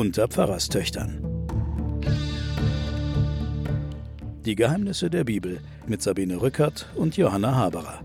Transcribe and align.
unter 0.00 0.28
Pfarrerstöchtern. 0.28 1.22
Die 4.46 4.54
Geheimnisse 4.54 5.10
der 5.10 5.24
Bibel 5.24 5.60
mit 5.86 6.00
Sabine 6.00 6.40
Rückert 6.40 6.88
und 6.94 7.18
Johanna 7.18 7.54
Haberer. 7.54 8.00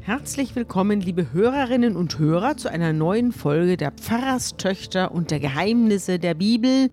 Herzlich 0.00 0.54
willkommen, 0.54 1.00
liebe 1.00 1.32
Hörerinnen 1.32 1.96
und 1.96 2.18
Hörer, 2.18 2.58
zu 2.58 2.70
einer 2.70 2.92
neuen 2.92 3.32
Folge 3.32 3.78
der 3.78 3.92
Pfarrerstöchter 3.92 5.10
und 5.10 5.30
der 5.30 5.40
Geheimnisse 5.40 6.18
der 6.18 6.34
Bibel. 6.34 6.90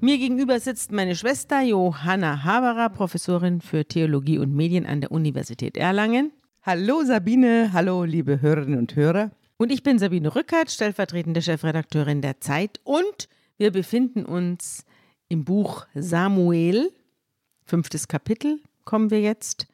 Mir 0.00 0.18
gegenüber 0.18 0.58
sitzt 0.58 0.90
meine 0.90 1.14
Schwester 1.14 1.62
Johanna 1.62 2.42
Haberer, 2.42 2.88
Professorin 2.88 3.60
für 3.60 3.84
Theologie 3.84 4.38
und 4.38 4.56
Medien 4.56 4.86
an 4.86 5.00
der 5.00 5.12
Universität 5.12 5.76
Erlangen. 5.76 6.32
Hallo 6.70 7.02
Sabine, 7.02 7.72
hallo 7.72 8.04
liebe 8.04 8.42
Hörerinnen 8.42 8.78
und 8.78 8.94
Hörer. 8.94 9.30
Und 9.56 9.72
ich 9.72 9.82
bin 9.82 9.98
Sabine 9.98 10.34
Rückert, 10.34 10.70
stellvertretende 10.70 11.40
Chefredakteurin 11.40 12.20
der 12.20 12.42
Zeit. 12.42 12.78
Und 12.84 13.30
wir 13.56 13.70
befinden 13.70 14.26
uns 14.26 14.84
im 15.30 15.46
Buch 15.46 15.86
Samuel, 15.94 16.92
fünftes 17.64 18.06
Kapitel 18.06 18.60
kommen 18.84 19.10
wir 19.10 19.22
jetzt. 19.22 19.66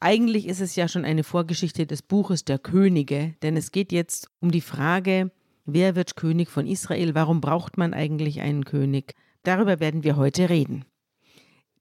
Eigentlich 0.00 0.48
ist 0.48 0.62
es 0.62 0.76
ja 0.76 0.88
schon 0.88 1.04
eine 1.04 1.24
Vorgeschichte 1.24 1.86
des 1.86 2.00
Buches 2.00 2.46
der 2.46 2.58
Könige, 2.58 3.34
denn 3.42 3.58
es 3.58 3.70
geht 3.70 3.92
jetzt 3.92 4.30
um 4.40 4.50
die 4.50 4.62
Frage, 4.62 5.30
wer 5.66 5.94
wird 5.94 6.16
König 6.16 6.48
von 6.48 6.66
Israel? 6.66 7.14
Warum 7.14 7.42
braucht 7.42 7.76
man 7.76 7.92
eigentlich 7.92 8.40
einen 8.40 8.64
König? 8.64 9.12
Darüber 9.42 9.78
werden 9.78 10.04
wir 10.04 10.16
heute 10.16 10.48
reden. 10.48 10.86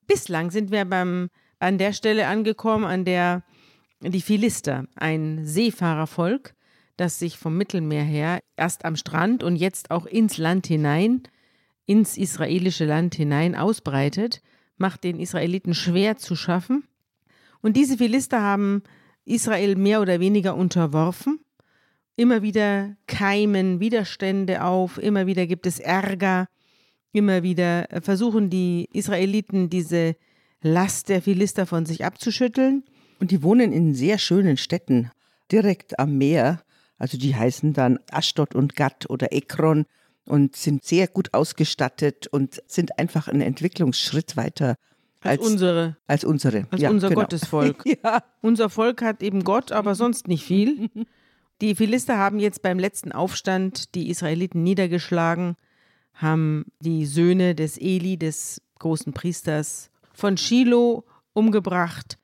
Bislang 0.06 0.52
sind 0.52 0.70
wir 0.70 0.84
beim, 0.84 1.30
an 1.60 1.78
der 1.78 1.94
Stelle 1.94 2.28
angekommen, 2.28 2.84
an 2.84 3.06
der 3.06 3.44
die 4.12 4.22
Philister, 4.22 4.86
ein 4.96 5.46
Seefahrervolk, 5.46 6.56
das 6.98 7.20
sich 7.20 7.38
vom 7.38 7.58
Mittelmeer 7.58 8.04
her 8.04 8.40
erst 8.56 8.86
am 8.86 8.96
Strand 8.96 9.44
und 9.44 9.56
jetzt 9.56 9.92
auch 9.92 10.06
ins 10.06 10.38
Land 10.38 10.68
hinein, 10.68 11.24
ins 11.86 12.18
israelische 12.18 12.86
Land 12.86 13.16
hinein 13.16 13.56
ausbreitet, 13.56 14.42
macht 14.78 15.04
den 15.04 15.20
Israeliten 15.20 15.74
schwer 15.74 16.18
zu 16.18 16.36
schaffen. 16.36 16.84
Und 17.62 17.78
diese 17.78 17.98
Philister 17.98 18.42
haben 18.42 18.84
Israel 19.26 19.76
mehr 19.76 20.02
oder 20.02 20.20
weniger 20.20 20.56
unterworfen. 20.56 21.40
Immer 22.16 22.42
wieder 22.42 22.96
keimen 23.08 23.80
Widerstände 23.80 24.64
auf, 24.64 24.98
immer 24.98 25.26
wieder 25.26 25.48
gibt 25.48 25.66
es 25.66 25.80
Ärger, 25.80 26.48
immer 27.12 27.42
wieder 27.42 27.88
versuchen 28.02 28.50
die 28.50 28.88
Israeliten 28.92 29.70
diese 29.70 30.16
Last 30.62 31.10
der 31.10 31.22
Philister 31.22 31.66
von 31.66 31.86
sich 31.86 32.06
abzuschütteln. 32.06 32.84
Und 33.24 33.32
die 33.32 33.42
wohnen 33.42 33.72
in 33.72 33.94
sehr 33.94 34.18
schönen 34.18 34.58
Städten, 34.58 35.10
direkt 35.50 35.98
am 35.98 36.18
Meer. 36.18 36.62
Also 36.98 37.18
die 37.18 37.34
heißen 37.34 37.72
dann 37.72 38.00
Ashdod 38.12 38.54
und 38.54 38.76
Gad 38.76 39.10
oder 39.10 39.32
Ekron 39.32 39.86
und 40.26 40.58
sind 40.58 40.84
sehr 40.84 41.08
gut 41.08 41.34
ausgestattet 41.34 42.28
und 42.28 42.62
sind 42.68 43.00
einfach 43.00 43.30
einen 43.30 43.40
Entwicklungsschritt 43.40 44.36
weiter 44.36 44.76
als, 45.22 45.40
als 45.40 45.50
unsere. 45.50 45.98
Als 46.06 46.26
unsere. 46.26 46.68
Als 46.70 46.82
ja, 46.82 46.90
unser 46.90 47.08
genau. 47.08 47.22
Gottesvolk. 47.22 47.86
ja. 48.04 48.26
Unser 48.42 48.70
Volk 48.70 49.02
hat 49.02 49.24
eben 49.24 49.46
Gott, 49.46 49.72
aber 49.72 49.96
sonst 49.96 50.28
nicht 50.28 50.44
viel. 50.44 50.90
Die 51.62 51.76
Philister 51.76 52.18
haben 52.18 52.40
jetzt 52.40 52.62
beim 52.62 52.78
letzten 52.78 53.14
Aufstand 53.14 53.96
die 53.96 54.10
Israeliten 54.10 54.64
niedergeschlagen, 54.64 55.56
haben 56.14 56.66
die 56.82 57.06
Söhne 57.06 57.56
des 57.56 57.78
Eli, 57.78 58.18
des 58.18 58.62
großen 58.80 59.14
Priesters 59.14 59.92
von 60.14 60.36
Shiloh, 60.36 61.06
umgebracht 61.32 62.18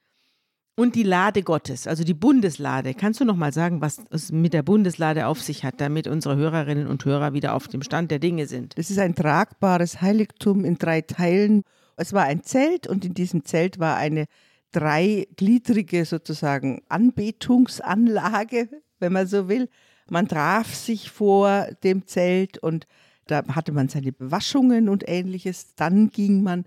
und 0.80 0.96
die 0.96 1.04
Lade 1.04 1.44
Gottes, 1.44 1.88
also 1.88 2.06
die 2.06 2.14
Bundeslade. 2.14 2.94
Kannst 2.94 3.20
du 3.20 3.26
noch 3.26 3.36
mal 3.36 3.52
sagen, 3.52 3.82
was 3.82 4.02
es 4.12 4.32
mit 4.32 4.54
der 4.54 4.64
Bundeslade 4.64 5.28
auf 5.28 5.42
sich 5.42 5.66
hat, 5.66 5.82
damit 5.82 6.08
unsere 6.08 6.38
Hörerinnen 6.38 6.88
und 6.88 7.04
Hörer 7.04 7.34
wieder 7.34 7.54
auf 7.54 7.68
dem 7.68 7.84
Stand 7.84 8.12
der 8.12 8.20
Dinge 8.20 8.48
sind? 8.48 8.76
Es 8.78 8.90
ist 8.90 8.98
ein 8.98 9.14
tragbares 9.14 10.02
Heiligtum 10.02 10.64
in 10.64 10.78
drei 10.78 11.02
Teilen. 11.02 11.64
Es 11.98 12.14
war 12.14 12.24
ein 12.24 12.44
Zelt 12.44 12.88
und 12.88 13.04
in 13.04 13.14
diesem 13.14 13.44
Zelt 13.44 13.78
war 13.80 13.98
eine 13.98 14.28
dreigliedrige 14.72 16.06
sozusagen 16.06 16.82
Anbetungsanlage, 16.88 18.70
wenn 19.00 19.12
man 19.12 19.28
so 19.28 19.50
will. 19.50 19.68
Man 20.10 20.30
traf 20.30 20.74
sich 20.74 21.12
vor 21.12 21.68
dem 21.84 22.08
Zelt 22.08 22.58
und 22.58 22.88
da 23.28 23.44
hatte 23.50 23.74
man 23.74 23.90
seine 23.90 24.14
Bewaschungen 24.14 24.88
und 24.88 25.04
ähnliches. 25.10 25.76
Dann 25.76 26.10
ging 26.10 26.42
man 26.42 26.64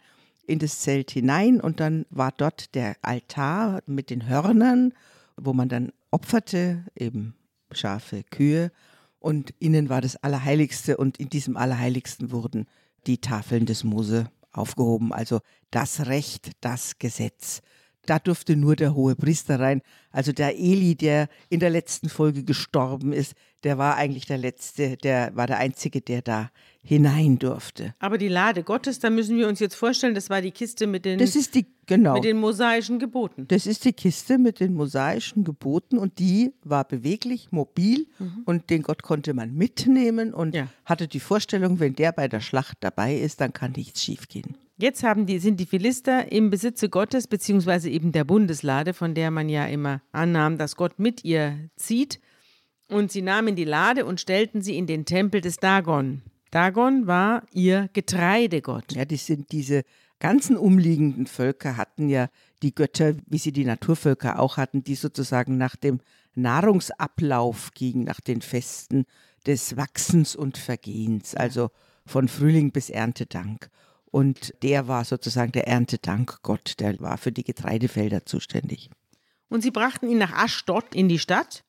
in 0.46 0.58
das 0.58 0.80
Zelt 0.80 1.10
hinein 1.10 1.60
und 1.60 1.80
dann 1.80 2.06
war 2.10 2.32
dort 2.32 2.74
der 2.74 2.96
Altar 3.02 3.82
mit 3.86 4.10
den 4.10 4.28
Hörnern, 4.28 4.92
wo 5.36 5.52
man 5.52 5.68
dann 5.68 5.92
opferte, 6.10 6.84
eben 6.96 7.34
Schafe, 7.70 8.22
Kühe. 8.24 8.70
Und 9.18 9.54
innen 9.60 9.88
war 9.88 10.00
das 10.00 10.16
Allerheiligste 10.16 10.96
und 10.96 11.18
in 11.18 11.28
diesem 11.28 11.56
Allerheiligsten 11.56 12.32
wurden 12.32 12.66
die 13.06 13.18
Tafeln 13.18 13.66
des 13.66 13.84
Mose 13.84 14.30
aufgehoben, 14.52 15.12
also 15.12 15.40
das 15.70 16.06
Recht, 16.06 16.52
das 16.60 16.98
Gesetz. 16.98 17.62
Da 18.06 18.18
durfte 18.18 18.56
nur 18.56 18.76
der 18.76 18.94
hohe 18.94 19.14
Priester 19.14 19.60
rein. 19.60 19.80
Also 20.10 20.32
der 20.32 20.58
Eli, 20.58 20.96
der 20.96 21.28
in 21.48 21.60
der 21.60 21.70
letzten 21.70 22.08
Folge 22.08 22.42
gestorben 22.42 23.12
ist, 23.12 23.34
der 23.62 23.78
war 23.78 23.96
eigentlich 23.96 24.26
der 24.26 24.38
Letzte, 24.38 24.96
der 24.96 25.36
war 25.36 25.46
der 25.46 25.58
Einzige, 25.58 26.00
der 26.00 26.20
da 26.20 26.50
hinein 26.84 27.38
durfte. 27.38 27.94
Aber 28.00 28.18
die 28.18 28.28
Lade 28.28 28.64
Gottes, 28.64 28.98
da 28.98 29.08
müssen 29.08 29.36
wir 29.36 29.46
uns 29.46 29.60
jetzt 29.60 29.76
vorstellen, 29.76 30.14
das 30.16 30.30
war 30.30 30.42
die 30.42 30.50
Kiste 30.50 30.88
mit 30.88 31.04
den, 31.04 31.20
das 31.20 31.36
ist 31.36 31.54
die, 31.54 31.66
genau. 31.86 32.14
mit 32.14 32.24
den 32.24 32.38
mosaischen 32.38 32.98
Geboten. 32.98 33.46
Das 33.46 33.66
ist 33.66 33.84
die 33.84 33.92
Kiste 33.92 34.36
mit 34.36 34.58
den 34.58 34.74
mosaischen 34.74 35.44
Geboten 35.44 35.96
und 35.96 36.18
die 36.18 36.52
war 36.64 36.84
beweglich, 36.84 37.52
mobil 37.52 38.08
mhm. 38.18 38.42
und 38.46 38.68
den 38.70 38.82
Gott 38.82 39.04
konnte 39.04 39.32
man 39.32 39.54
mitnehmen 39.54 40.34
und 40.34 40.56
ja. 40.56 40.66
hatte 40.84 41.06
die 41.06 41.20
Vorstellung, 41.20 41.78
wenn 41.78 41.94
der 41.94 42.10
bei 42.10 42.26
der 42.26 42.40
Schlacht 42.40 42.78
dabei 42.80 43.14
ist, 43.14 43.40
dann 43.40 43.52
kann 43.52 43.72
nichts 43.76 44.02
schiefgehen. 44.02 44.56
Jetzt 44.78 45.04
die, 45.16 45.38
sind 45.38 45.60
die 45.60 45.66
Philister 45.66 46.32
im 46.32 46.50
Besitze 46.50 46.88
Gottes, 46.88 47.26
beziehungsweise 47.26 47.90
eben 47.90 48.12
der 48.12 48.24
Bundeslade, 48.24 48.94
von 48.94 49.14
der 49.14 49.30
man 49.30 49.48
ja 49.48 49.66
immer 49.66 50.02
annahm, 50.12 50.58
dass 50.58 50.76
Gott 50.76 50.98
mit 50.98 51.24
ihr 51.24 51.70
zieht. 51.76 52.20
Und 52.88 53.12
sie 53.12 53.22
nahmen 53.22 53.54
die 53.54 53.64
Lade 53.64 54.04
und 54.04 54.20
stellten 54.20 54.60
sie 54.62 54.76
in 54.76 54.86
den 54.86 55.04
Tempel 55.04 55.40
des 55.40 55.56
Dagon. 55.56 56.22
Dagon 56.50 57.06
war 57.06 57.46
ihr 57.52 57.88
Getreidegott. 57.92 58.92
Ja, 58.92 59.04
das 59.04 59.26
sind 59.26 59.52
diese 59.52 59.84
ganzen 60.22 60.56
umliegenden 60.56 61.26
Völker 61.26 61.76
hatten 61.76 62.08
ja 62.08 62.28
die 62.62 62.74
Götter, 62.74 63.14
wie 63.26 63.38
sie 63.38 63.50
die 63.50 63.64
Naturvölker 63.64 64.38
auch 64.38 64.56
hatten, 64.56 64.84
die 64.84 64.94
sozusagen 64.94 65.58
nach 65.58 65.74
dem 65.74 66.00
Nahrungsablauf 66.34 67.72
gingen, 67.74 68.04
nach 68.04 68.20
den 68.20 68.40
Festen 68.40 69.04
des 69.46 69.76
Wachsens 69.76 70.36
und 70.36 70.58
Vergehens, 70.58 71.34
also 71.34 71.70
von 72.06 72.28
Frühling 72.28 72.70
bis 72.70 72.88
Erntedank. 72.88 73.68
Und 74.12 74.54
der 74.62 74.86
war 74.88 75.04
sozusagen 75.04 75.52
der 75.52 75.66
Erntedankgott, 75.66 76.78
der 76.78 77.00
war 77.00 77.18
für 77.18 77.32
die 77.32 77.44
Getreidefelder 77.44 78.24
zuständig. 78.26 78.90
Und 79.48 79.62
sie 79.62 79.70
brachten 79.70 80.08
ihn 80.08 80.18
nach 80.18 80.32
Aschdod 80.32 80.94
in 80.94 81.08
die 81.08 81.18
Stadt 81.18 81.64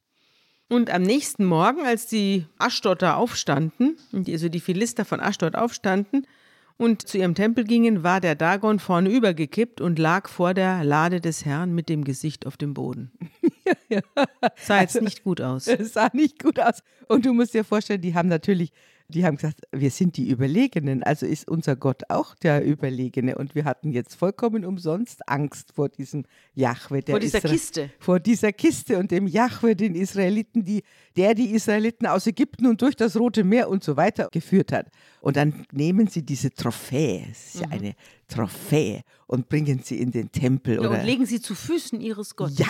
und 0.68 0.90
am 0.90 1.04
nächsten 1.04 1.46
Morgen, 1.46 1.86
als 1.86 2.08
die 2.08 2.46
Aschdotter 2.58 3.18
aufstanden, 3.18 3.98
also 4.12 4.50
die 4.50 4.60
Philister 4.60 5.06
von 5.06 5.22
Aschdod 5.22 5.56
aufstanden 5.56 6.28
und 6.76 7.08
zu 7.08 7.18
ihrem 7.18 7.34
Tempel 7.34 7.64
gingen, 7.64 8.04
war 8.04 8.20
der 8.20 8.36
Dagon 8.36 8.80
vorne 8.80 9.10
übergekippt 9.10 9.80
und 9.80 9.98
lag 9.98 10.28
vor 10.28 10.54
der 10.54 10.84
Lade 10.84 11.22
des 11.22 11.46
Herrn 11.46 11.74
mit 11.74 11.88
dem 11.88 12.04
Gesicht 12.04 12.46
auf 12.46 12.58
dem 12.58 12.74
Boden. 12.74 13.12
ja, 13.66 13.74
ja. 13.90 14.26
Sah 14.58 14.82
jetzt 14.82 14.96
also, 14.96 15.06
nicht 15.06 15.24
gut 15.24 15.40
aus. 15.40 15.68
Es 15.68 15.94
sah 15.94 16.10
nicht 16.12 16.42
gut 16.42 16.60
aus. 16.60 16.84
Und 17.08 17.26
du 17.26 17.34
musst 17.34 17.54
dir 17.54 17.64
vorstellen, 17.64 18.02
die 18.02 18.16
haben 18.16 18.28
natürlich 18.28 18.74
die 19.08 19.26
haben 19.26 19.36
gesagt, 19.36 19.62
wir 19.72 19.92
sind 19.92 20.18
die 20.18 20.30
Überlegenen, 20.30 21.04
also 21.04 21.26
ist 21.26 21.48
unser 21.48 21.76
Gott 21.76 22.04
auch 22.10 22.36
der 22.36 22.66
Überlegene. 22.66 23.38
Und 23.38 23.56
wir 23.56 23.66
hatten 23.66 23.92
jetzt 23.92 24.16
vollkommen 24.16 24.66
umsonst 24.66 25.28
Angst 25.28 25.74
vor 25.74 25.90
diesem 25.90 26.26
Jahwe. 26.54 27.02
vor 27.08 27.20
dieser 27.20 27.40
Isra 27.40 27.50
Kiste. 27.50 27.90
Vor 28.00 28.20
dieser 28.20 28.52
Kiste 28.52 28.98
und 28.98 29.12
dem 29.12 29.28
Jahwe, 29.28 29.76
den 29.76 29.96
Israeliten, 29.96 30.64
die, 30.64 30.84
der 31.16 31.36
die 31.36 31.52
Israeliten 31.52 32.08
aus 32.08 32.28
Ägypten 32.28 32.68
und 32.68 32.82
durch 32.82 32.96
das 32.96 33.18
Rote 33.18 33.44
Meer 33.44 33.70
und 33.70 33.84
so 33.84 33.98
weiter 33.98 34.30
geführt 34.32 34.72
hat. 34.72 34.88
Und 35.22 35.38
dann 35.38 35.66
nehmen 35.72 36.08
sie 36.08 36.24
diese 36.24 36.52
Trophäe, 36.52 37.28
es 37.30 37.56
ist 37.56 37.62
ja 37.62 37.68
mhm. 37.68 37.74
eine 37.74 37.96
Trophäe, 38.28 39.04
und 39.28 39.50
bringen 39.50 39.82
sie 39.84 40.00
in 40.00 40.12
den 40.12 40.32
Tempel. 40.32 40.76
Ja, 40.76 40.82
oder 40.82 41.00
und 41.00 41.06
legen 41.06 41.26
sie 41.26 41.42
zu 41.42 41.56
Füßen 41.56 42.02
ihres 42.02 42.36
Gottes. 42.36 42.60
Ja. 42.60 42.68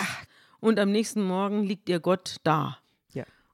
Und 0.60 0.78
am 0.78 0.90
nächsten 0.90 1.22
Morgen 1.22 1.62
liegt 1.62 1.88
ihr 1.88 2.00
Gott 2.00 2.36
da. 2.42 2.78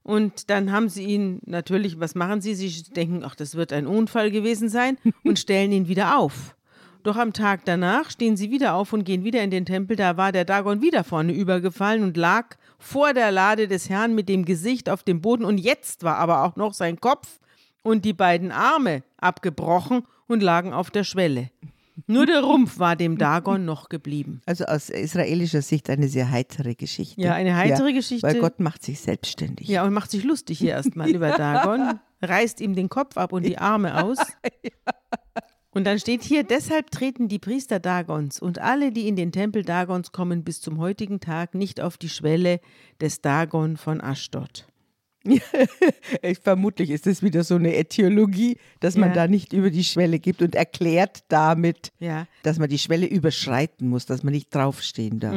Und 0.02 0.50
dann 0.50 0.72
haben 0.72 0.88
sie 0.88 1.04
ihn 1.04 1.40
natürlich, 1.44 2.00
was 2.00 2.14
machen 2.14 2.40
sie? 2.40 2.54
Sie 2.54 2.82
denken, 2.92 3.22
ach, 3.24 3.34
das 3.34 3.54
wird 3.54 3.72
ein 3.72 3.86
Unfall 3.86 4.30
gewesen 4.30 4.68
sein 4.68 4.96
und 5.24 5.38
stellen 5.38 5.72
ihn 5.72 5.88
wieder 5.88 6.18
auf. 6.18 6.56
Doch 7.02 7.16
am 7.16 7.32
Tag 7.32 7.64
danach 7.64 8.10
stehen 8.10 8.36
sie 8.36 8.50
wieder 8.50 8.74
auf 8.74 8.92
und 8.92 9.04
gehen 9.04 9.24
wieder 9.24 9.42
in 9.42 9.50
den 9.50 9.64
Tempel. 9.64 9.96
Da 9.96 10.16
war 10.16 10.32
der 10.32 10.44
Dagon 10.44 10.82
wieder 10.82 11.02
vorne 11.02 11.32
übergefallen 11.32 12.02
und 12.02 12.16
lag 12.16 12.56
vor 12.78 13.14
der 13.14 13.30
Lade 13.30 13.68
des 13.68 13.88
Herrn 13.88 14.14
mit 14.14 14.28
dem 14.28 14.44
Gesicht 14.44 14.90
auf 14.90 15.02
dem 15.02 15.20
Boden. 15.20 15.44
Und 15.44 15.58
jetzt 15.58 16.02
war 16.02 16.16
aber 16.16 16.44
auch 16.44 16.56
noch 16.56 16.74
sein 16.74 17.00
Kopf 17.00 17.40
und 17.82 18.04
die 18.04 18.12
beiden 18.12 18.52
Arme 18.52 19.02
abgebrochen 19.18 20.02
und 20.26 20.42
lagen 20.42 20.72
auf 20.72 20.90
der 20.90 21.04
Schwelle. 21.04 21.50
Nur 22.06 22.26
der 22.26 22.40
Rumpf 22.40 22.78
war 22.78 22.96
dem 22.96 23.18
Dagon 23.18 23.64
noch 23.64 23.88
geblieben. 23.88 24.40
Also 24.46 24.64
aus 24.64 24.90
israelischer 24.90 25.62
Sicht 25.62 25.90
eine 25.90 26.08
sehr 26.08 26.30
heitere 26.30 26.74
Geschichte. 26.74 27.20
Ja, 27.20 27.34
eine 27.34 27.56
heitere 27.56 27.92
Geschichte. 27.92 28.26
Weil 28.26 28.38
Gott 28.38 28.60
macht 28.60 28.82
sich 28.82 29.00
selbstständig. 29.00 29.68
Ja, 29.68 29.84
und 29.84 29.92
macht 29.92 30.10
sich 30.10 30.24
lustig 30.24 30.58
hier 30.58 30.72
erstmal 30.72 31.10
über 31.10 31.30
Dagon, 31.36 32.00
reißt 32.22 32.60
ihm 32.60 32.74
den 32.74 32.88
Kopf 32.88 33.16
ab 33.16 33.32
und 33.32 33.44
die 33.44 33.58
Arme 33.58 34.04
aus. 34.04 34.18
Und 35.72 35.84
dann 35.84 36.00
steht 36.00 36.24
hier, 36.24 36.42
deshalb 36.42 36.90
treten 36.90 37.28
die 37.28 37.38
Priester 37.38 37.78
Dagons 37.78 38.40
und 38.40 38.58
alle, 38.58 38.90
die 38.90 39.06
in 39.06 39.14
den 39.14 39.30
Tempel 39.30 39.62
Dagons 39.62 40.10
kommen, 40.10 40.42
bis 40.42 40.60
zum 40.60 40.78
heutigen 40.78 41.20
Tag 41.20 41.54
nicht 41.54 41.80
auf 41.80 41.96
die 41.96 42.08
Schwelle 42.08 42.60
des 43.00 43.20
Dagon 43.20 43.76
von 43.76 44.00
Aschdod. 44.00 44.66
ich, 46.22 46.38
vermutlich 46.38 46.90
ist 46.90 47.06
es 47.06 47.22
wieder 47.22 47.44
so 47.44 47.56
eine 47.56 47.76
Äthiologie, 47.76 48.56
dass 48.80 48.96
man 48.96 49.10
Ja. 49.10 49.14
da 49.14 49.28
nicht 49.28 49.52
über 49.52 49.70
die 49.70 49.84
Schwelle 49.84 50.18
gibt 50.18 50.42
und 50.42 50.54
erklärt 50.54 51.24
damit, 51.28 51.92
Ja. 51.98 52.26
dass 52.42 52.58
man 52.58 52.68
die 52.68 52.78
Schwelle 52.78 53.06
überschreiten 53.06 53.88
muss, 53.88 54.06
dass 54.06 54.22
man 54.22 54.32
nicht 54.32 54.54
draufstehen 54.54 55.20
darf. 55.20 55.36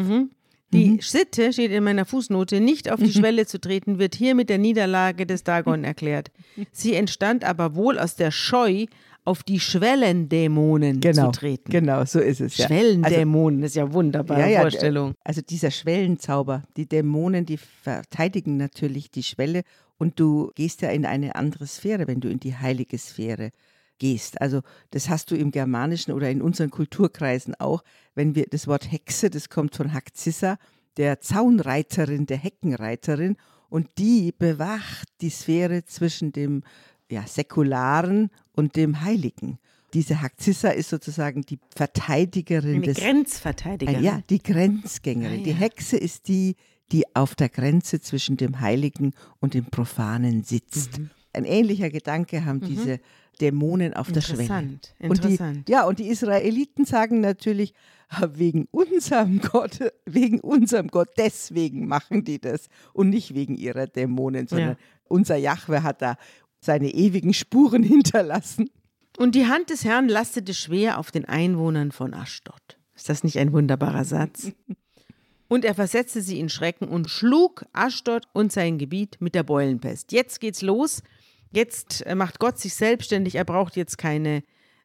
Die 0.71 0.99
Sitte, 1.01 1.53
steht 1.53 1.71
in 1.71 1.83
meiner 1.83 2.05
Fußnote, 2.05 2.59
nicht 2.59 2.91
auf 2.91 2.99
die 2.99 3.11
Schwelle 3.13 3.45
zu 3.45 3.59
treten, 3.61 3.99
wird 3.99 4.15
hier 4.15 4.33
mit 4.33 4.49
der 4.49 4.57
Niederlage 4.57 5.27
des 5.27 5.43
Dagon 5.43 5.83
erklärt. 5.83 6.31
Sie 6.71 6.95
entstand 6.95 7.43
aber 7.43 7.75
wohl 7.75 7.99
aus 7.99 8.15
der 8.15 8.31
Scheu, 8.31 8.85
auf 9.25 9.43
die 9.43 9.59
Schwellendämonen 9.59 10.99
Genau, 10.99 11.31
zu 11.31 11.39
treten. 11.39 11.71
genau, 11.71 12.03
so 12.05 12.19
ist 12.19 12.41
es. 12.41 12.57
Ja. 12.57 12.65
Also, 12.65 12.75
Schwellendämonen, 12.75 13.63
ist 13.63 13.75
ja 13.75 13.91
wunderbare 13.93 14.51
ja, 14.51 14.61
Vorstellung. 14.61 15.13
Also 15.23 15.41
dieser 15.41 15.71
Schwellenzauber, 15.71 16.63
die 16.75 16.87
Dämonen, 16.87 17.45
die 17.45 17.57
verteidigen 17.57 18.57
natürlich 18.57 19.11
die 19.11 19.23
Schwelle 19.23 19.63
und 19.97 20.19
du 20.19 20.51
gehst 20.55 20.81
ja 20.81 20.89
in 20.89 21.05
eine 21.05 21.35
andere 21.35 21.67
Sphäre, 21.67 22.07
wenn 22.07 22.19
du 22.19 22.29
in 22.29 22.39
die 22.39 22.55
heilige 22.55 22.97
Sphäre 22.97 23.51
gehst. 23.99 24.41
Also 24.41 24.61
das 24.91 25.09
hast 25.09 25.31
du 25.31 25.35
im 25.35 25.51
Germanischen 25.51 26.13
oder 26.13 26.29
in 26.29 26.41
unseren 26.41 26.69
Kulturkreisen 26.69 27.55
auch, 27.55 27.83
wenn 28.15 28.35
wir 28.35 28.45
das 28.49 28.67
Wort 28.67 28.91
Hexe, 28.91 29.29
das 29.29 29.49
kommt 29.49 29.75
von 29.75 29.93
Haxissa, 29.93 30.57
der 30.97 31.21
Zaunreiterin, 31.21 32.25
der 32.25 32.37
Heckenreiterin 32.37 33.37
und 33.69 33.87
die 33.97 34.31
bewacht 34.37 35.07
die 35.21 35.29
Sphäre 35.29 35.85
zwischen 35.85 36.31
dem 36.31 36.63
ja, 37.13 37.25
säkularen 37.27 38.29
und 38.55 38.75
dem 38.75 39.01
Heiligen. 39.01 39.59
Diese 39.93 40.21
Haxissa 40.21 40.69
ist 40.69 40.89
sozusagen 40.89 41.41
die 41.43 41.59
Verteidigerin 41.75 42.81
des 42.81 42.97
Grenzverteidigerin. 42.97 43.99
Ah, 43.99 44.03
ja, 44.03 44.21
die 44.29 44.41
Grenzgängerin. 44.41 45.41
Ah, 45.41 45.43
Die 45.43 45.51
ja. 45.51 45.55
Hexe 45.55 45.97
ist 45.97 46.27
die, 46.27 46.55
die 46.91 47.03
auf 47.15 47.35
der 47.35 47.49
Grenze 47.49 48.01
zwischen 48.01 48.35
dem 48.37 48.59
Heiligen 48.59 49.13
und 49.39 49.53
dem 49.53 49.65
Profanen 49.65 50.43
sitzt. 50.43 50.97
Mhm. 50.99 51.09
Ein 51.33 51.45
ähnlicher 51.45 51.89
Gedanke 51.89 52.45
haben 52.45 52.59
diese 52.61 52.99
Dämonen 53.41 53.93
auf 53.95 54.11
der 54.11 54.21
Schwelle. 54.21 54.41
Interessant, 54.43 54.93
Und 54.99 55.23
die, 55.23 55.31
interessant. 55.31 55.69
ja, 55.69 55.85
und 55.85 55.97
die 55.99 56.07
Israeliten 56.07 56.85
sagen 56.85 57.21
natürlich, 57.21 57.73
"Ah, 58.09 58.27
wegen 58.33 58.67
unserem 58.71 59.39
Gott, 59.41 59.79
wegen 60.05 60.39
unserem 60.39 60.87
Gott, 60.89 61.09
deswegen 61.17 61.87
machen 61.87 62.23
die 62.23 62.39
das 62.39 62.67
und 62.93 63.09
nicht 63.09 63.33
wegen 63.33 63.55
ihrer 63.55 63.87
Dämonen, 63.87 64.47
sondern 64.47 64.69
Ja. 64.71 64.77
unser 65.07 65.35
Jahwe 65.35 65.81
hat 65.81 66.03
da 66.03 66.17
seine 66.63 66.93
ewigen 66.93 67.33
Spuren 67.33 67.83
hinterlassen. 67.93 68.69
Und 69.17 69.35
die 69.35 69.45
Hand 69.45 69.69
des 69.69 69.85
Herrn 69.85 70.09
lastete 70.09 70.53
schwer 70.53 70.97
auf 70.97 71.11
den 71.11 71.25
Einwohnern 71.25 71.91
von 71.91 72.13
Aschdod. 72.13 72.77
Ist 72.95 73.09
das 73.09 73.23
nicht 73.23 73.37
ein 73.37 73.53
wunderbarer 73.53 74.05
Satz? 74.05 74.51
Und 75.49 75.65
er 75.65 75.75
versetzte 75.75 76.21
sie 76.23 76.39
in 76.39 76.49
Schrecken 76.49 76.87
und 76.87 77.11
schlug 77.11 77.65
Aschdod 77.73 78.23
und 78.33 78.51
sein 78.51 78.79
Gebiet 78.79 79.17
mit 79.19 79.35
der 79.35 79.43
Beulenpest. 79.43 80.11
Jetzt 80.11 80.39
geht's 80.39 80.63
los. 80.63 81.03
Jetzt 81.51 82.03
äh, 82.07 82.15
macht 82.15 82.39
Gott 82.39 82.57
sich 82.57 82.73
selbstständig. 82.73 83.35
Er 83.35 83.45
braucht 83.45 83.75
jetzt 83.75 83.99
keine 83.99 84.41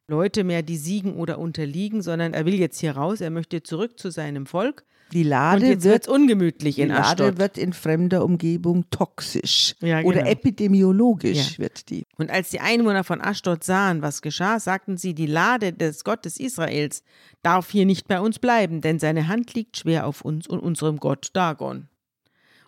Leute 0.07 0.43
mehr, 0.43 0.61
die 0.61 0.77
siegen 0.77 1.15
oder 1.15 1.39
unterliegen, 1.39 2.03
sondern 2.03 2.35
er 2.35 2.45
will 2.45 2.53
jetzt 2.53 2.79
hier 2.79 2.91
raus. 2.91 3.19
Er 3.19 3.31
möchte 3.31 3.63
zurück 3.63 3.97
zu 3.97 4.11
seinem 4.11 4.45
Volk. 4.45 4.85
Die 5.11 5.23
Und 5.23 5.29
Lade 5.29 5.67
jetzt 5.67 5.83
wird 5.83 6.07
ungemütlich 6.07 6.75
Die 6.75 6.81
in 6.81 6.89
Lade 6.89 7.01
Aschdod. 7.25 7.37
wird 7.39 7.57
in 7.57 7.73
fremder 7.73 8.23
Umgebung 8.23 8.85
toxisch 8.91 9.75
Ja, 9.81 10.01
oder 10.01 10.19
genau. 10.19 10.29
epidemiologisch 10.31 11.53
Ja. 11.53 11.57
wird 11.59 11.89
die. 11.89 12.05
Und 12.17 12.29
als 12.29 12.49
die 12.49 12.59
Einwohner 12.59 13.03
von 13.03 13.21
Aschdod 13.21 13.63
sahen, 13.63 14.01
was 14.01 14.21
geschah, 14.21 14.59
sagten 14.59 14.97
sie, 14.97 15.13
die 15.13 15.25
Lade 15.25 15.73
des 15.73 16.03
Gottes 16.03 16.39
Israels 16.39 17.03
darf 17.41 17.69
hier 17.71 17.85
nicht 17.85 18.07
bei 18.07 18.19
uns 18.19 18.39
bleiben, 18.39 18.81
denn 18.81 18.99
seine 18.99 19.27
Hand 19.27 19.53
liegt 19.53 19.77
schwer 19.77 20.05
auf 20.05 20.21
uns 20.21 20.47
und 20.47 20.59
unserem 20.59 20.97
Gott 20.97 21.29
Dagon. 21.33 21.87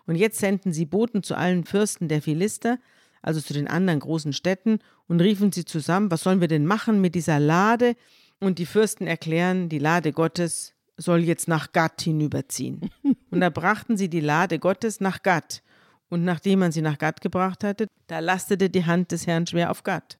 Und 0.06 0.16
jetzt 0.16 0.38
senden 0.40 0.72
sie 0.72 0.84
Boten 0.86 1.22
zu 1.22 1.36
allen 1.36 1.64
Fürsten 1.64 2.08
der 2.08 2.22
Philister, 2.22 2.78
also 3.22 3.40
zu 3.40 3.52
den 3.52 3.68
anderen 3.68 4.00
großen 4.00 4.32
Städten, 4.32 4.80
und 5.06 5.20
riefen 5.20 5.52
sie 5.52 5.64
zusammen, 5.64 6.10
was 6.10 6.22
sollen 6.22 6.40
wir 6.40 6.48
denn 6.48 6.66
machen 6.66 7.00
mit 7.00 7.14
dieser 7.14 7.38
Lade? 7.38 7.94
Und 8.40 8.58
die 8.58 8.66
Fürsten 8.66 9.06
erklären, 9.06 9.68
die 9.68 9.78
Lade 9.78 10.12
Gottes 10.12 10.71
soll 10.96 11.20
jetzt 11.20 11.48
nach 11.48 11.72
Gad 11.72 12.00
hinüberziehen. 12.02 12.90
Und 13.30 13.40
da 13.40 13.50
brachten 13.50 13.96
sie 13.96 14.08
die 14.08 14.20
Lade 14.20 14.58
Gottes 14.58 15.00
nach 15.00 15.22
Gad. 15.22 15.62
Und 16.08 16.24
nachdem 16.24 16.58
man 16.58 16.72
sie 16.72 16.82
nach 16.82 16.98
Gad 16.98 17.20
gebracht 17.20 17.64
hatte, 17.64 17.86
da 18.06 18.18
lastete 18.18 18.68
die 18.68 18.84
Hand 18.84 19.12
des 19.12 19.26
Herrn 19.26 19.46
schwer 19.46 19.70
auf 19.70 19.82
Gad. 19.82 20.18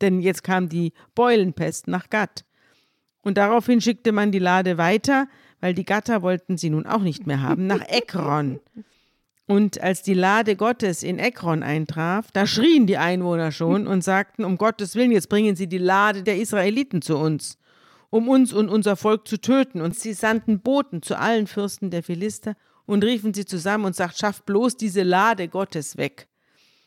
Denn 0.00 0.20
jetzt 0.20 0.44
kam 0.44 0.68
die 0.68 0.92
Beulenpest 1.14 1.88
nach 1.88 2.08
Gad. 2.10 2.44
Und 3.22 3.38
daraufhin 3.38 3.80
schickte 3.80 4.12
man 4.12 4.32
die 4.32 4.38
Lade 4.38 4.78
weiter, 4.78 5.28
weil 5.60 5.74
die 5.74 5.84
Gatter 5.84 6.22
wollten 6.22 6.58
sie 6.58 6.70
nun 6.70 6.86
auch 6.86 7.02
nicht 7.02 7.26
mehr 7.26 7.40
haben, 7.40 7.66
nach 7.66 7.82
Ekron. 7.88 8.60
Und 9.46 9.80
als 9.82 10.02
die 10.02 10.14
Lade 10.14 10.56
Gottes 10.56 11.02
in 11.02 11.18
Ekron 11.18 11.62
eintraf, 11.62 12.30
da 12.32 12.46
schrien 12.46 12.86
die 12.86 12.96
Einwohner 12.96 13.52
schon 13.52 13.86
und 13.86 14.02
sagten, 14.02 14.44
um 14.44 14.56
Gottes 14.56 14.94
Willen, 14.94 15.12
jetzt 15.12 15.28
bringen 15.28 15.56
sie 15.56 15.66
die 15.66 15.78
Lade 15.78 16.22
der 16.22 16.38
Israeliten 16.38 17.02
zu 17.02 17.16
uns, 17.16 17.58
um 18.12 18.28
uns 18.28 18.52
und 18.52 18.68
unser 18.68 18.94
Volk 18.94 19.26
zu 19.26 19.40
töten. 19.40 19.80
Und 19.80 19.98
sie 19.98 20.12
sandten 20.12 20.60
Boten 20.60 21.00
zu 21.02 21.18
allen 21.18 21.46
Fürsten 21.46 21.90
der 21.90 22.02
Philister 22.02 22.56
und 22.84 23.02
riefen 23.04 23.32
sie 23.32 23.46
zusammen 23.46 23.86
und 23.86 23.96
sagten, 23.96 24.18
schafft 24.18 24.44
bloß 24.44 24.76
diese 24.76 25.02
Lade 25.02 25.48
Gottes 25.48 25.96
weg. 25.96 26.28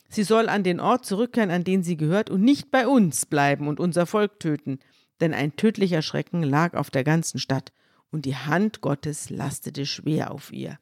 Sie 0.07 0.21
soll 0.21 0.47
an 0.47 0.61
den 0.61 0.79
Ort 0.79 1.03
zurückkehren, 1.03 1.49
an 1.49 1.63
den 1.63 1.81
sie 1.81 1.97
gehört, 1.97 2.29
und 2.29 2.41
nicht 2.41 2.69
bei 2.69 2.87
uns 2.87 3.25
bleiben 3.25 3.67
und 3.67 3.79
unser 3.79 4.05
Volk 4.05 4.39
töten. 4.39 4.77
Denn 5.19 5.33
ein 5.33 5.55
tödlicher 5.55 6.03
Schrecken 6.03 6.43
lag 6.43 6.75
auf 6.75 6.91
der 6.91 7.03
ganzen 7.03 7.39
Stadt, 7.39 7.73
und 8.11 8.25
die 8.25 8.35
Hand 8.35 8.81
Gottes 8.81 9.31
lastete 9.31 9.87
schwer 9.87 10.29
auf 10.29 10.53
ihr. 10.53 10.77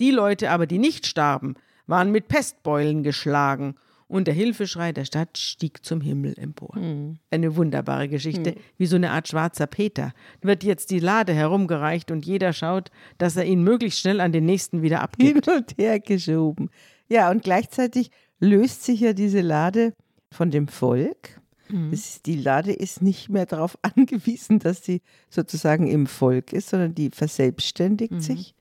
Die 0.00 0.10
Leute 0.10 0.50
aber, 0.50 0.66
die 0.66 0.78
nicht 0.78 1.06
starben, 1.06 1.54
waren 1.86 2.10
mit 2.10 2.28
Pestbeulen 2.28 3.02
geschlagen, 3.02 3.74
und 4.12 4.26
der 4.26 4.34
Hilfeschrei 4.34 4.92
der 4.92 5.06
Stadt 5.06 5.38
stieg 5.38 5.84
zum 5.84 6.02
Himmel 6.02 6.34
empor. 6.38 6.76
Eine 7.30 7.56
wunderbare 7.56 8.08
Geschichte, 8.08 8.56
wie 8.76 8.84
so 8.84 8.96
eine 8.96 9.10
Art 9.10 9.26
schwarzer 9.26 9.66
Peter. 9.66 10.12
Wird 10.42 10.64
jetzt 10.64 10.90
die 10.90 10.98
Lade 10.98 11.32
herumgereicht 11.32 12.10
und 12.10 12.26
jeder 12.26 12.52
schaut, 12.52 12.90
dass 13.16 13.36
er 13.36 13.46
ihn 13.46 13.64
möglichst 13.64 14.00
schnell 14.00 14.20
an 14.20 14.32
den 14.32 14.44
nächsten 14.44 14.82
wieder 14.82 15.00
abgibt. 15.00 15.46
Hin 15.46 15.54
und 15.56 15.78
her 15.78 15.98
geschoben. 15.98 16.68
Ja, 17.08 17.30
und 17.30 17.42
gleichzeitig 17.42 18.10
löst 18.38 18.84
sich 18.84 19.00
ja 19.00 19.14
diese 19.14 19.40
Lade 19.40 19.94
von 20.30 20.50
dem 20.50 20.68
Volk. 20.68 21.40
Mhm. 21.70 21.90
Ist, 21.92 22.26
die 22.26 22.36
Lade 22.36 22.72
ist 22.72 23.00
nicht 23.00 23.30
mehr 23.30 23.46
darauf 23.46 23.78
angewiesen, 23.96 24.58
dass 24.58 24.84
sie 24.84 25.00
sozusagen 25.30 25.86
im 25.86 26.06
Volk 26.06 26.52
ist, 26.52 26.68
sondern 26.68 26.94
die 26.94 27.08
verselbstständigt 27.10 28.12
Mhm. 28.12 28.20
sich 28.20 28.54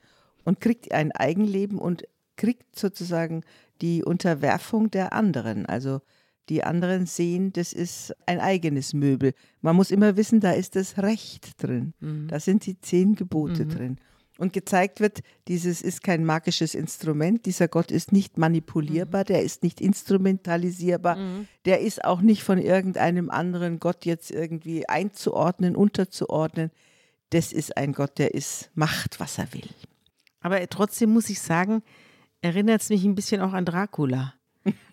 und 0.45 0.61
kriegt 0.61 0.93
ein 0.93 1.11
Eigenleben 1.11 1.77
und 1.77 2.03
kriegt 2.37 2.77
sozusagen 2.77 3.43
die 3.81 4.03
Unterwerfung 4.03 4.91
der 4.91 5.13
anderen. 5.13 5.65
Also 5.65 6.01
die 6.49 6.63
anderen 6.63 7.05
sehen, 7.05 7.53
das 7.53 7.71
ist 7.71 8.13
ein 8.25 8.39
eigenes 8.39 8.93
Möbel. 8.93 9.33
Man 9.61 9.75
muss 9.75 9.91
immer 9.91 10.17
wissen, 10.17 10.39
da 10.39 10.51
ist 10.51 10.75
das 10.75 10.97
Recht 10.97 11.61
drin. 11.63 11.93
Mhm. 11.99 12.27
Da 12.27 12.39
sind 12.39 12.65
die 12.65 12.79
zehn 12.79 13.15
Gebote 13.15 13.65
drin. 13.65 13.97
Und 14.37 14.53
gezeigt 14.53 14.99
wird, 15.01 15.19
dieses 15.47 15.83
ist 15.83 16.01
kein 16.01 16.25
magisches 16.25 16.73
Instrument, 16.73 17.45
dieser 17.45 17.67
Gott 17.67 17.91
ist 17.91 18.11
nicht 18.11 18.39
manipulierbar, 18.39 19.23
der 19.23 19.43
ist 19.43 19.61
nicht 19.61 19.79
instrumentalisierbar, 19.79 21.15
der 21.65 21.81
ist 21.81 22.03
auch 22.03 22.21
nicht 22.21 22.41
von 22.41 22.57
irgendeinem 22.57 23.29
anderen 23.29 23.79
Gott 23.79 24.03
jetzt 24.03 24.31
irgendwie 24.31 24.89
einzuordnen, 24.89 25.75
unterzuordnen. 25.75 26.71
Das 27.29 27.53
ist 27.53 27.77
ein 27.77 27.93
Gott, 27.93 28.17
der 28.17 28.33
ist, 28.33 28.71
macht, 28.73 29.19
was 29.19 29.37
er 29.37 29.53
will. 29.53 29.69
Aber 30.39 30.67
trotzdem 30.69 31.11
muss 31.11 31.29
ich 31.29 31.39
sagen, 31.39 31.83
erinnert 32.41 32.81
es 32.81 32.89
mich 32.89 33.03
ein 33.03 33.15
bisschen 33.15 33.41
auch 33.41 33.53
an 33.53 33.65
Dracula. 33.65 34.33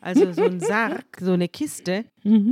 Also 0.00 0.32
so 0.32 0.44
ein 0.44 0.60
Sarg, 0.60 1.04
so 1.20 1.32
eine 1.32 1.48
Kiste 1.48 2.06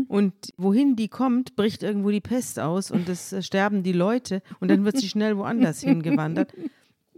und 0.08 0.34
wohin 0.58 0.96
die 0.96 1.08
kommt, 1.08 1.56
bricht 1.56 1.82
irgendwo 1.82 2.10
die 2.10 2.20
Pest 2.20 2.60
aus 2.60 2.90
und 2.90 3.08
es 3.08 3.32
äh, 3.32 3.42
sterben 3.42 3.82
die 3.82 3.92
Leute 3.92 4.42
und 4.60 4.70
dann 4.70 4.84
wird 4.84 4.98
sie 4.98 5.08
schnell 5.08 5.36
woanders 5.38 5.80
hingewandert. 5.80 6.52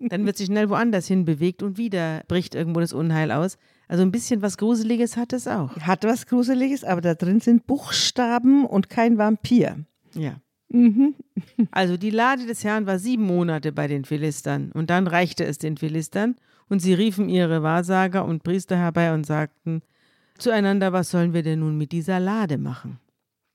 Dann 0.00 0.24
wird 0.24 0.36
sie 0.36 0.46
schnell 0.46 0.70
woanders 0.70 1.08
hin 1.08 1.24
bewegt 1.24 1.64
und 1.64 1.76
wieder 1.76 2.22
bricht 2.28 2.54
irgendwo 2.54 2.78
das 2.78 2.92
Unheil 2.92 3.32
aus. 3.32 3.58
Also 3.88 4.04
ein 4.04 4.12
bisschen 4.12 4.42
was 4.42 4.56
Gruseliges 4.56 5.16
hat 5.16 5.32
es 5.32 5.48
auch. 5.48 5.74
Hat 5.78 6.04
was 6.04 6.26
Gruseliges, 6.26 6.84
aber 6.84 7.00
da 7.00 7.14
drin 7.16 7.40
sind 7.40 7.66
Buchstaben 7.66 8.64
und 8.64 8.90
kein 8.90 9.18
Vampir. 9.18 9.84
Ja. 10.14 10.40
Also 11.72 11.96
die 11.96 12.10
Lade 12.10 12.46
des 12.46 12.62
Herrn 12.62 12.86
war 12.86 12.98
sieben 12.98 13.24
Monate 13.24 13.72
bei 13.72 13.88
den 13.88 14.04
Philistern 14.04 14.70
und 14.72 14.90
dann 14.90 15.06
reichte 15.06 15.44
es 15.44 15.58
den 15.58 15.76
Philistern 15.76 16.36
und 16.68 16.80
sie 16.80 16.94
riefen 16.94 17.28
ihre 17.28 17.62
Wahrsager 17.62 18.24
und 18.24 18.42
Priester 18.42 18.76
herbei 18.76 19.12
und 19.12 19.24
sagten 19.24 19.82
zueinander, 20.38 20.92
was 20.92 21.10
sollen 21.10 21.34
wir 21.34 21.42
denn 21.42 21.60
nun 21.60 21.76
mit 21.76 21.92
dieser 21.92 22.20
Lade 22.20 22.58
machen? 22.58 22.98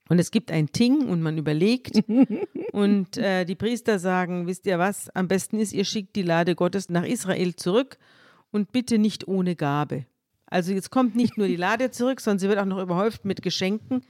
Und 0.08 0.18
es 0.18 0.30
gibt 0.30 0.50
ein 0.50 0.70
Ting 0.70 1.08
und 1.08 1.22
man 1.22 1.38
überlegt. 1.38 2.02
und 2.72 3.16
äh, 3.16 3.44
die 3.44 3.54
Priester 3.54 3.98
sagen, 3.98 4.46
wisst 4.46 4.66
ihr 4.66 4.78
was, 4.78 5.08
am 5.10 5.28
besten 5.28 5.58
ist, 5.58 5.72
ihr 5.72 5.84
schickt 5.84 6.14
die 6.16 6.22
Lade 6.22 6.54
Gottes 6.54 6.90
nach 6.90 7.04
Israel 7.04 7.56
zurück 7.56 7.96
und 8.50 8.70
bitte 8.72 8.98
nicht 8.98 9.26
ohne 9.26 9.56
Gabe. 9.56 10.04
Also 10.46 10.72
jetzt 10.72 10.90
kommt 10.90 11.16
nicht 11.16 11.36
nur 11.38 11.48
die 11.48 11.56
Lade 11.56 11.90
zurück, 11.90 12.20
sondern 12.20 12.38
sie 12.38 12.48
wird 12.48 12.58
auch 12.58 12.64
noch 12.66 12.80
überhäuft 12.80 13.24
mit 13.24 13.42
Geschenken. 13.42 14.02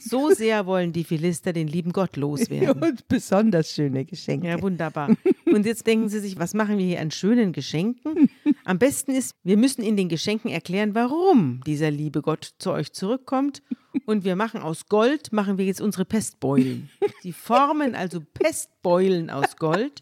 So 0.00 0.30
sehr 0.30 0.66
wollen 0.66 0.92
die 0.92 1.04
Philister 1.04 1.52
den 1.52 1.68
lieben 1.68 1.92
Gott 1.92 2.16
loswerden. 2.16 2.82
Und 2.82 3.06
besonders 3.06 3.70
schöne 3.70 4.04
Geschenke. 4.04 4.48
Ja, 4.48 4.60
wunderbar. 4.62 5.14
Und 5.46 5.66
jetzt 5.66 5.86
denken 5.86 6.08
sie 6.08 6.20
sich, 6.20 6.38
was 6.38 6.54
machen 6.54 6.78
wir 6.78 6.84
hier 6.84 7.00
an 7.00 7.10
schönen 7.10 7.52
Geschenken? 7.52 8.28
Am 8.64 8.78
besten 8.78 9.12
ist, 9.12 9.34
wir 9.44 9.56
müssen 9.56 9.82
in 9.82 9.96
den 9.96 10.08
Geschenken 10.08 10.50
erklären, 10.50 10.94
warum 10.94 11.60
dieser 11.66 11.90
liebe 11.90 12.22
Gott 12.22 12.54
zu 12.58 12.70
euch 12.72 12.92
zurückkommt. 12.92 13.62
Und 14.06 14.24
wir 14.24 14.36
machen 14.36 14.60
aus 14.60 14.86
Gold, 14.88 15.32
machen 15.32 15.58
wir 15.58 15.64
jetzt 15.66 15.80
unsere 15.80 16.04
Pestbeulen. 16.04 16.90
Sie 17.22 17.32
formen 17.32 17.94
also 17.94 18.20
Pestbeulen 18.20 19.30
aus 19.30 19.56
Gold 19.56 20.00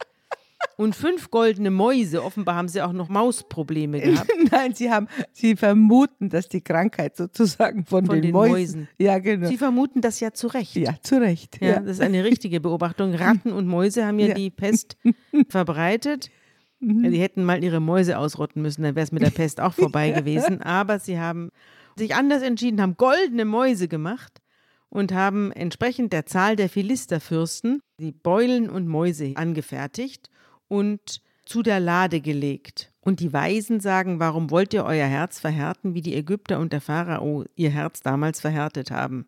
und 0.77 0.95
fünf 0.97 1.31
goldene 1.31 1.71
Mäuse. 1.71 2.23
Offenbar 2.23 2.55
haben 2.55 2.69
sie 2.69 2.81
auch 2.83 2.93
noch 2.93 3.09
Mausprobleme 3.09 4.01
gehabt. 4.01 4.31
Nein, 4.51 4.75
sie 4.75 4.91
haben, 4.91 5.09
sie 5.33 5.57
vermuten, 5.57 6.31
dass 6.31 6.49
die 6.49 6.61
Krankheit 6.63 7.17
sozusagen 7.17 7.85
von, 7.85 8.07
Von 8.07 8.15
den, 8.17 8.23
den 8.23 8.33
Mäusen. 8.33 8.53
Mäusen. 8.53 8.89
Ja, 8.99 9.19
genau. 9.19 9.49
Sie 9.49 9.59
vermuten 9.59 10.01
das 10.01 10.21
ja 10.21 10.33
zu 10.33 10.47
Recht. 10.47 10.75
ja, 10.77 10.95
zu 11.03 11.21
Recht. 11.21 11.59
Ja, 11.61 11.81
das 11.81 11.95
ist 11.99 12.01
eine 12.01 12.25
richtige 12.25 12.61
Beobachtung. 12.61 13.15
Ratten 13.15 13.53
und 13.53 13.67
Mäuse 13.67 14.07
haben 14.07 14.19
ja, 14.21 14.29
Ja. 14.29 14.35
die 14.35 14.51
Pest 14.51 14.97
verbreitet. 15.49 16.31
Ja, 16.83 17.11
die 17.11 17.21
hätten 17.21 17.45
mal 17.45 17.63
ihre 17.63 17.81
Mäuse 17.81 18.19
ausrotten 18.19 18.61
müssen, 18.61 18.83
dann 18.83 18.97
wäre 18.97 19.05
es 19.05 19.13
mit 19.13 19.23
der 19.23 19.31
Pest 19.31 19.61
auch 19.61 19.73
vorbei 19.75 20.11
gewesen. 20.11 20.63
Aber 20.63 20.99
sie 20.99 21.19
haben 21.19 21.51
sich 21.97 22.15
anders 22.15 22.43
entschieden, 22.43 22.81
haben 22.81 22.97
goldene 22.97 23.45
Mäuse 23.45 23.87
gemacht 23.87 24.41
und 24.89 25.13
haben 25.13 25.53
entsprechend 25.53 26.13
der 26.13 26.27
Zahl 26.27 26.57
der 26.57 26.69
Philisterfürsten 26.69 27.81
die 27.99 28.13
Beulen 28.13 28.69
und 28.69 28.89
Mäuse 28.89 29.33
angefertigt 29.37 30.29
und 30.69 31.23
zu 31.45 31.63
der 31.63 31.81
Lade 31.81 32.21
gelegt. 32.21 32.93
Und 33.01 33.21
die 33.21 33.33
Weisen 33.33 33.81
sagen, 33.81 34.21
warum 34.21 34.51
wollt 34.51 34.75
ihr 34.75 34.85
euer 34.85 35.07
Herz 35.07 35.41
verhärten, 35.41 35.95
wie 35.95 36.03
die 36.03 36.15
Ägypter 36.15 36.59
und 36.61 36.73
der 36.73 36.81
Pharao 36.81 37.45
ihr 37.57 37.71
Herz 37.71 38.01
damals 38.01 38.41
verhärtet 38.41 38.91
haben? 38.91 39.27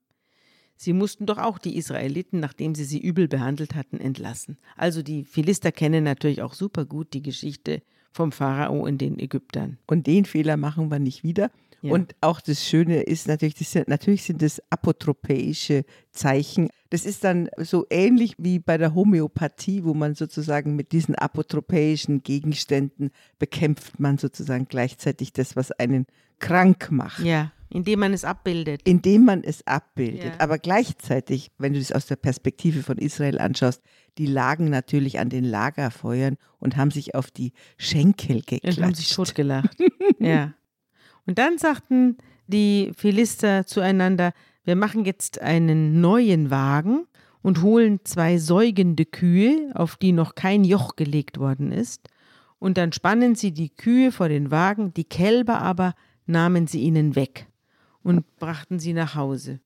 Sie 0.77 0.93
mussten 0.93 1.27
doch 1.27 1.39
auch 1.39 1.59
die 1.59 1.77
Israeliten, 1.77 2.41
nachdem 2.41 2.75
sie 2.75 2.85
sie 2.85 3.01
übel 3.01 3.29
behandelt 3.29 3.75
hatten, 3.75 3.99
entlassen. 4.01 4.59
Also 4.77 5.03
die 5.03 5.25
Philister 5.25 5.73
kennen 5.73 6.05
natürlich 6.05 6.43
auch 6.43 6.55
super 6.55 6.85
gut 6.85 7.13
die 7.15 7.23
Geschichte 7.23 7.83
vom 8.11 8.33
Pharao 8.33 8.81
und 8.81 8.99
den 8.99 9.19
Ägyptern. 9.19 9.79
Und 9.87 10.07
den 10.07 10.25
Fehler 10.25 10.57
machen 10.57 10.91
wir 10.91 10.99
nicht 11.01 11.25
wieder. 11.25 11.51
Ja. 11.85 11.93
Und 11.93 12.17
auch 12.23 12.41
das 12.41 12.67
Schöne 12.67 13.03
ist 13.03 13.29
natürlich, 13.29 13.57
das 13.57 13.73
sind, 13.73 13.89
natürlich 13.89 14.23
sind 14.23 14.41
das 14.41 14.63
apotropäische 14.71 15.85
Zeichen. 16.13 16.71
Das 16.89 17.05
ist 17.05 17.25
dann 17.25 17.51
so 17.59 17.85
ähnlich 17.91 18.37
wie 18.39 18.59
bei 18.59 18.79
der 18.79 18.95
Homöopathie, 18.95 19.85
wo 19.85 19.93
man 19.93 20.15
sozusagen 20.15 20.77
mit 20.77 20.93
diesen 20.93 21.15
apotropäischen 21.15 22.23
Gegenständen 22.23 23.11
bekämpft 23.39 24.01
man 24.01 24.17
sozusagen 24.17 24.67
gleichzeitig 24.67 25.35
das, 25.35 25.57
was 25.57 25.73
einen 25.73 26.07
krank 26.39 26.91
macht. 26.91 27.23
Ja, 27.23 27.53
indem 27.69 28.01
man 28.01 28.15
es 28.15 28.25
abbildet. 28.25 28.81
indem 28.85 29.27
man 29.27 29.45
es 29.45 29.67
abbildet. 29.67 30.25
Ja. 30.25 30.41
Aber 30.41 30.57
gleichzeitig, 30.57 31.51
wenn 31.59 31.75
du 31.75 31.81
das 31.81 31.93
aus 31.93 32.07
der 32.07 32.17
Perspektive 32.17 32.83
von 32.83 32.97
Israel 32.97 33.39
anschaust, 33.39 33.83
die 34.17 34.27
lagen 34.27 34.71
natürlich 34.71 35.19
an 35.19 35.29
den 35.29 35.45
Lagerfeuern 35.45 36.39
und 36.61 36.79
haben 36.79 36.91
sich 36.91 37.15
auf 37.15 37.31
die 37.31 37.53
Schenkel 37.77 38.41
geklatscht. 38.41 38.79
Und 38.79 38.85
haben 38.85 38.95
sich 38.95 39.11
totgelacht. 39.11 39.77
ja. 40.19 40.55
Und 41.27 41.39
dann 41.39 41.59
sagten 41.59 42.19
die 42.47 42.93
Philister 42.97 43.67
zueinander, 43.67 44.33
wir 44.65 44.77
machen 44.77 45.05
jetzt 45.05 45.41
einen 45.41 46.01
neuen 46.01 46.51
Wagen 46.51 47.07
und 47.43 47.63
holen 47.63 48.01
zwei 48.05 48.39
säugende 48.39 49.05
Kühe, 49.05 49.71
auf 49.75 49.97
die 49.97 50.13
noch 50.13 50.35
kein 50.35 50.65
Joch 50.65 50.97
gelegt 50.97 51.39
worden 51.39 51.73
ist, 51.73 52.09
und 52.59 52.79
dann 52.79 52.93
spannen 52.93 53.35
sie 53.35 53.53
die 53.53 53.69
Kühe 53.69 54.11
vor 54.11 54.31
den 54.31 54.51
Wagen, 54.51 54.95
die 54.95 55.05
Kälber 55.05 55.61
aber 55.61 55.95
nahmen 56.25 56.67
sie 56.67 56.81
ihnen 56.81 57.15
weg 57.15 57.47
und 58.03 58.39
brachten 58.39 58.79
sie 58.79 58.95
nach 58.95 59.15
Hause. 59.15 59.61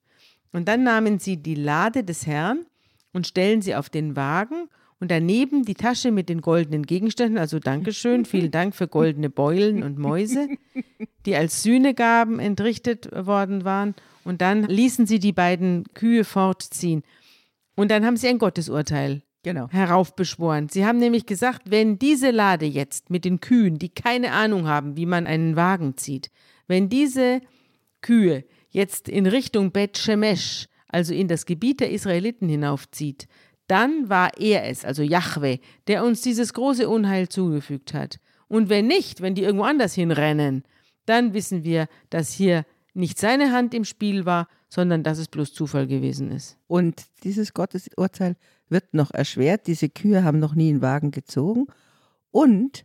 Und 0.52 0.66
dann 0.66 0.82
nahmen 0.82 1.20
sie 1.20 1.36
die 1.36 1.54
Lade 1.54 2.02
des 2.02 2.26
Herrn 2.26 2.66
und 3.12 3.28
stellen 3.28 3.62
sie 3.62 3.76
auf 3.76 3.88
den 3.88 4.16
Wagen 4.16 4.68
und 5.00 5.10
daneben 5.10 5.64
die 5.64 5.74
Tasche 5.74 6.10
mit 6.10 6.28
den 6.28 6.40
goldenen 6.40 6.84
Gegenständen, 6.84 7.38
also 7.38 7.58
Dankeschön, 7.58 8.24
vielen 8.24 8.50
Dank 8.50 8.74
für 8.74 8.88
goldene 8.88 9.30
Beulen 9.30 9.82
und 9.82 9.98
Mäuse, 9.98 10.48
die 11.24 11.36
als 11.36 11.62
Sühnegaben 11.62 12.40
entrichtet 12.40 13.08
worden 13.14 13.64
waren. 13.64 13.94
Und 14.24 14.40
dann 14.40 14.64
ließen 14.64 15.06
sie 15.06 15.20
die 15.20 15.32
beiden 15.32 15.84
Kühe 15.94 16.24
fortziehen. 16.24 17.02
Und 17.76 17.90
dann 17.90 18.04
haben 18.04 18.16
sie 18.16 18.28
ein 18.28 18.38
Gottesurteil 18.38 19.22
Genau. 19.44 19.68
heraufbeschworen. 19.70 20.68
Sie 20.68 20.84
haben 20.84 20.98
nämlich 20.98 21.24
gesagt, 21.24 21.70
wenn 21.70 21.98
diese 21.98 22.32
Lade 22.32 22.66
jetzt 22.66 23.08
mit 23.08 23.24
den 23.24 23.40
Kühen, 23.40 23.78
die 23.78 23.88
keine 23.88 24.32
Ahnung 24.32 24.66
haben, 24.66 24.96
wie 24.96 25.06
man 25.06 25.26
einen 25.26 25.54
Wagen 25.54 25.96
zieht, 25.96 26.30
wenn 26.66 26.88
diese 26.88 27.40
Kühe 28.00 28.44
jetzt 28.70 29.08
in 29.08 29.26
Richtung 29.26 29.70
Bet 29.70 29.96
Shemesh, 29.96 30.66
also 30.88 31.14
in 31.14 31.28
das 31.28 31.46
Gebiet 31.46 31.80
der 31.80 31.90
Israeliten 31.92 32.48
hinaufzieht, 32.48 33.28
dann 33.68 34.08
war 34.08 34.36
er 34.38 34.64
es, 34.68 34.84
also 34.84 35.02
Jahwe, 35.02 35.60
der 35.86 36.04
uns 36.04 36.22
dieses 36.22 36.52
große 36.52 36.88
Unheil 36.88 37.28
zugefügt 37.28 37.94
hat. 37.94 38.18
Und 38.48 38.68
wenn 38.68 38.86
nicht, 38.86 39.20
wenn 39.20 39.34
die 39.34 39.42
irgendwo 39.42 39.64
anders 39.64 39.94
hinrennen, 39.94 40.64
dann 41.06 41.34
wissen 41.34 41.64
wir, 41.64 41.86
dass 42.10 42.32
hier 42.32 42.64
nicht 42.94 43.18
seine 43.18 43.52
Hand 43.52 43.74
im 43.74 43.84
Spiel 43.84 44.26
war, 44.26 44.48
sondern 44.68 45.02
dass 45.02 45.18
es 45.18 45.28
bloß 45.28 45.52
Zufall 45.52 45.86
gewesen 45.86 46.30
ist. 46.30 46.58
Und 46.66 47.04
dieses 47.22 47.54
Gottesurteil 47.54 48.36
wird 48.68 48.92
noch 48.92 49.12
erschwert. 49.12 49.66
Diese 49.66 49.88
Kühe 49.88 50.24
haben 50.24 50.38
noch 50.38 50.54
nie 50.54 50.70
einen 50.70 50.82
Wagen 50.82 51.10
gezogen 51.10 51.66
und 52.30 52.84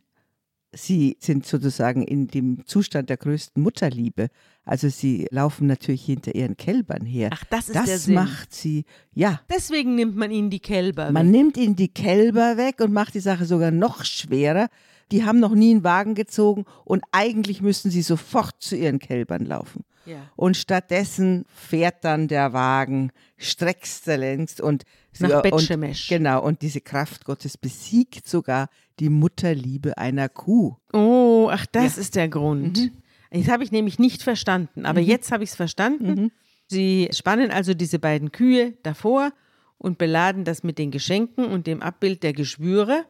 sie 0.73 1.17
sind 1.19 1.45
sozusagen 1.45 2.03
in 2.03 2.27
dem 2.27 2.65
Zustand 2.65 3.09
der 3.09 3.17
größten 3.17 3.61
Mutterliebe. 3.61 4.27
Also 4.65 4.89
sie 4.89 5.27
laufen 5.31 5.67
natürlich 5.67 6.05
hinter 6.05 6.35
ihren 6.35 6.57
Kälbern 6.57 7.05
her. 7.05 7.29
Ach, 7.33 7.43
das 7.49 7.67
ist 7.67 7.75
das 7.75 7.85
der 7.85 7.99
Sinn. 7.99 8.15
macht 8.15 8.53
sie, 8.53 8.85
ja, 9.13 9.41
Deswegen 9.49 9.95
nimmt 9.95 10.15
man 10.15 10.31
ihnen 10.31 10.49
die 10.49 10.59
Kälber. 10.59 11.11
Man 11.11 11.27
weg. 11.27 11.31
nimmt 11.31 11.57
ihnen 11.57 11.75
die 11.75 11.89
Kälber 11.89 12.57
weg 12.57 12.79
und 12.81 12.93
macht 12.93 13.13
die 13.13 13.19
Sache 13.19 13.45
sogar 13.45 13.71
noch 13.71 14.03
schwerer. 14.05 14.69
Die 15.11 15.25
haben 15.25 15.39
noch 15.39 15.53
nie 15.53 15.71
einen 15.71 15.83
Wagen 15.83 16.15
gezogen 16.15 16.65
und 16.85 17.03
eigentlich 17.11 17.61
müssten 17.61 17.89
sie 17.91 18.01
sofort 18.01 18.55
zu 18.59 18.75
ihren 18.75 18.99
Kälbern 18.99 19.45
laufen. 19.45 19.83
Ja. 20.05 20.29
Und 20.35 20.57
stattdessen 20.57 21.45
fährt 21.53 22.03
dann 22.03 22.27
der 22.27 22.53
Wagen 22.53 23.11
strecksterlängst 23.37 24.61
und 24.61 24.83
Nach 25.19 25.41
Bet 25.41 25.53
und, 25.53 25.61
Shemesh. 25.61 26.07
Genau, 26.07 26.43
und 26.43 26.61
diese 26.61 26.81
Kraft 26.81 27.25
Gottes 27.25 27.57
besiegt 27.57 28.27
sogar 28.27 28.69
die 28.99 29.09
Mutterliebe 29.09 29.97
einer 29.97 30.29
Kuh. 30.29 30.75
Oh, 30.91 31.49
ach, 31.51 31.65
das 31.71 31.97
ist 31.97 32.15
der 32.15 32.27
Grund. 32.27 32.77
Mhm. 32.77 32.91
Das 33.31 33.47
habe 33.47 33.63
ich 33.63 33.71
nämlich 33.71 33.97
nicht 33.97 34.21
verstanden, 34.21 34.85
aber 34.85 34.99
jetzt 34.99 35.31
habe 35.31 35.43
ich 35.43 35.51
es 35.51 35.55
verstanden. 35.55 36.21
Mhm. 36.23 36.31
Sie 36.67 37.09
spannen 37.11 37.51
also 37.51 37.73
diese 37.73 37.99
beiden 37.99 38.31
Kühe 38.31 38.73
davor 38.83 39.31
und 39.77 39.97
beladen 39.97 40.43
das 40.43 40.63
mit 40.63 40.77
den 40.77 40.91
Geschenken 40.91 41.45
und 41.45 41.67
dem 41.67 41.81
Abbild 41.81 42.23
der 42.23 42.33
Geschwüre. 42.33 43.05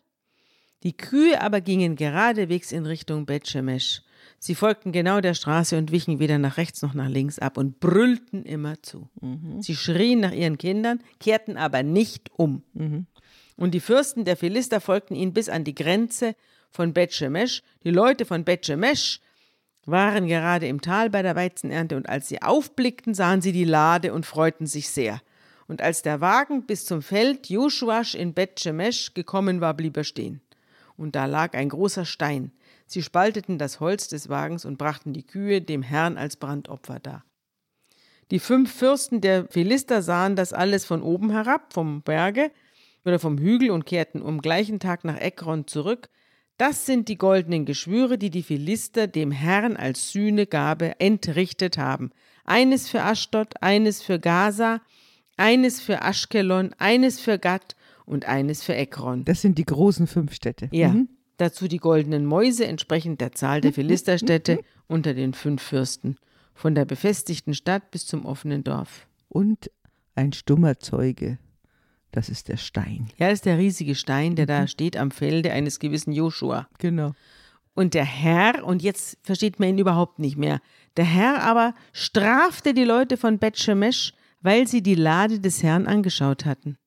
Die 0.83 0.95
Kühe 0.95 1.41
aber 1.41 1.61
gingen 1.61 1.95
geradewegs 1.95 2.71
in 2.71 2.85
Richtung 2.85 3.25
Bet 3.25 3.47
Shemesh. 3.47 4.01
Sie 4.45 4.55
folgten 4.55 4.91
genau 4.91 5.21
der 5.21 5.35
Straße 5.35 5.77
und 5.77 5.93
wichen 5.93 6.19
weder 6.19 6.37
nach 6.37 6.57
rechts 6.57 6.81
noch 6.81 6.93
nach 6.93 7.07
links 7.07 7.39
ab 7.39 7.57
und 7.57 7.79
brüllten 7.79 8.43
immer 8.43 8.83
zu. 8.83 9.07
Sie 9.61 9.73
schrien 9.73 10.19
nach 10.19 10.33
ihren 10.33 10.57
Kindern, 10.57 10.99
kehrten 11.21 11.55
aber 11.55 11.81
nicht 11.81 12.29
um. 12.35 12.61
Und 13.55 13.73
die 13.73 13.79
Fürsten 13.79 14.25
der 14.25 14.35
Philister 14.35 14.81
folgten 14.81 15.15
ihnen 15.15 15.31
bis 15.31 15.47
an 15.47 15.63
die 15.63 15.73
Grenze 15.73 16.35
von 16.71 16.91
Bet 16.91 17.13
Shemesh. 17.13 17.63
Die 17.85 17.89
Leute 17.91 18.25
von 18.25 18.43
Bet 18.43 18.65
Shemesh 18.65 19.21
waren 19.85 20.27
gerade 20.27 20.67
im 20.67 20.81
Tal 20.81 21.09
bei 21.09 21.21
der 21.21 21.37
Weizenernte 21.37 21.95
und 21.95 22.09
als 22.09 22.27
sie 22.27 22.41
aufblickten, 22.41 23.13
sahen 23.13 23.41
sie 23.41 23.53
die 23.53 23.63
Lade 23.63 24.11
und 24.11 24.25
freuten 24.25 24.67
sich 24.67 24.89
sehr. 24.89 25.21
Und 25.69 25.81
als 25.81 26.01
der 26.01 26.19
Wagen 26.19 26.65
bis 26.65 26.83
zum 26.83 27.01
Feld 27.01 27.49
Joshuasch 27.49 28.13
in 28.13 28.33
Bet 28.33 28.59
Shemesh 28.59 29.13
gekommen 29.13 29.61
war, 29.61 29.73
blieb 29.73 29.95
er 29.95 30.03
stehen. 30.03 30.41
Und 30.97 31.15
da 31.15 31.27
lag 31.27 31.53
ein 31.53 31.69
großer 31.69 32.03
Stein. 32.03 32.51
Sie 32.85 33.01
spalteten 33.01 33.57
das 33.57 33.79
Holz 33.79 34.07
des 34.07 34.29
Wagens 34.29 34.65
und 34.65 34.77
brachten 34.77 35.13
die 35.13 35.25
Kühe 35.25 35.61
dem 35.61 35.81
Herrn 35.81 36.17
als 36.17 36.35
Brandopfer 36.35 36.99
dar. 36.99 37.23
Die 38.31 38.39
fünf 38.39 38.73
Fürsten 38.73 39.21
der 39.21 39.47
Philister 39.49 40.01
sahen 40.01 40.35
das 40.35 40.53
alles 40.53 40.85
von 40.85 41.01
oben 41.01 41.29
herab, 41.31 41.73
vom 41.73 42.01
Berge 42.01 42.51
oder 43.05 43.19
vom 43.19 43.37
Hügel 43.37 43.71
und 43.71 43.85
kehrten 43.85 44.23
am 44.23 44.41
gleichen 44.41 44.79
Tag 44.79 45.03
nach 45.03 45.19
Ekron 45.19 45.67
zurück. 45.67 46.09
Das 46.57 46.85
sind 46.85 47.09
die 47.09 47.17
goldenen 47.17 47.65
Geschwüre, 47.65 48.17
die 48.17 48.29
die 48.29 48.43
Philister 48.43 49.07
dem 49.07 49.31
Herrn 49.31 49.75
als 49.75 50.11
Sühnegabe 50.11 50.99
entrichtet 50.99 51.77
haben. 51.77 52.11
Eines 52.45 52.89
für 52.89 53.03
Aschdod, 53.03 53.61
eines 53.61 54.01
für 54.01 54.19
Gaza, 54.19 54.81
eines 55.37 55.81
für 55.81 56.03
Aschkelon, 56.03 56.73
eines 56.77 57.19
für 57.19 57.39
Gad 57.39 57.75
und 58.05 58.25
eines 58.25 58.63
für 58.63 58.75
Ekron. 58.75 59.25
Das 59.25 59.41
sind 59.41 59.57
die 59.57 59.65
großen 59.65 60.07
fünf 60.07 60.33
Städte. 60.33 60.69
Ja, 60.71 60.89
Mhm. 60.89 61.09
Dazu 61.43 61.67
die 61.67 61.77
goldenen 61.77 62.25
Mäuse 62.25 62.65
entsprechend 62.65 63.21
der 63.21 63.33
Zahl 63.33 63.61
der 63.61 63.73
Philisterstädte 63.73 64.59
unter 64.87 65.13
den 65.13 65.33
fünf 65.33 65.61
Fürsten, 65.61 66.17
von 66.53 66.73
der 66.73 66.85
befestigten 66.85 67.53
Stadt 67.53 67.91
bis 67.91 68.05
zum 68.05 68.25
offenen 68.25 68.63
Dorf. 68.63 69.07
Und 69.29 69.69
ein 70.15 70.33
stummer 70.33 70.79
Zeuge. 70.79 71.37
Das 72.11 72.29
ist 72.29 72.47
der 72.47 72.57
Stein. 72.57 73.09
Ja, 73.17 73.27
das 73.27 73.39
ist 73.39 73.45
der 73.45 73.57
riesige 73.57 73.95
Stein, 73.95 74.35
der 74.35 74.45
da 74.45 74.67
steht 74.67 74.97
am 74.97 75.11
Felde 75.11 75.51
eines 75.51 75.79
gewissen 75.79 76.13
Joshua. 76.13 76.67
Genau. 76.77 77.13
Und 77.73 77.95
der 77.95 78.05
Herr, 78.05 78.63
und 78.63 78.83
jetzt 78.83 79.17
versteht 79.23 79.59
man 79.59 79.69
ihn 79.69 79.79
überhaupt 79.79 80.19
nicht 80.19 80.37
mehr, 80.37 80.61
der 80.95 81.05
Herr 81.05 81.41
aber 81.41 81.73
strafte 81.91 82.75
die 82.75 82.83
Leute 82.83 83.17
von 83.17 83.39
Bethshemesh, 83.39 84.13
weil 84.41 84.67
sie 84.67 84.83
die 84.83 84.95
Lade 84.95 85.39
des 85.39 85.63
Herrn 85.63 85.87
angeschaut 85.87 86.45
hatten. 86.45 86.77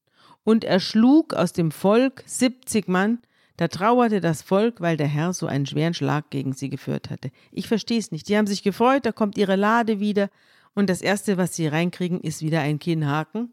Und 0.44 0.62
er 0.62 0.78
schlug 0.78 1.34
aus 1.34 1.52
dem 1.52 1.72
Volk 1.72 2.22
70 2.25 2.86
Mann, 2.86 3.18
da 3.56 3.68
trauerte 3.68 4.20
das 4.20 4.42
Volk, 4.42 4.80
weil 4.80 4.96
der 4.96 5.06
Herr 5.06 5.32
so 5.32 5.46
einen 5.46 5.66
schweren 5.66 5.94
Schlag 5.94 6.30
gegen 6.30 6.52
sie 6.52 6.68
geführt 6.68 7.10
hatte. 7.10 7.30
Ich 7.50 7.68
verstehe 7.68 7.98
es 7.98 8.10
nicht. 8.12 8.28
Die 8.28 8.36
haben 8.36 8.46
sich 8.46 8.62
gefreut, 8.62 9.06
da 9.06 9.12
kommt 9.12 9.38
ihre 9.38 9.56
Lade 9.56 10.00
wieder, 10.00 10.28
und 10.75 10.90
das 10.90 11.00
Erste, 11.00 11.38
was 11.38 11.56
sie 11.56 11.66
reinkriegen, 11.68 12.20
ist 12.20 12.42
wieder 12.42 12.60
ein 12.60 12.78
Kinnhaken 12.78 13.50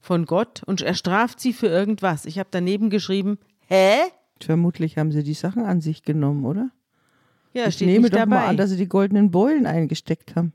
von 0.00 0.24
Gott, 0.24 0.62
und 0.66 0.80
er 0.80 0.94
straft 0.94 1.38
sie 1.38 1.52
für 1.52 1.68
irgendwas. 1.68 2.24
Ich 2.26 2.38
habe 2.38 2.48
daneben 2.50 2.90
geschrieben, 2.90 3.38
hä? 3.68 3.94
Vermutlich 4.40 4.98
haben 4.98 5.12
sie 5.12 5.22
die 5.22 5.34
Sachen 5.34 5.64
an 5.64 5.80
sich 5.80 6.02
genommen, 6.02 6.44
oder? 6.44 6.70
Ja, 7.52 7.66
ich 7.68 7.74
steht 7.76 7.88
nehme 7.88 8.02
nicht 8.02 8.14
doch 8.14 8.18
dabei. 8.18 8.36
mal 8.36 8.46
an, 8.46 8.56
dass 8.56 8.70
sie 8.70 8.76
die 8.76 8.88
goldenen 8.88 9.30
Beulen 9.30 9.66
eingesteckt 9.66 10.34
haben. 10.36 10.52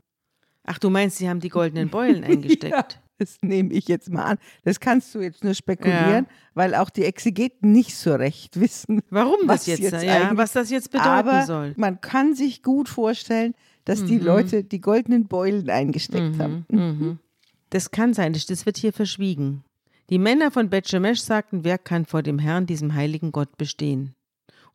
Ach, 0.65 0.77
du 0.77 0.89
meinst, 0.89 1.17
sie 1.17 1.29
haben 1.29 1.39
die 1.39 1.49
goldenen 1.49 1.89
Beulen 1.89 2.23
eingesteckt? 2.25 2.99
Das 3.23 3.37
nehme 3.41 3.73
ich 3.73 3.87
jetzt 3.87 4.11
mal 4.11 4.23
an. 4.23 4.37
Das 4.63 4.79
kannst 4.79 5.15
du 5.15 5.21
jetzt 5.21 5.43
nur 5.43 5.53
spekulieren, 5.53 6.27
weil 6.53 6.75
auch 6.75 6.89
die 6.89 7.05
Exegeten 7.05 7.71
nicht 7.71 7.95
so 7.95 8.15
recht 8.15 8.59
wissen, 8.59 9.01
Warum 9.09 9.37
was 9.43 9.65
das 9.65 9.79
jetzt, 9.79 9.93
jetzt 9.93 10.03
ja, 10.03 10.31
was 10.35 10.51
das 10.51 10.69
jetzt 10.69 10.91
bedeuten 10.91 11.09
Aber 11.09 11.45
soll. 11.45 11.73
man 11.77 12.01
kann 12.01 12.35
sich 12.35 12.63
gut 12.63 12.89
vorstellen, 12.89 13.55
dass 13.85 14.05
die 14.05 14.17
Leute 14.17 14.63
die 14.63 14.79
goldenen 14.79 15.27
Beulen 15.27 15.69
eingesteckt 15.69 16.39
haben. 16.39 16.65
Mhm. 16.69 17.19
Das 17.69 17.91
kann 17.91 18.13
sein, 18.13 18.33
das 18.33 18.65
wird 18.65 18.77
hier 18.77 18.93
verschwiegen. 18.93 19.63
Die 20.09 20.19
Männer 20.19 20.51
von 20.51 20.69
Bethshemesh 20.69 21.21
sagten, 21.21 21.63
wer 21.63 21.77
kann 21.77 22.05
vor 22.05 22.23
dem 22.23 22.39
Herrn, 22.39 22.65
diesem 22.65 22.93
heiligen 22.93 23.31
Gott, 23.31 23.57
bestehen? 23.57 24.15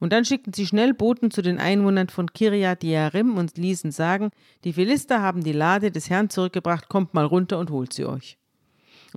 Und 0.01 0.13
dann 0.13 0.25
schickten 0.25 0.53
sie 0.53 0.67
schnell 0.67 0.95
Boten 0.95 1.31
zu 1.31 1.43
den 1.43 1.59
Einwohnern 1.59 2.09
von 2.09 2.33
Kiriat 2.33 2.85
Jearim 2.85 3.37
und 3.37 3.59
ließen 3.59 3.91
sagen, 3.91 4.31
die 4.65 4.73
Philister 4.73 5.21
haben 5.21 5.43
die 5.43 5.53
Lade 5.53 5.91
des 5.91 6.09
Herrn 6.09 6.31
zurückgebracht, 6.31 6.89
kommt 6.89 7.15
mal 7.15 7.25
runter 7.25 7.59
und 7.59 7.71
holt 7.71 7.93
sie 7.93 8.05
euch. 8.05 8.38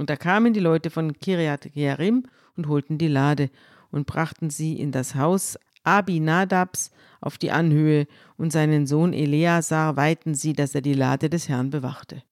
Und 0.01 0.10
da 0.10 0.15
kamen 0.15 0.51
die 0.51 0.60
Leute 0.60 0.89
von 0.89 1.13
Kiriat 1.13 1.70
Jearim 1.75 2.24
und 2.58 2.67
holten 2.67 2.98
die 2.98 3.08
Lade 3.08 3.51
und 3.91 4.08
brachten 4.08 4.50
sie 4.50 4.74
in 4.79 4.91
das 4.91 5.13
Haus 5.13 5.60
Abinadabs 5.84 6.89
auf 7.22 7.38
die 7.38 7.51
Anhöhe 7.51 8.08
und 8.36 8.51
seinen 8.51 8.88
Sohn 8.88 9.13
Eleazar 9.13 9.98
weihten 9.98 10.34
sie, 10.34 10.53
dass 10.53 10.74
er 10.74 10.81
die 10.81 10.96
Lade 10.96 11.29
des 11.29 11.50
Herrn 11.50 11.70
bewachte. 11.70 12.24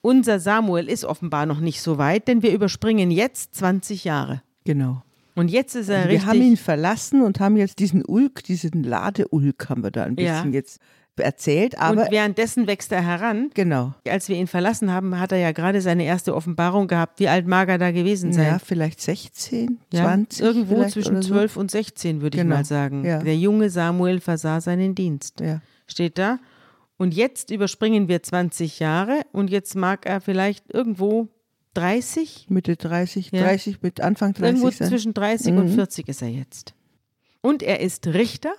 Unser 0.00 0.40
Samuel 0.40 0.88
ist 0.88 1.04
offenbar 1.04 1.46
noch 1.46 1.60
nicht 1.60 1.80
so 1.82 1.98
weit, 1.98 2.26
denn 2.26 2.42
wir 2.42 2.52
überspringen 2.52 3.12
jetzt 3.12 3.54
20 3.54 4.02
Jahre. 4.02 4.42
Genau. 4.64 5.04
Und 5.36 5.52
jetzt 5.52 5.76
ist 5.76 5.88
er 5.88 6.06
Wir 6.08 6.14
richtig. 6.16 6.26
haben 6.26 6.42
ihn 6.42 6.56
verlassen 6.56 7.22
und 7.22 7.38
haben 7.38 7.56
jetzt 7.56 7.78
diesen 7.78 8.04
Ulk, 8.04 8.42
diesen 8.42 8.82
Ladeulk 8.82 9.68
haben 9.68 9.84
wir 9.84 9.92
da 9.92 10.02
ein 10.02 10.16
Ja. 10.18 10.32
bisschen 10.38 10.52
jetzt 10.52 10.80
erzählt. 11.20 11.78
Aber 11.78 12.04
und 12.04 12.10
währenddessen 12.10 12.66
wächst 12.66 12.90
er 12.92 13.04
heran. 13.04 13.50
genau. 13.54 13.94
Als 14.08 14.28
wir 14.28 14.36
ihn 14.36 14.46
verlassen 14.46 14.90
haben, 14.92 15.18
hat 15.18 15.32
er 15.32 15.38
ja 15.38 15.52
gerade 15.52 15.80
seine 15.80 16.04
erste 16.04 16.34
Offenbarung 16.34 16.88
gehabt. 16.88 17.20
Wie 17.20 17.28
alt 17.28 17.46
mag 17.46 17.68
er 17.68 17.78
da 17.78 17.90
gewesen 17.90 18.32
sein? 18.32 18.46
Ja, 18.46 18.58
vielleicht 18.58 19.00
16, 19.00 19.78
Ja, 19.92 20.04
20. 20.04 20.40
irgendwo 20.40 20.84
zwischen 20.88 21.20
so. 21.22 21.28
12 21.34 21.56
und 21.56 21.70
16, 21.70 22.22
würde 22.22 22.36
ich 22.38 22.42
Genau, 22.42 22.56
mal 22.56 22.64
sagen. 22.64 23.04
ja. 23.04 23.18
Der 23.22 23.36
junge 23.36 23.68
Samuel 23.70 24.20
versah 24.20 24.60
seinen 24.60 24.94
Dienst. 24.94 25.40
Ja. 25.40 25.60
Steht 25.86 26.16
da. 26.18 26.38
Und 26.96 27.14
jetzt 27.14 27.50
überspringen 27.50 28.08
wir 28.08 28.22
20 28.22 28.78
Jahre 28.78 29.22
und 29.32 29.50
jetzt 29.50 29.74
mag 29.74 30.06
er 30.06 30.20
vielleicht 30.20 30.72
irgendwo 30.72 31.28
30? 31.74 32.46
Mitte 32.48 32.76
30, 32.76 33.30
Ja. 33.32 33.42
30 33.42 33.82
mit 33.82 34.00
Anfang 34.00 34.34
30 34.34 34.46
Irgendwo 34.62 34.70
sein. 34.70 34.88
zwischen 34.88 35.14
30 35.14 35.52
und 35.54 35.70
Mhm. 35.70 35.74
40 35.74 36.08
ist 36.08 36.22
er 36.22 36.28
jetzt. 36.28 36.74
Und 37.40 37.62
er 37.62 37.80
ist 37.80 38.06
Richter, 38.06 38.52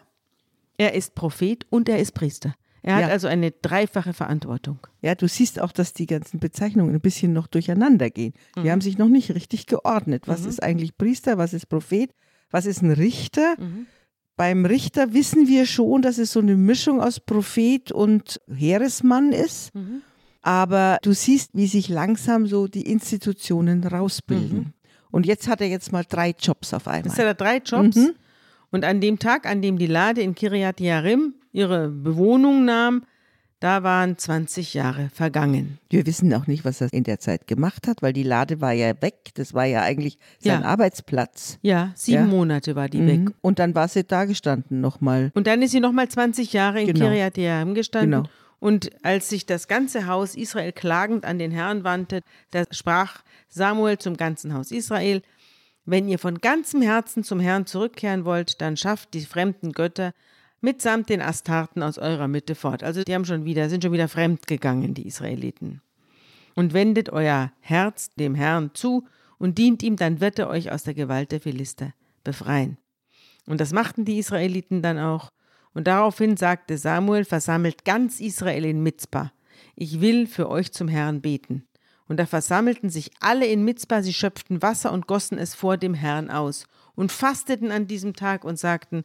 er 0.84 0.94
ist 0.94 1.16
Prophet 1.16 1.66
und 1.70 1.90
er 1.90 2.00
ist 2.00 2.14
Priester. 2.14 2.54
Er 2.82 2.96
hat 2.96 3.02
Ja. 3.04 3.08
also 3.10 3.28
eine 3.28 3.52
dreifache 3.52 4.12
Verantwortung. 4.14 4.80
Ja, 5.02 5.16
du 5.16 5.28
siehst 5.28 5.60
auch, 5.62 5.72
dass 5.72 5.94
die 5.94 6.06
ganzen 6.06 6.40
Bezeichnungen 6.40 6.94
ein 6.94 7.00
bisschen 7.02 7.32
noch 7.32 7.48
durcheinander 7.48 8.10
gehen. 8.10 8.34
Mhm. 8.58 8.64
Die 8.64 8.72
haben 8.72 8.82
sich 8.82 8.98
noch 8.98 9.08
nicht 9.08 9.34
richtig 9.34 9.68
geordnet. 9.68 10.24
Was 10.28 10.46
ist 10.46 10.62
eigentlich 10.62 10.98
Priester, 10.98 11.38
was 11.38 11.54
ist 11.54 11.68
Prophet, 11.70 12.12
was 12.52 12.66
ist 12.66 12.82
ein 12.82 12.92
Richter? 12.92 13.56
Mhm. 13.58 13.88
Beim 14.36 14.66
Richter 14.66 15.14
wissen 15.14 15.48
wir 15.48 15.66
schon, 15.66 16.02
dass 16.02 16.18
es 16.18 16.34
so 16.34 16.40
eine 16.42 16.58
Mischung 16.58 17.00
aus 17.00 17.20
Prophet 17.22 17.92
und 17.92 18.42
Heeresmann 18.54 19.32
ist. 19.32 19.74
Mhm. 19.76 20.02
Aber 20.42 20.98
du 21.04 21.14
siehst, 21.14 21.52
wie 21.54 21.68
sich 21.68 21.88
langsam 21.88 22.48
so 22.48 22.68
die 22.68 22.82
Institutionen 22.92 23.84
rausbilden. 23.86 24.58
Mhm. 24.58 24.74
Und 25.10 25.26
jetzt 25.26 25.48
hat 25.48 25.62
er 25.62 25.68
jetzt 25.68 25.92
mal 25.94 26.04
drei 26.08 26.32
Jobs 26.38 26.74
auf 26.74 26.88
einmal. 26.88 27.04
Das 27.04 27.14
hat 27.18 27.26
er 27.26 27.34
drei 27.36 27.58
Jobs. 27.58 27.96
Mhm. 27.96 28.14
Und 28.74 28.86
an 28.86 29.00
dem 29.02 29.20
Tag, 29.20 29.46
an 29.46 29.62
dem 29.62 29.78
die 29.78 29.86
Lade 29.88 30.22
in 30.22 30.34
Kiryat 30.34 30.80
Yarim 30.80 31.36
ihre 31.52 31.90
Bewohnung 31.90 32.66
nahm, 32.66 33.04
da 33.60 33.84
waren 33.84 34.18
20 34.18 34.74
Jahre 34.74 35.10
vergangen. 35.14 35.78
Wir 35.90 36.06
wissen 36.08 36.34
auch 36.34 36.48
nicht, 36.48 36.66
was 36.66 36.82
er 36.82 36.92
in 36.92 37.04
der 37.04 37.20
Zeit 37.20 37.48
gemacht 37.48 37.88
hat, 37.88 38.02
weil 38.02 38.12
die 38.12 38.24
Lade 38.24 38.60
war 38.60 38.74
ja 38.74 39.00
weg. 39.02 39.30
Das 39.36 39.54
war 39.54 39.66
ja 39.66 39.84
eigentlich 39.84 40.18
sein 40.40 40.64
Ja. 40.64 40.68
Arbeitsplatz. 40.68 41.60
Ja, 41.62 41.92
sieben 41.96 42.24
Ja. 42.24 42.26
Monate 42.26 42.76
war 42.76 42.90
die 42.90 42.98
Mhm. 43.00 43.08
weg. 43.28 43.36
Und 43.42 43.60
dann 43.60 43.74
war 43.76 43.88
sie 43.88 44.04
da 44.04 44.26
gestanden 44.26 44.82
nochmal. 44.82 45.32
Und 45.36 45.46
dann 45.48 45.62
ist 45.62 45.72
sie 45.72 45.80
nochmal 45.80 46.10
20 46.10 46.52
Jahre 46.52 46.82
in 46.82 46.88
Genau. 46.88 47.06
Kiryat 47.06 47.38
Jearim 47.38 47.76
gestanden. 47.76 48.24
Genau. 48.24 48.30
Und 48.60 48.90
als 49.06 49.30
sich 49.30 49.46
das 49.46 49.68
ganze 49.68 50.08
Haus 50.08 50.36
Israel 50.36 50.72
klagend 50.72 51.26
an 51.26 51.38
den 51.38 51.52
Herrn 51.52 51.84
wandte, 51.84 52.22
da 52.52 52.64
sprach 52.72 53.22
Samuel 53.50 53.98
zum 53.98 54.18
ganzen 54.18 54.54
Haus 54.54 54.72
Israel, 54.72 55.22
wenn 55.86 56.08
ihr 56.08 56.20
von 56.20 56.40
ganzem 56.40 56.82
Herzen 56.82 57.24
zum 57.24 57.40
Herrn 57.40 57.66
zurückkehren 57.66 58.26
wollt, 58.26 58.62
dann 58.62 58.78
schafft 58.78 59.14
die 59.14 59.22
fremden 59.22 59.74
Götter 59.74 60.14
mitsamt 60.62 61.10
den 61.10 61.22
Astarten 61.22 61.84
aus 61.84 61.98
eurer 61.98 62.30
Mitte 62.30 62.56
fort. 62.56 62.84
Also 62.84 63.04
die 63.04 63.14
haben 63.14 63.26
schon 63.26 63.44
wieder, 63.44 63.70
sind 63.70 63.84
schon 63.84 63.92
wieder 63.92 64.08
fremd 64.08 64.48
gegangen, 64.48 64.94
die 64.94 65.06
Israeliten. 65.06 65.82
Und 66.56 66.74
wendet 66.74 67.10
euer 67.10 67.52
Herz 67.60 68.12
dem 68.16 68.34
Herrn 68.34 68.72
zu 68.74 69.06
und 69.38 69.58
dient 69.58 69.84
ihm, 69.84 69.98
dann 69.98 70.22
wird 70.22 70.40
er 70.40 70.50
euch 70.50 70.72
aus 70.72 70.84
der 70.84 70.94
Gewalt 70.94 71.34
der 71.34 71.42
Philister 71.42 71.94
befreien. 72.24 72.78
Und 73.46 73.60
das 73.60 73.74
machten 73.74 74.06
die 74.06 74.20
Israeliten 74.20 74.82
dann 74.82 74.98
auch. 74.98 75.32
Und 75.74 75.88
daraufhin 75.88 76.38
sagte 76.38 76.78
Samuel, 76.78 77.26
versammelt 77.26 77.84
ganz 77.84 78.22
Israel 78.22 78.64
in 78.64 78.82
Mizpah. 78.84 79.34
Ich 79.76 80.00
will 80.00 80.28
für 80.28 80.50
euch 80.50 80.72
zum 80.72 80.88
Herrn 80.88 81.22
beten. 81.22 81.68
Und 82.08 82.18
da 82.18 82.26
versammelten 82.26 82.90
sich 82.90 83.12
alle 83.20 83.46
in 83.48 83.64
Mizpah, 83.64 84.04
sie 84.04 84.14
schöpften 84.14 84.62
Wasser 84.62 84.92
und 84.92 85.08
gossen 85.08 85.38
es 85.38 85.56
vor 85.56 85.78
dem 85.78 85.94
Herrn 85.94 86.30
aus 86.30 86.66
und 86.96 87.12
fasteten 87.12 87.72
an 87.72 87.88
diesem 87.88 88.16
Tag 88.16 88.44
und 88.44 88.60
sagten, 88.60 89.04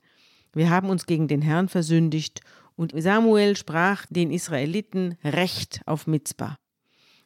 wir 0.52 0.70
haben 0.70 0.90
uns 0.90 1.06
gegen 1.06 1.28
den 1.28 1.42
Herrn 1.42 1.68
versündigt. 1.68 2.40
Und 2.76 2.92
Samuel 2.96 3.56
sprach 3.56 4.06
den 4.06 4.30
Israeliten 4.30 5.16
Recht 5.24 5.80
auf 5.87 6.06
Mizpah. 6.06 6.58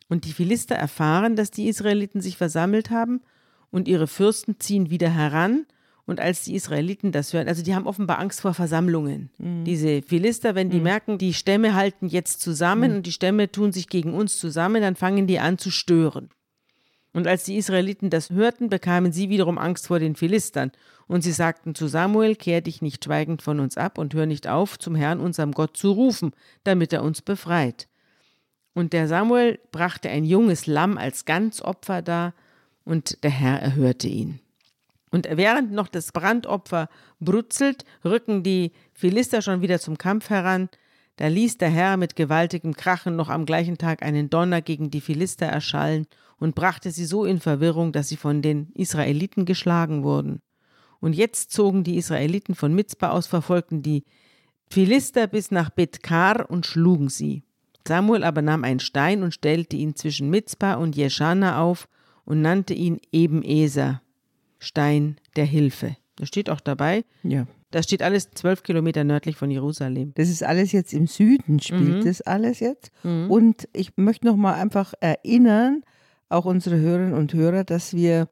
Und 0.08 0.24
die 0.24 0.32
Philister 0.32 0.74
erfahren, 0.74 1.36
dass 1.36 1.50
die 1.50 1.68
Israeliten 1.68 2.20
sich 2.20 2.36
versammelt 2.36 2.90
haben 2.90 3.22
und 3.70 3.88
ihre 3.88 4.06
Fürsten 4.06 4.60
ziehen 4.60 4.90
wieder 4.90 5.10
heran. 5.10 5.66
Und 6.04 6.20
als 6.20 6.42
die 6.42 6.54
Israeliten 6.56 7.12
das 7.12 7.32
hören, 7.32 7.46
also 7.46 7.62
die 7.62 7.74
haben 7.74 7.86
offenbar 7.86 8.18
Angst 8.18 8.40
vor 8.40 8.54
Versammlungen. 8.54 9.30
Diese 9.64 10.02
Philister, 10.02 10.54
wenn 10.54 10.68
die 10.68 10.80
merken, 10.80 11.16
die 11.16 11.32
Stämme 11.32 11.74
halten 11.74 12.08
jetzt 12.08 12.40
zusammen 12.40 12.96
und 12.96 13.06
die 13.06 13.12
Stämme 13.12 13.52
tun 13.52 13.72
sich 13.72 13.88
gegen 13.88 14.12
uns 14.12 14.38
zusammen, 14.38 14.82
dann 14.82 14.96
fangen 14.96 15.28
die 15.28 15.38
an 15.38 15.58
zu 15.58 15.70
stören. 15.70 16.30
Und 17.12 17.26
als 17.26 17.44
die 17.44 17.56
Israeliten 17.56 18.10
das 18.10 18.30
hörten, 18.30 18.68
bekamen 18.68 19.12
sie 19.12 19.28
wiederum 19.28 19.58
Angst 19.58 19.86
vor 19.86 19.98
den 19.98 20.16
Philistern. 20.16 20.72
Und 21.06 21.22
sie 21.22 21.32
sagten 21.32 21.74
zu 21.74 21.86
Samuel, 21.86 22.36
kehr 22.36 22.62
dich 22.62 22.80
nicht 22.80 23.04
schweigend 23.04 23.42
von 23.42 23.60
uns 23.60 23.76
ab 23.76 23.98
und 23.98 24.14
hör 24.14 24.26
nicht 24.26 24.48
auf, 24.48 24.78
zum 24.78 24.94
Herrn 24.94 25.20
unserem 25.20 25.52
Gott 25.52 25.76
zu 25.76 25.92
rufen, 25.92 26.32
damit 26.64 26.92
er 26.92 27.02
uns 27.02 27.20
befreit. 27.20 27.86
Und 28.74 28.94
der 28.94 29.08
Samuel 29.08 29.60
brachte 29.70 30.08
ein 30.08 30.24
junges 30.24 30.66
Lamm 30.66 30.96
als 30.96 31.26
Ganzopfer 31.26 32.02
dar, 32.02 32.34
und 32.84 33.22
der 33.22 33.30
Herr 33.30 33.60
erhörte 33.60 34.08
ihn. 34.08 34.40
Und 35.12 35.28
während 35.30 35.72
noch 35.72 35.88
das 35.88 36.10
Brandopfer 36.10 36.88
brutzelt, 37.20 37.84
rücken 38.04 38.42
die 38.42 38.72
Philister 38.94 39.42
schon 39.42 39.60
wieder 39.60 39.78
zum 39.78 39.98
Kampf 39.98 40.30
heran. 40.30 40.70
Da 41.16 41.28
ließ 41.28 41.58
der 41.58 41.68
Herr 41.68 41.98
mit 41.98 42.16
gewaltigem 42.16 42.74
Krachen 42.74 43.14
noch 43.14 43.28
am 43.28 43.44
gleichen 43.44 43.76
Tag 43.76 44.02
einen 44.02 44.30
Donner 44.30 44.62
gegen 44.62 44.90
die 44.90 45.02
Philister 45.02 45.46
erschallen 45.46 46.06
und 46.38 46.54
brachte 46.54 46.90
sie 46.90 47.04
so 47.04 47.26
in 47.26 47.40
Verwirrung, 47.40 47.92
dass 47.92 48.08
sie 48.08 48.16
von 48.16 48.40
den 48.40 48.72
Israeliten 48.72 49.44
geschlagen 49.44 50.02
wurden. 50.02 50.40
Und 50.98 51.14
jetzt 51.14 51.52
zogen 51.52 51.84
die 51.84 51.98
Israeliten 51.98 52.54
von 52.54 52.74
Mizpah 52.74 53.10
aus, 53.10 53.26
verfolgten 53.26 53.82
die 53.82 54.04
Philister 54.70 55.26
bis 55.26 55.50
nach 55.50 55.68
Bethkar 55.68 56.48
und 56.48 56.64
schlugen 56.64 57.10
sie. 57.10 57.42
Samuel 57.86 58.24
aber 58.24 58.40
nahm 58.40 58.64
einen 58.64 58.80
Stein 58.80 59.22
und 59.22 59.34
stellte 59.34 59.76
ihn 59.76 59.94
zwischen 59.94 60.30
Mizpah 60.30 60.74
und 60.74 60.96
Jeschana 60.96 61.60
auf 61.60 61.86
und 62.24 62.40
nannte 62.40 62.72
ihn 62.72 62.98
Ebeneser, 63.10 64.00
Stein 64.62 65.16
der 65.36 65.44
Hilfe. 65.44 65.96
Das 66.16 66.28
steht 66.28 66.48
auch 66.50 66.60
dabei. 66.60 67.04
Ja. 67.22 67.46
Das 67.70 67.84
steht 67.86 68.02
alles 68.02 68.30
zwölf 68.30 68.62
Kilometer 68.62 69.02
nördlich 69.02 69.36
von 69.36 69.50
Jerusalem. 69.50 70.12
Das 70.14 70.28
ist 70.28 70.44
alles 70.44 70.72
jetzt 70.72 70.92
im 70.92 71.06
Süden, 71.06 71.58
spielt 71.58 72.00
Mhm. 72.00 72.04
das 72.04 72.20
alles 72.20 72.60
jetzt. 72.60 72.92
Und 73.02 73.66
ich 73.72 73.92
möchte 73.96 74.26
noch 74.26 74.36
mal 74.36 74.54
einfach 74.54 74.92
erinnern 75.00 75.82
auch 76.28 76.44
unsere 76.44 76.76
Hörerinnen 76.78 77.14
und 77.14 77.32
Hörer, 77.34 77.64
dass 77.64 77.94
wir 77.94 78.28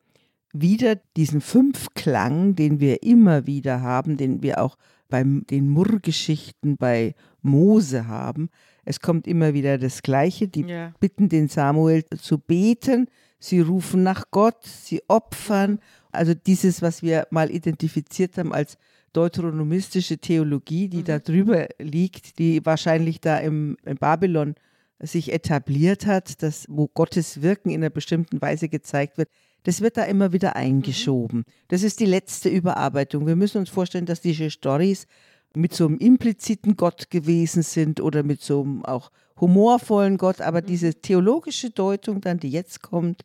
wieder 0.53 0.97
diesen 1.17 1.41
Fünfklang, 1.41 2.55
den 2.55 2.81
wir 2.81 3.03
immer 3.03 3.47
wieder 3.47 3.81
haben, 3.83 4.17
den 4.17 4.43
wir 4.43 4.61
auch 4.63 4.77
bei 5.09 5.23
den 5.25 5.69
Murrgeschichten 5.69 6.77
bei 6.77 7.15
Mose 7.43 8.07
haben. 8.07 8.51
Es 8.85 9.01
kommt 9.01 9.27
immer 9.27 9.55
wieder 9.55 9.79
das 9.79 10.03
Gleiche. 10.03 10.49
Die 10.49 10.63
Ja. 10.63 10.93
bitten 11.01 11.29
den 11.29 11.49
Samuel 11.49 12.05
zu 12.21 12.39
beten. 12.39 13.09
Sie 13.39 13.61
rufen 13.61 14.03
nach 14.03 14.25
Gott, 14.31 14.65
sie 14.65 15.03
opfern. 15.09 15.81
Also 16.13 16.35
dieses, 16.35 16.83
was 16.83 17.03
wir 17.03 17.27
mal 17.31 17.51
identifiziert 17.51 18.37
haben 18.39 18.53
als 18.53 18.79
deuteronomistische 19.13 20.19
Theologie, 20.19 20.89
die 20.89 21.03
da 21.03 21.19
drüber 21.19 21.69
liegt, 21.79 22.39
die 22.39 22.65
wahrscheinlich 22.65 23.21
da 23.21 23.39
im, 23.39 23.77
in 23.85 23.97
Babylon 23.97 24.55
sich 25.01 25.33
etabliert 25.33 26.07
hat, 26.07 26.43
dass, 26.43 26.67
wo 26.69 26.87
Gottes 26.89 27.43
Wirken 27.43 27.71
in 27.71 27.83
einer 27.83 27.91
bestimmten 27.91 28.41
Weise 28.41 28.69
gezeigt 28.69 29.19
wird, 29.19 29.29
das 29.65 29.81
wird 29.81 29.97
da 29.97 30.05
immer 30.05 30.33
wieder 30.33 30.57
eingeschoben. 30.57 31.45
Das 31.69 31.83
ist 31.83 32.01
die 32.01 32.07
letzte 32.07 32.49
Überarbeitung. 32.49 33.27
Wir 33.27 33.37
müssen 33.37 33.59
uns 33.59 33.69
vorstellen, 33.69 34.07
dass 34.07 34.21
diese 34.21 34.51
Stories 34.51 35.07
mit 35.55 35.75
so 35.75 35.87
einem 35.87 35.99
impliziten 35.99 36.77
Gott 36.77 37.11
gewesen 37.11 37.63
sind 37.63 38.01
oder 38.01 38.23
mit 38.23 38.41
so 38.41 38.63
einem 38.63 38.85
auch 38.85 39.11
humorvollen 39.39 40.17
Gott, 40.17 40.41
aber 40.41 40.63
diese 40.63 40.95
theologische 40.95 41.71
Deutung 41.71 42.21
dann, 42.21 42.39
die 42.39 42.51
jetzt 42.51 42.83
kommt, 42.83 43.25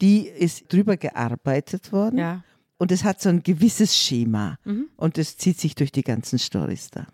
die 0.00 0.26
ist 0.28 0.72
drüber 0.72 0.96
gearbeitet 0.96 1.92
worden 1.92 2.18
Ja. 2.18 2.44
und 2.78 2.92
es 2.92 3.04
hat 3.04 3.20
so 3.20 3.28
ein 3.28 3.42
gewisses 3.42 3.96
Schema 3.96 4.58
und 4.96 5.18
es 5.18 5.36
zieht 5.36 5.58
sich 5.58 5.74
durch 5.74 5.92
die 5.92 6.02
ganzen 6.02 6.38
Stories 6.38 6.90
da. 6.90 7.06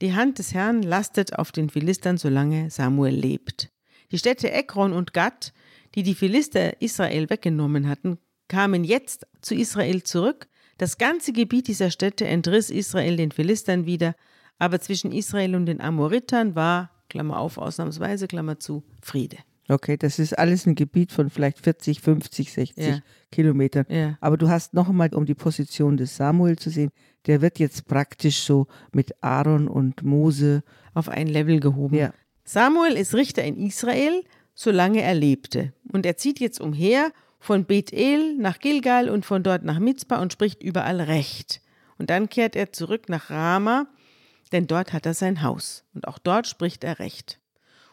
Die 0.00 0.14
Hand 0.14 0.38
des 0.38 0.54
Herrn 0.54 0.82
lastet 0.82 1.38
auf 1.38 1.52
den 1.52 1.68
Philistern, 1.68 2.16
solange 2.16 2.70
Samuel 2.70 3.14
lebt. 3.14 3.70
Die 4.10 4.18
Städte 4.18 4.50
Ekron 4.50 4.92
und 4.92 5.12
Gad, 5.12 5.52
die 5.94 6.02
die 6.02 6.14
Philister 6.14 6.80
Israel 6.80 7.28
weggenommen 7.28 7.88
hatten, 7.88 8.18
kamen 8.48 8.82
jetzt 8.84 9.26
zu 9.42 9.54
Israel 9.54 10.02
zurück. 10.02 10.48
Das 10.78 10.96
ganze 10.96 11.32
Gebiet 11.32 11.68
dieser 11.68 11.90
Städte 11.90 12.26
entriss 12.26 12.70
Israel 12.70 13.16
den 13.16 13.30
Philistern 13.30 13.84
wieder, 13.84 14.14
aber 14.58 14.80
zwischen 14.80 15.12
Israel 15.12 15.54
und 15.54 15.66
den 15.66 15.80
Amoritern 15.80 16.54
war, 16.54 16.90
Klammer 17.10 17.38
auf, 17.38 17.58
ausnahmsweise, 17.58 18.26
Klammer 18.26 18.58
zu, 18.58 18.82
Friede. 19.02 19.36
Okay, 19.70 19.96
das 19.96 20.18
ist 20.18 20.36
alles 20.36 20.66
ein 20.66 20.74
Gebiet 20.74 21.12
von 21.12 21.30
vielleicht 21.30 21.60
40, 21.60 22.00
50, 22.00 22.52
60 22.52 22.86
Ja. 22.86 22.98
Kilometern. 23.30 23.86
Ja. 23.88 24.18
Aber 24.20 24.36
du 24.36 24.48
hast 24.48 24.74
noch 24.74 24.88
einmal, 24.88 25.14
um 25.14 25.26
die 25.26 25.34
Position 25.34 25.96
des 25.96 26.16
Samuel 26.16 26.58
zu 26.58 26.70
sehen, 26.70 26.90
der 27.26 27.40
wird 27.40 27.58
jetzt 27.60 27.86
praktisch 27.86 28.40
so 28.42 28.66
mit 28.92 29.22
Aaron 29.22 29.68
und 29.68 30.02
Mose. 30.02 30.64
Auf 30.92 31.08
ein 31.08 31.28
Level 31.28 31.60
gehoben. 31.60 31.94
Ja. 31.94 32.12
Samuel 32.44 32.94
ist 32.96 33.14
Richter 33.14 33.44
in 33.44 33.56
Israel, 33.56 34.24
solange 34.54 35.02
er 35.02 35.14
lebte. 35.14 35.72
Und 35.92 36.04
er 36.04 36.16
zieht 36.16 36.40
jetzt 36.40 36.60
umher 36.60 37.12
von 37.38 37.64
Bethel 37.64 38.36
nach 38.36 38.58
Gilgal 38.58 39.08
und 39.08 39.24
von 39.24 39.42
dort 39.42 39.62
nach 39.62 39.78
Mizpah 39.78 40.20
und 40.20 40.32
spricht 40.32 40.62
überall 40.62 41.00
Recht. 41.00 41.62
Und 41.96 42.10
dann 42.10 42.28
kehrt 42.28 42.56
er 42.56 42.72
zurück 42.72 43.08
nach 43.08 43.30
Rama, 43.30 43.86
denn 44.52 44.66
dort 44.66 44.92
hat 44.92 45.06
er 45.06 45.14
sein 45.14 45.42
Haus. 45.42 45.84
Und 45.94 46.08
auch 46.08 46.18
dort 46.18 46.46
spricht 46.46 46.82
er 46.82 46.98
Recht. 46.98 47.39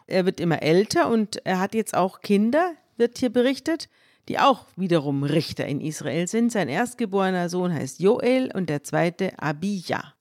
Er 0.08 0.24
wird 0.24 0.40
immer 0.40 0.62
älter 0.62 1.10
und 1.10 1.44
er 1.44 1.60
hat 1.60 1.74
jetzt 1.74 1.94
auch 1.94 2.20
Kinder, 2.20 2.72
wird 2.96 3.18
hier 3.18 3.30
berichtet, 3.30 3.88
die 4.28 4.38
auch 4.38 4.66
wiederum 4.74 5.22
Richter 5.22 5.66
in 5.66 5.80
Israel 5.80 6.26
sind. 6.26 6.50
Sein 6.50 6.68
erstgeborener 6.68 7.48
Sohn 7.48 7.72
heißt 7.72 8.00
Joel 8.00 8.50
und 8.54 8.70
der 8.70 8.82
zweite 8.82 9.38
Abijah. 9.38 10.14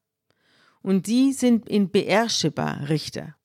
Und 0.82 1.08
die 1.08 1.34
sind 1.34 1.68
in 1.70 1.90
Beersheba 1.90 2.72
Richter. 2.90 3.36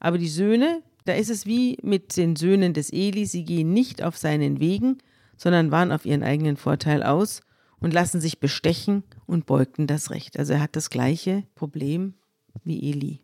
Aber 0.00 0.18
die 0.18 0.28
Söhne, 0.28 0.82
da 1.04 1.14
ist 1.14 1.30
es 1.30 1.46
wie 1.46 1.78
mit 1.82 2.16
den 2.16 2.36
Söhnen 2.36 2.74
des 2.74 2.92
Eli, 2.92 3.24
sie 3.24 3.44
gehen 3.44 3.72
nicht 3.72 4.02
auf 4.02 4.18
seinen 4.18 4.60
Wegen, 4.60 4.98
sondern 5.36 5.70
waren 5.70 5.92
auf 5.92 6.04
ihren 6.04 6.24
eigenen 6.24 6.56
Vorteil 6.56 7.02
aus 7.04 7.42
und 7.78 7.92
lassen 7.92 8.20
sich 8.20 8.40
bestechen 8.40 9.04
und 9.26 9.46
beugten 9.46 9.86
das 9.86 10.10
Recht. 10.10 10.36
Also 10.36 10.54
er 10.54 10.60
hat 10.60 10.74
das 10.74 10.90
gleiche 10.90 11.44
Problem 11.54 12.14
wie 12.64 12.90
Eli. 12.90 13.20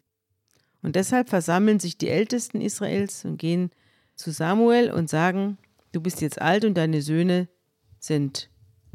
Und 0.82 0.96
deshalb 0.96 1.28
versammeln 1.28 1.80
sich 1.80 1.98
die 1.98 2.08
Ältesten 2.08 2.60
Israels 2.60 3.24
und 3.24 3.36
gehen 3.36 3.70
zu 4.14 4.30
Samuel 4.30 4.90
und 4.90 5.08
sagen, 5.08 5.58
du 5.92 6.00
bist 6.00 6.20
jetzt 6.20 6.40
alt 6.40 6.64
und 6.64 6.74
deine 6.74 7.02
Söhne 7.02 7.48
sind 7.98 8.50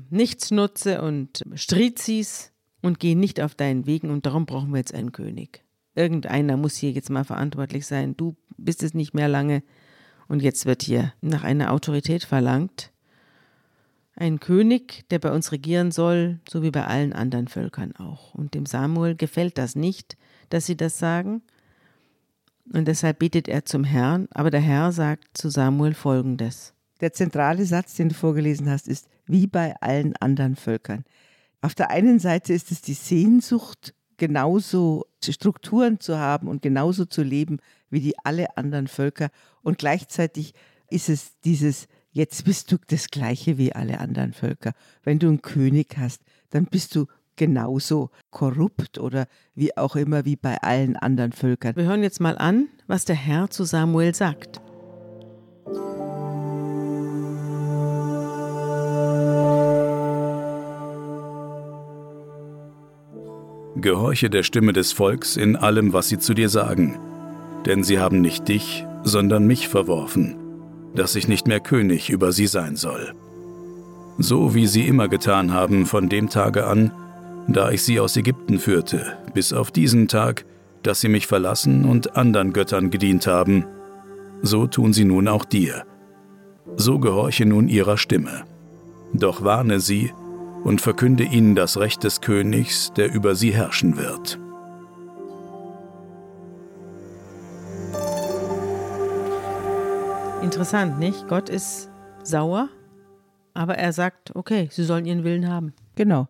Nichtsnutze 0.09 1.01
und 1.01 1.43
Strizis 1.55 2.51
und 2.81 2.99
gehen 2.99 3.19
nicht 3.19 3.41
auf 3.41 3.55
deinen 3.55 3.85
Wegen 3.85 4.11
und 4.11 4.25
darum 4.25 4.45
brauchen 4.45 4.71
wir 4.71 4.77
jetzt 4.77 4.93
einen 4.93 5.11
König. 5.11 5.63
Irgendeiner 5.95 6.57
muss 6.57 6.75
hier 6.75 6.91
jetzt 6.91 7.09
mal 7.09 7.23
verantwortlich 7.23 7.85
sein. 7.85 8.17
Du 8.17 8.35
bist 8.57 8.83
es 8.83 8.93
nicht 8.93 9.13
mehr 9.13 9.27
lange 9.27 9.63
und 10.27 10.41
jetzt 10.41 10.65
wird 10.65 10.83
hier 10.83 11.13
nach 11.21 11.43
einer 11.43 11.71
Autorität 11.71 12.23
verlangt. 12.23 12.91
Ein 14.15 14.39
König, 14.39 15.05
der 15.09 15.19
bei 15.19 15.31
uns 15.31 15.51
regieren 15.51 15.91
soll, 15.91 16.39
so 16.49 16.61
wie 16.61 16.71
bei 16.71 16.85
allen 16.85 17.13
anderen 17.13 17.47
Völkern 17.47 17.95
auch. 17.95 18.33
Und 18.33 18.53
dem 18.53 18.65
Samuel 18.65 19.15
gefällt 19.15 19.57
das 19.57 19.75
nicht, 19.75 20.17
dass 20.49 20.65
sie 20.65 20.77
das 20.77 20.99
sagen. 20.99 21.41
Und 22.71 22.87
deshalb 22.87 23.19
betet 23.19 23.47
er 23.47 23.65
zum 23.65 23.83
Herrn, 23.83 24.27
aber 24.31 24.49
der 24.49 24.61
Herr 24.61 24.91
sagt 24.91 25.37
zu 25.37 25.49
Samuel 25.49 25.93
folgendes. 25.93 26.73
Der 27.01 27.11
zentrale 27.13 27.65
Satz, 27.65 27.95
den 27.95 28.09
du 28.09 28.15
vorgelesen 28.15 28.69
hast, 28.69 28.87
ist 28.87 29.07
wie 29.25 29.47
bei 29.47 29.75
allen 29.81 30.15
anderen 30.17 30.55
Völkern. 30.55 31.03
Auf 31.61 31.75
der 31.75 31.89
einen 31.89 32.19
Seite 32.19 32.53
ist 32.53 32.71
es 32.71 32.81
die 32.81 32.93
Sehnsucht, 32.93 33.93
genauso 34.17 35.05
Strukturen 35.23 35.99
zu 35.99 36.17
haben 36.17 36.47
und 36.47 36.61
genauso 36.61 37.05
zu 37.05 37.23
leben 37.23 37.59
wie 37.89 37.99
die 37.99 38.17
alle 38.23 38.57
anderen 38.57 38.87
Völker. 38.87 39.29
Und 39.61 39.77
gleichzeitig 39.77 40.53
ist 40.89 41.09
es 41.09 41.39
dieses, 41.41 41.87
jetzt 42.11 42.45
bist 42.45 42.71
du 42.71 42.77
das 42.87 43.07
gleiche 43.07 43.57
wie 43.57 43.73
alle 43.73 43.99
anderen 43.99 44.33
Völker. 44.33 44.73
Wenn 45.03 45.19
du 45.19 45.27
einen 45.27 45.41
König 45.41 45.95
hast, 45.97 46.21
dann 46.51 46.65
bist 46.65 46.95
du 46.95 47.07
genauso 47.35 48.09
korrupt 48.31 48.97
oder 48.97 49.27
wie 49.55 49.75
auch 49.77 49.95
immer 49.95 50.25
wie 50.25 50.35
bei 50.35 50.57
allen 50.61 50.95
anderen 50.95 51.31
Völkern. 51.31 51.75
Wir 51.75 51.85
hören 51.85 52.03
jetzt 52.03 52.19
mal 52.19 52.37
an, 52.37 52.67
was 52.87 53.05
der 53.05 53.15
Herr 53.15 53.49
zu 53.49 53.63
Samuel 53.63 54.13
sagt. 54.15 54.61
Gehorche 63.75 64.29
der 64.29 64.43
Stimme 64.43 64.71
des 64.71 64.93
Volks 64.93 65.35
in 65.35 65.57
allem, 65.57 65.91
was 65.91 66.07
sie 66.07 66.17
zu 66.17 66.33
dir 66.33 66.47
sagen. 66.47 66.99
Denn 67.65 67.83
sie 67.83 67.99
haben 67.99 68.21
nicht 68.21 68.47
dich, 68.47 68.85
sondern 69.03 69.45
mich 69.45 69.67
verworfen, 69.67 70.35
dass 70.95 71.15
ich 71.15 71.27
nicht 71.27 71.47
mehr 71.47 71.59
König 71.59 72.09
über 72.09 72.31
sie 72.31 72.47
sein 72.47 72.77
soll. 72.77 73.13
So 74.17 74.55
wie 74.55 74.67
sie 74.67 74.87
immer 74.87 75.09
getan 75.09 75.53
haben 75.53 75.85
von 75.85 76.07
dem 76.07 76.29
Tage 76.29 76.65
an, 76.65 76.91
da 77.47 77.71
ich 77.71 77.83
sie 77.83 77.99
aus 77.99 78.15
Ägypten 78.17 78.59
führte, 78.59 79.17
bis 79.33 79.53
auf 79.53 79.71
diesen 79.71 80.07
Tag, 80.07 80.45
dass 80.81 81.01
sie 81.01 81.09
mich 81.09 81.27
verlassen 81.27 81.85
und 81.85 82.15
anderen 82.15 82.53
Göttern 82.53 82.89
gedient 82.89 83.27
haben, 83.27 83.65
so 84.41 84.67
tun 84.67 84.93
sie 84.93 85.05
nun 85.05 85.27
auch 85.27 85.45
dir. 85.45 85.85
So 86.75 86.99
gehorche 86.99 87.45
nun 87.45 87.67
ihrer 87.67 87.97
Stimme. 87.97 88.43
Doch 89.13 89.43
warne 89.43 89.79
sie 89.79 90.11
und 90.63 90.81
verkünde 90.81 91.23
ihnen 91.23 91.55
das 91.55 91.77
Recht 91.77 92.03
des 92.03 92.21
Königs, 92.21 92.91
der 92.93 93.13
über 93.13 93.35
sie 93.35 93.53
herrschen 93.53 93.97
wird. 93.97 94.39
Interessant, 100.41 100.99
nicht? 100.99 101.27
Gott 101.27 101.49
ist 101.49 101.89
sauer, 102.23 102.69
aber 103.53 103.77
er 103.77 103.93
sagt, 103.93 104.35
okay, 104.35 104.67
sie 104.71 104.83
sollen 104.83 105.05
ihren 105.05 105.23
Willen 105.23 105.47
haben. 105.47 105.73
Genau. 105.95 106.27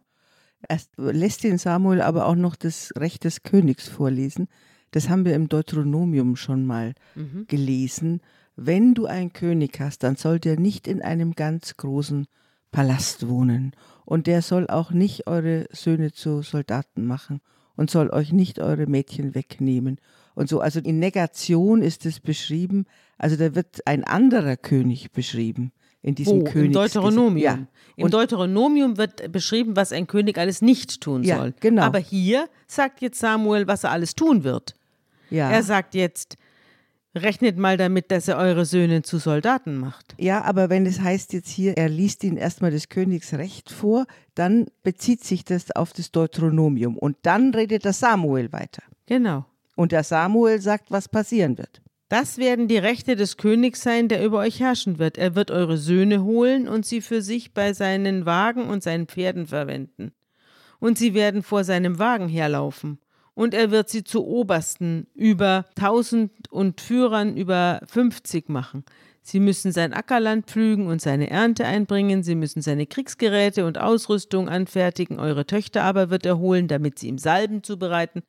Er 0.67 0.79
lässt 0.97 1.43
den 1.43 1.57
Samuel 1.57 2.01
aber 2.01 2.25
auch 2.25 2.35
noch 2.35 2.55
das 2.55 2.93
Recht 2.97 3.23
des 3.23 3.43
Königs 3.43 3.87
vorlesen. 3.87 4.47
Das 4.91 5.09
haben 5.09 5.25
wir 5.25 5.35
im 5.35 5.49
Deuteronomium 5.49 6.35
schon 6.35 6.65
mal 6.65 6.93
gelesen. 7.47 8.21
Wenn 8.55 8.93
du 8.93 9.05
einen 9.05 9.33
König 9.33 9.79
hast, 9.79 10.03
dann 10.03 10.15
soll 10.15 10.39
der 10.39 10.59
nicht 10.59 10.87
in 10.87 11.01
einem 11.01 11.33
ganz 11.33 11.75
großen 11.77 12.27
Palast 12.71 13.27
wohnen. 13.27 13.71
Und 14.05 14.27
der 14.27 14.41
soll 14.41 14.67
auch 14.67 14.91
nicht 14.91 15.27
eure 15.27 15.67
Söhne 15.71 16.11
zu 16.11 16.41
Soldaten 16.41 17.05
machen 17.05 17.41
und 17.75 17.89
soll 17.89 18.09
euch 18.09 18.31
nicht 18.31 18.59
eure 18.59 18.85
Mädchen 18.85 19.33
wegnehmen. 19.33 19.99
Und 20.35 20.49
so, 20.49 20.59
also 20.59 20.79
in 20.79 20.99
Negation 20.99 21.81
ist 21.81 22.05
es 22.05 22.19
beschrieben, 22.19 22.85
also 23.17 23.35
da 23.35 23.55
wird 23.55 23.87
ein 23.87 24.03
anderer 24.03 24.57
König 24.57 25.11
beschrieben 25.11 25.71
in 26.03 26.13
diesem 26.15 26.41
Wo? 26.41 26.43
Königs 26.43 26.67
Im 26.67 26.73
Deuteronomium. 26.73 27.37
Ja. 27.37 27.59
Im 27.95 28.05
Und 28.05 28.13
Deuteronomium 28.13 28.97
wird 28.97 29.31
beschrieben, 29.31 29.75
was 29.75 29.91
ein 29.91 30.05
König 30.05 30.37
alles 30.37 30.61
nicht 30.61 31.01
tun 31.01 31.23
Ja, 31.23 31.37
soll. 31.37 31.53
genau. 31.59 31.81
Aber 31.83 31.97
hier 31.99 32.47
sagt 32.67 33.01
jetzt 33.01 33.19
Samuel, 33.19 33.65
was 33.67 33.83
er 33.83 33.91
alles 33.91 34.13
tun 34.15 34.43
wird. 34.43 34.75
ja. 35.31 35.49
Er 35.49 35.63
sagt 35.63 35.95
jetzt, 35.95 36.35
rechnet 37.15 37.57
mal 37.59 37.77
damit, 37.77 38.09
dass 38.09 38.27
er 38.27 38.37
eure 38.37 38.65
Söhne 38.65 39.03
zu 39.03 39.19
Soldaten 39.19 39.77
macht. 39.77 40.15
Ja, 40.19 40.41
aber 40.43 40.69
wenn 40.71 40.85
es 40.87 40.99
heißt 40.99 41.31
jetzt 41.33 41.49
hier, 41.49 41.77
er 41.77 41.87
liest 41.87 42.23
ihnen 42.23 42.37
erstmal 42.37 42.71
des 42.71 42.89
Königs 42.89 43.33
Recht 43.35 43.69
vor, 43.71 44.05
dann 44.33 44.65
bezieht 44.81 45.23
sich 45.23 45.45
das 45.45 45.69
auf 45.71 45.93
das 45.93 46.11
Deuteronomium 46.11 46.97
und 46.97 47.15
dann 47.21 47.53
redet 47.53 47.85
der 47.85 47.93
Samuel 47.93 48.51
weiter. 48.51 48.81
Genau. 49.05 49.45
Und 49.75 49.91
der 49.91 50.03
Samuel 50.03 50.59
sagt, 50.59 50.89
was 50.89 51.07
passieren 51.07 51.57
wird. 51.59 51.81
Das 52.13 52.37
werden 52.37 52.67
die 52.67 52.77
Rechte 52.77 53.15
des 53.15 53.37
Königs 53.37 53.81
sein, 53.81 54.07
der 54.07 54.23
über 54.23 54.37
euch 54.37 54.59
herrschen 54.59 54.99
wird. 54.99 55.17
Er 55.17 55.33
wird 55.33 55.49
eure 55.49 55.79
Söhne 55.79 56.23
holen 56.23 56.67
und 56.67 56.85
sie 56.85 57.01
für 57.01 57.23
sich 57.23 57.55
bei 57.55 57.73
seinen 57.73 58.27
Wagen 58.27 58.69
und 58.69 58.83
seinen 58.83 59.07
Pferden 59.07 59.47
verwenden. 59.47 60.11
Und 60.79 60.99
sie 60.99 61.15
werden 61.15 61.41
vor 61.41 61.63
seinem 61.63 61.97
Wagen 61.97 62.29
herlaufen. 62.29 62.99
Und 63.33 63.55
er 63.55 63.71
wird 63.71 63.89
sie 63.89 64.03
zu 64.03 64.27
Obersten 64.27 65.07
über 65.15 65.65
tausend 65.73 66.51
und 66.51 66.81
Führern 66.81 67.35
über 67.35 67.81
fünfzig 67.87 68.47
machen. 68.47 68.83
Sie 69.23 69.39
müssen 69.39 69.71
sein 69.71 69.91
Ackerland 69.91 70.45
pflügen 70.45 70.85
und 70.85 71.01
seine 71.01 71.31
Ernte 71.31 71.65
einbringen, 71.65 72.21
sie 72.21 72.35
müssen 72.35 72.61
seine 72.61 72.85
Kriegsgeräte 72.85 73.65
und 73.65 73.79
Ausrüstung 73.79 74.49
anfertigen, 74.49 75.19
eure 75.19 75.47
Töchter 75.47 75.81
aber 75.81 76.11
wird 76.11 76.27
er 76.27 76.37
holen, 76.37 76.67
damit 76.67 76.99
sie 76.99 77.07
ihm 77.07 77.17
Salben 77.17 77.63
zubereiten. 77.63 78.21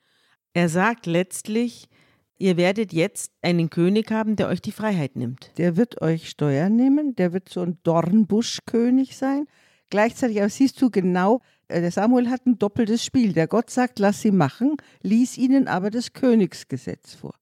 Er 0.55 0.71
sagt 0.71 1.05
letztlich, 1.05 1.91
Ihr 2.37 2.57
werdet 2.57 2.93
jetzt 2.93 3.33
einen 3.43 3.71
König 3.71 4.11
haben, 4.11 4.37
der 4.37 4.49
euch 4.49 4.61
die 4.61 4.73
Freiheit 4.73 5.15
nimmt. 5.15 5.53
Der 5.57 5.77
wird 5.77 6.03
euch 6.03 6.29
Steuern 6.29 6.75
nehmen, 6.75 7.15
der 7.15 7.33
wird 7.33 7.49
so 7.49 7.61
ein 7.61 7.79
Dornbuschkönig 7.85 9.17
sein. 9.17 9.47
Gleichzeitig 9.89 10.41
aber 10.41 10.49
siehst 10.49 10.83
du 10.83 10.91
genau, 10.91 11.41
äh, 11.69 11.81
der 11.81 11.93
Samuel 11.93 12.31
hat 12.31 12.47
ein 12.47 12.59
doppeltes 12.59 13.05
Spiel. 13.05 13.33
Der 13.33 13.47
Gott 13.47 13.71
sagt, 13.71 14.01
lass 14.01 14.21
sie 14.21 14.33
machen, 14.33 14.77
ließ 15.03 15.39
ihnen 15.39 15.69
aber 15.69 15.91
das 15.91 16.13
Königsgesetz 16.13 17.15
vor. 17.15 17.35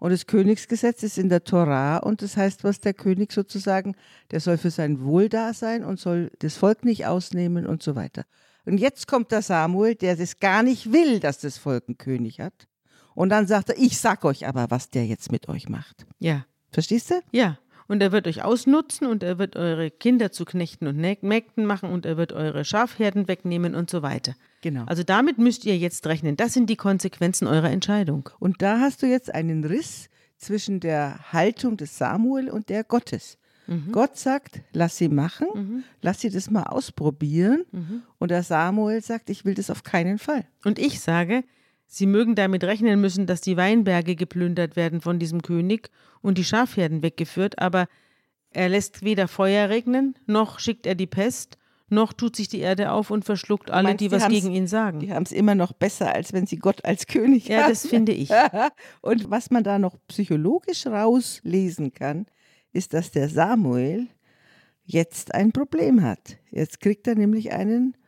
Und 0.00 0.10
das 0.10 0.26
Königsgesetz 0.26 1.04
ist 1.04 1.16
in 1.16 1.28
der 1.28 1.44
Torah 1.44 1.98
und 1.98 2.22
das 2.22 2.36
heißt, 2.36 2.64
was 2.64 2.80
der 2.80 2.92
König 2.92 3.30
sozusagen, 3.30 3.94
der 4.32 4.40
soll 4.40 4.58
für 4.58 4.72
sein 4.72 5.04
Wohl 5.04 5.28
da 5.28 5.54
sein 5.54 5.84
und 5.84 6.00
soll 6.00 6.32
das 6.40 6.56
Volk 6.56 6.84
nicht 6.84 7.06
ausnehmen 7.06 7.66
und 7.66 7.84
so 7.84 7.94
weiter. 7.94 8.24
Und 8.64 8.78
jetzt 8.78 9.06
kommt 9.06 9.30
der 9.30 9.42
Samuel, 9.42 9.94
der 9.94 10.16
das 10.16 10.40
gar 10.40 10.64
nicht 10.64 10.92
will, 10.92 11.20
dass 11.20 11.38
das 11.38 11.56
Volk 11.56 11.84
einen 11.86 11.98
König 11.98 12.40
hat. 12.40 12.66
Und 13.14 13.28
dann 13.28 13.46
sagt 13.46 13.70
er, 13.70 13.78
ich 13.78 13.98
sag 13.98 14.24
euch 14.24 14.46
aber, 14.46 14.70
was 14.70 14.90
der 14.90 15.06
jetzt 15.06 15.32
mit 15.32 15.48
euch 15.48 15.68
macht. 15.68 16.06
Ja. 16.18 16.44
Verstehst 16.70 17.10
du? 17.10 17.14
Ja. 17.32 17.58
Und 17.88 18.00
er 18.00 18.12
wird 18.12 18.26
euch 18.26 18.42
ausnutzen 18.42 19.06
und 19.06 19.22
er 19.22 19.38
wird 19.38 19.56
eure 19.56 19.90
Kinder 19.90 20.32
zu 20.32 20.44
Knechten 20.44 20.86
und 20.86 20.96
Mägden 20.96 21.66
machen 21.66 21.90
und 21.90 22.06
er 22.06 22.16
wird 22.16 22.32
eure 22.32 22.64
Schafherden 22.64 23.28
wegnehmen 23.28 23.74
und 23.74 23.90
so 23.90 24.02
weiter. 24.02 24.34
Genau. 24.62 24.84
Also 24.86 25.02
damit 25.02 25.38
müsst 25.38 25.66
ihr 25.66 25.76
jetzt 25.76 26.06
rechnen. 26.06 26.36
Das 26.36 26.54
sind 26.54 26.70
die 26.70 26.76
Konsequenzen 26.76 27.46
eurer 27.46 27.70
Entscheidung. 27.70 28.30
Und 28.38 28.62
da 28.62 28.80
hast 28.80 29.02
du 29.02 29.06
jetzt 29.06 29.34
einen 29.34 29.64
Riss 29.64 30.08
zwischen 30.38 30.80
der 30.80 31.32
Haltung 31.32 31.76
des 31.76 31.98
Samuel 31.98 32.48
und 32.48 32.68
der 32.68 32.84
Gottes. 32.84 33.36
Mhm. 33.66 33.92
Gott 33.92 34.16
sagt, 34.16 34.60
lass 34.72 34.96
sie 34.96 35.08
machen, 35.08 35.46
mhm. 35.54 35.84
lass 36.00 36.20
sie 36.20 36.30
das 36.30 36.50
mal 36.50 36.64
ausprobieren. 36.64 37.64
Mhm. 37.72 38.02
Und 38.18 38.30
der 38.30 38.42
Samuel 38.42 39.02
sagt, 39.02 39.30
ich 39.30 39.44
will 39.44 39.54
das 39.54 39.70
auf 39.70 39.82
keinen 39.82 40.18
Fall. 40.18 40.46
Und 40.64 40.78
ich 40.78 41.00
sage, 41.00 41.44
Sie 41.94 42.06
mögen 42.06 42.34
damit 42.34 42.64
rechnen 42.64 43.02
müssen, 43.02 43.26
dass 43.26 43.42
die 43.42 43.58
Weinberge 43.58 44.16
geplündert 44.16 44.76
werden 44.76 45.02
von 45.02 45.18
diesem 45.18 45.42
König 45.42 45.90
und 46.22 46.38
die 46.38 46.44
Schafherden 46.44 47.02
weggeführt, 47.02 47.58
aber 47.58 47.86
er 48.48 48.70
lässt 48.70 49.02
weder 49.04 49.28
Feuer 49.28 49.68
regnen, 49.68 50.14
noch 50.26 50.58
schickt 50.58 50.86
er 50.86 50.94
die 50.94 51.06
Pest, 51.06 51.58
noch 51.90 52.14
tut 52.14 52.34
sich 52.34 52.48
die 52.48 52.60
Erde 52.60 52.92
auf 52.92 53.10
und 53.10 53.26
verschluckt 53.26 53.70
alle, 53.70 53.88
meinst, 53.88 54.00
die, 54.00 54.08
die 54.08 54.14
was 54.14 54.26
gegen 54.28 54.52
ihn 54.52 54.68
sagen. 54.68 55.00
Die 55.00 55.12
haben 55.12 55.24
es 55.24 55.32
immer 55.32 55.54
noch 55.54 55.74
besser, 55.74 56.14
als 56.14 56.32
wenn 56.32 56.46
sie 56.46 56.56
Gott 56.56 56.82
als 56.82 57.06
König 57.06 57.48
ja, 57.48 57.56
haben. 57.56 57.62
Ja, 57.64 57.68
das 57.68 57.86
finde 57.86 58.12
ich. 58.12 58.30
und 59.02 59.30
was 59.30 59.50
man 59.50 59.62
da 59.62 59.78
noch 59.78 59.98
psychologisch 60.08 60.86
rauslesen 60.86 61.92
kann, 61.92 62.24
ist, 62.72 62.94
dass 62.94 63.10
der 63.10 63.28
Samuel 63.28 64.08
jetzt 64.86 65.34
ein 65.34 65.52
Problem 65.52 66.00
hat. 66.00 66.38
Jetzt 66.50 66.80
kriegt 66.80 67.06
er 67.06 67.16
nämlich 67.16 67.52
einen 67.52 67.98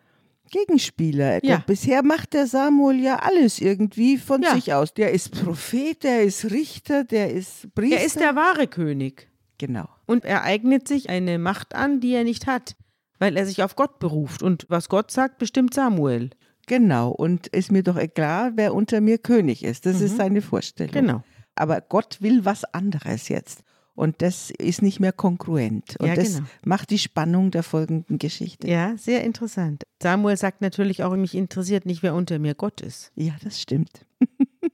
Gegenspieler. 0.51 1.45
Ja. 1.45 1.63
Bisher 1.67 2.03
macht 2.03 2.33
der 2.33 2.47
Samuel 2.47 3.01
ja 3.01 3.17
alles 3.17 3.61
irgendwie 3.61 4.19
von 4.19 4.43
ja. 4.43 4.55
sich 4.55 4.73
aus. 4.73 4.95
Der 4.95 5.13
ist 5.13 5.31
Prophet, 5.31 6.03
der 6.03 6.23
ist 6.23 6.51
Richter, 6.51 7.05
der 7.05 7.33
ist 7.33 7.75
Priester. 7.75 7.97
Er 7.99 8.05
ist 8.05 8.21
der 8.21 8.37
wahre 8.37 8.67
König. 8.67 9.29
Genau. 9.59 9.89
Und 10.07 10.25
er 10.25 10.43
eignet 10.43 10.87
sich 10.89 11.09
eine 11.09 11.39
Macht 11.39 11.75
an, 11.75 12.01
die 12.01 12.13
er 12.13 12.25
nicht 12.25 12.47
hat, 12.47 12.77
weil 13.19 13.37
er 13.37 13.47
sich 13.47 13.63
auf 13.63 13.77
Gott 13.77 13.99
beruft. 13.99 14.43
Und 14.43 14.67
was 14.69 14.89
Gott 14.89 15.11
sagt, 15.11 15.39
bestimmt 15.39 15.75
Samuel. 15.75 16.31
Genau. 16.67 17.11
Und 17.11 17.47
ist 17.49 17.73
mir 17.73 17.83
doch 17.83 17.97
egal, 17.97 18.53
wer 18.57 18.75
unter 18.75 19.01
mir 19.01 19.19
König 19.19 19.65
ist. 19.65 19.87
Das 19.87 19.99
mhm. 19.99 20.07
ist 20.07 20.17
seine 20.17 20.43
Vorstellung. 20.43 20.93
Genau. 20.93 21.23
Aber 21.55 21.81
Gott 21.81 22.19
will 22.21 22.45
was 22.45 22.65
anderes 22.65 23.29
jetzt. 23.29 23.63
Und 23.95 24.23
das 24.23 24.51
ist 24.51 24.83
nicht 24.83 24.99
mehr 24.99 25.13
kongruent. 25.13 25.97
Und 26.01 26.09
ja, 26.09 26.15
das 26.17 26.35
genau. 26.35 26.47
macht 26.65 26.91
die 26.91 26.99
Spannung 26.99 27.53
der 27.53 27.63
folgenden 27.63 28.19
Geschichte. 28.19 28.69
Ja, 28.69 28.97
sehr 28.97 29.23
interessant. 29.23 29.85
Samuel 30.03 30.37
sagt 30.37 30.61
natürlich 30.61 31.05
auch, 31.05 31.15
mich 31.15 31.35
interessiert 31.35 31.87
nicht, 31.87 32.03
wer 32.03 32.15
unter 32.15 32.41
mir 32.41 32.55
Gott 32.55 32.81
ist. 32.81 33.13
Ja, 33.15 33.35
das 33.43 33.61
stimmt. 33.61 34.05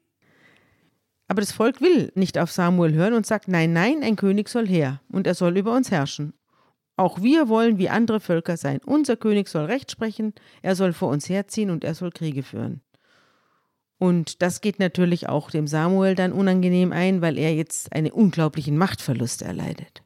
Aber 1.28 1.42
das 1.42 1.52
Volk 1.52 1.80
will 1.80 2.10
nicht 2.14 2.38
auf 2.38 2.50
Samuel 2.50 2.94
hören 2.94 3.14
und 3.14 3.26
sagt, 3.26 3.46
nein, 3.46 3.72
nein, 3.72 4.02
ein 4.02 4.16
König 4.16 4.48
soll 4.48 4.66
her 4.66 5.00
und 5.12 5.26
er 5.26 5.34
soll 5.34 5.56
über 5.56 5.76
uns 5.76 5.90
herrschen. 5.90 6.32
Auch 6.96 7.22
wir 7.22 7.48
wollen 7.48 7.78
wie 7.78 7.88
andere 7.88 8.20
Völker 8.20 8.56
sein. 8.56 8.80
Unser 8.84 9.16
König 9.16 9.48
soll 9.48 9.66
Recht 9.66 9.90
sprechen, 9.90 10.34
er 10.60 10.74
soll 10.74 10.92
vor 10.92 11.08
uns 11.10 11.28
herziehen 11.28 11.70
und 11.70 11.84
er 11.84 11.94
soll 11.94 12.10
Kriege 12.10 12.42
führen. 12.42 12.80
Und 14.00 14.40
das 14.40 14.62
geht 14.62 14.78
natürlich 14.78 15.28
auch 15.28 15.50
dem 15.50 15.66
Samuel 15.66 16.14
dann 16.14 16.32
unangenehm 16.32 16.90
ein, 16.90 17.20
weil 17.20 17.36
er 17.36 17.54
jetzt 17.54 17.92
einen 17.92 18.10
unglaublichen 18.10 18.78
Machtverlust 18.78 19.42
erleidet. 19.42 20.02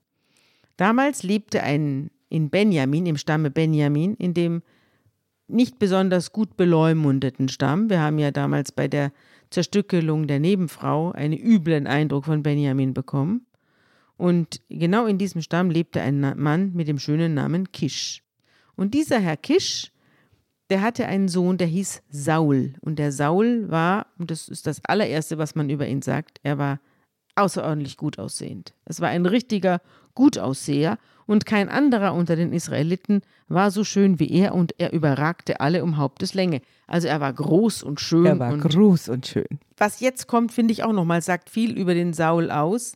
Damals 0.77 1.23
lebte 1.23 1.63
ein 1.63 2.11
in 2.29 2.51
Benjamin, 2.51 3.07
im 3.07 3.17
Stamme 3.17 3.53
Benjamin, 3.53 4.15
in 4.15 4.35
dem 4.35 4.63
nicht 5.47 5.79
besonders 5.79 6.33
gut 6.33 6.57
beleumundeten 6.57 7.49
Stamm. 7.49 7.89
Wir 7.89 8.01
haben 8.01 8.19
ja 8.19 8.33
damals 8.33 8.73
bei 8.73 8.89
der 8.89 9.13
Zerstückelung 9.51 10.27
der 10.27 10.41
Nebenfrau 10.41 11.13
einen 11.13 11.39
üblen 11.39 11.87
Eindruck 11.87 12.25
von 12.25 12.43
Benjamin 12.43 12.95
bekommen. 12.95 13.47
Und 14.17 14.61
genau 14.69 15.07
in 15.07 15.19
diesem 15.19 15.41
Stamm 15.41 15.71
lebte 15.71 16.01
ein 16.01 16.19
Mann 16.37 16.73
mit 16.75 16.89
dem 16.89 16.99
schönen 16.99 17.35
Namen 17.35 17.71
Kisch. 17.71 18.25
Und 18.75 18.93
dieser 18.93 19.21
Herr 19.21 19.37
Kisch 19.37 19.93
der 20.71 20.83
hatte 20.83 21.07
einen 21.07 21.29
Sohn, 21.29 21.59
der 21.59 21.67
hieß 21.67 22.03
Saul. 22.09 22.75
Und 22.81 22.99
der 22.99 23.13
Saul 23.13 23.71
war, 23.71 24.07
und 24.19 24.31
das 24.31 24.49
ist 24.49 24.67
das 24.67 24.81
allererste, 24.85 25.39
was 25.39 25.55
man 25.55 25.71
über 25.71 25.87
ihn 25.87 26.03
sagt, 26.03 26.41
er 26.43 26.59
war 26.59 26.81
außerordentlich 27.37 27.97
gut 27.97 28.19
aussehend. 28.19 28.75
Es 28.85 29.01
war 29.01 29.09
ein 29.09 29.27
richtiger 29.27 29.81
Gutausseher 30.15 30.99
und 31.27 31.47
kein 31.47 31.69
anderer 31.69 32.15
unter 32.15 32.37
den 32.37 32.53
Israeliten 32.53 33.23
war 33.49 33.71
so 33.71 33.83
schön 33.83 34.21
wie 34.21 34.31
er 34.31 34.55
und 34.55 34.75
er 34.79 34.93
überragte 34.93 35.61
alle 35.61 35.83
um 35.83 35.97
Haupteslänge. 35.97 36.61
Also 36.87 37.09
er 37.09 37.21
war 37.21 37.33
groß 37.33 37.83
und 37.83 38.01
schön. 38.01 38.27
Er 38.27 38.39
war 38.39 38.53
und 38.53 38.61
groß 38.61 39.09
und 39.09 39.27
schön. 39.27 39.59
Was 39.77 40.01
jetzt 40.01 40.27
kommt, 40.29 40.53
finde 40.53 40.73
ich 40.73 40.85
auch 40.85 40.93
nochmal, 40.93 41.23
sagt 41.23 41.51
viel 41.51 41.77
über 41.77 41.95
den 41.95 42.13
Saul 42.13 42.51
aus, 42.51 42.95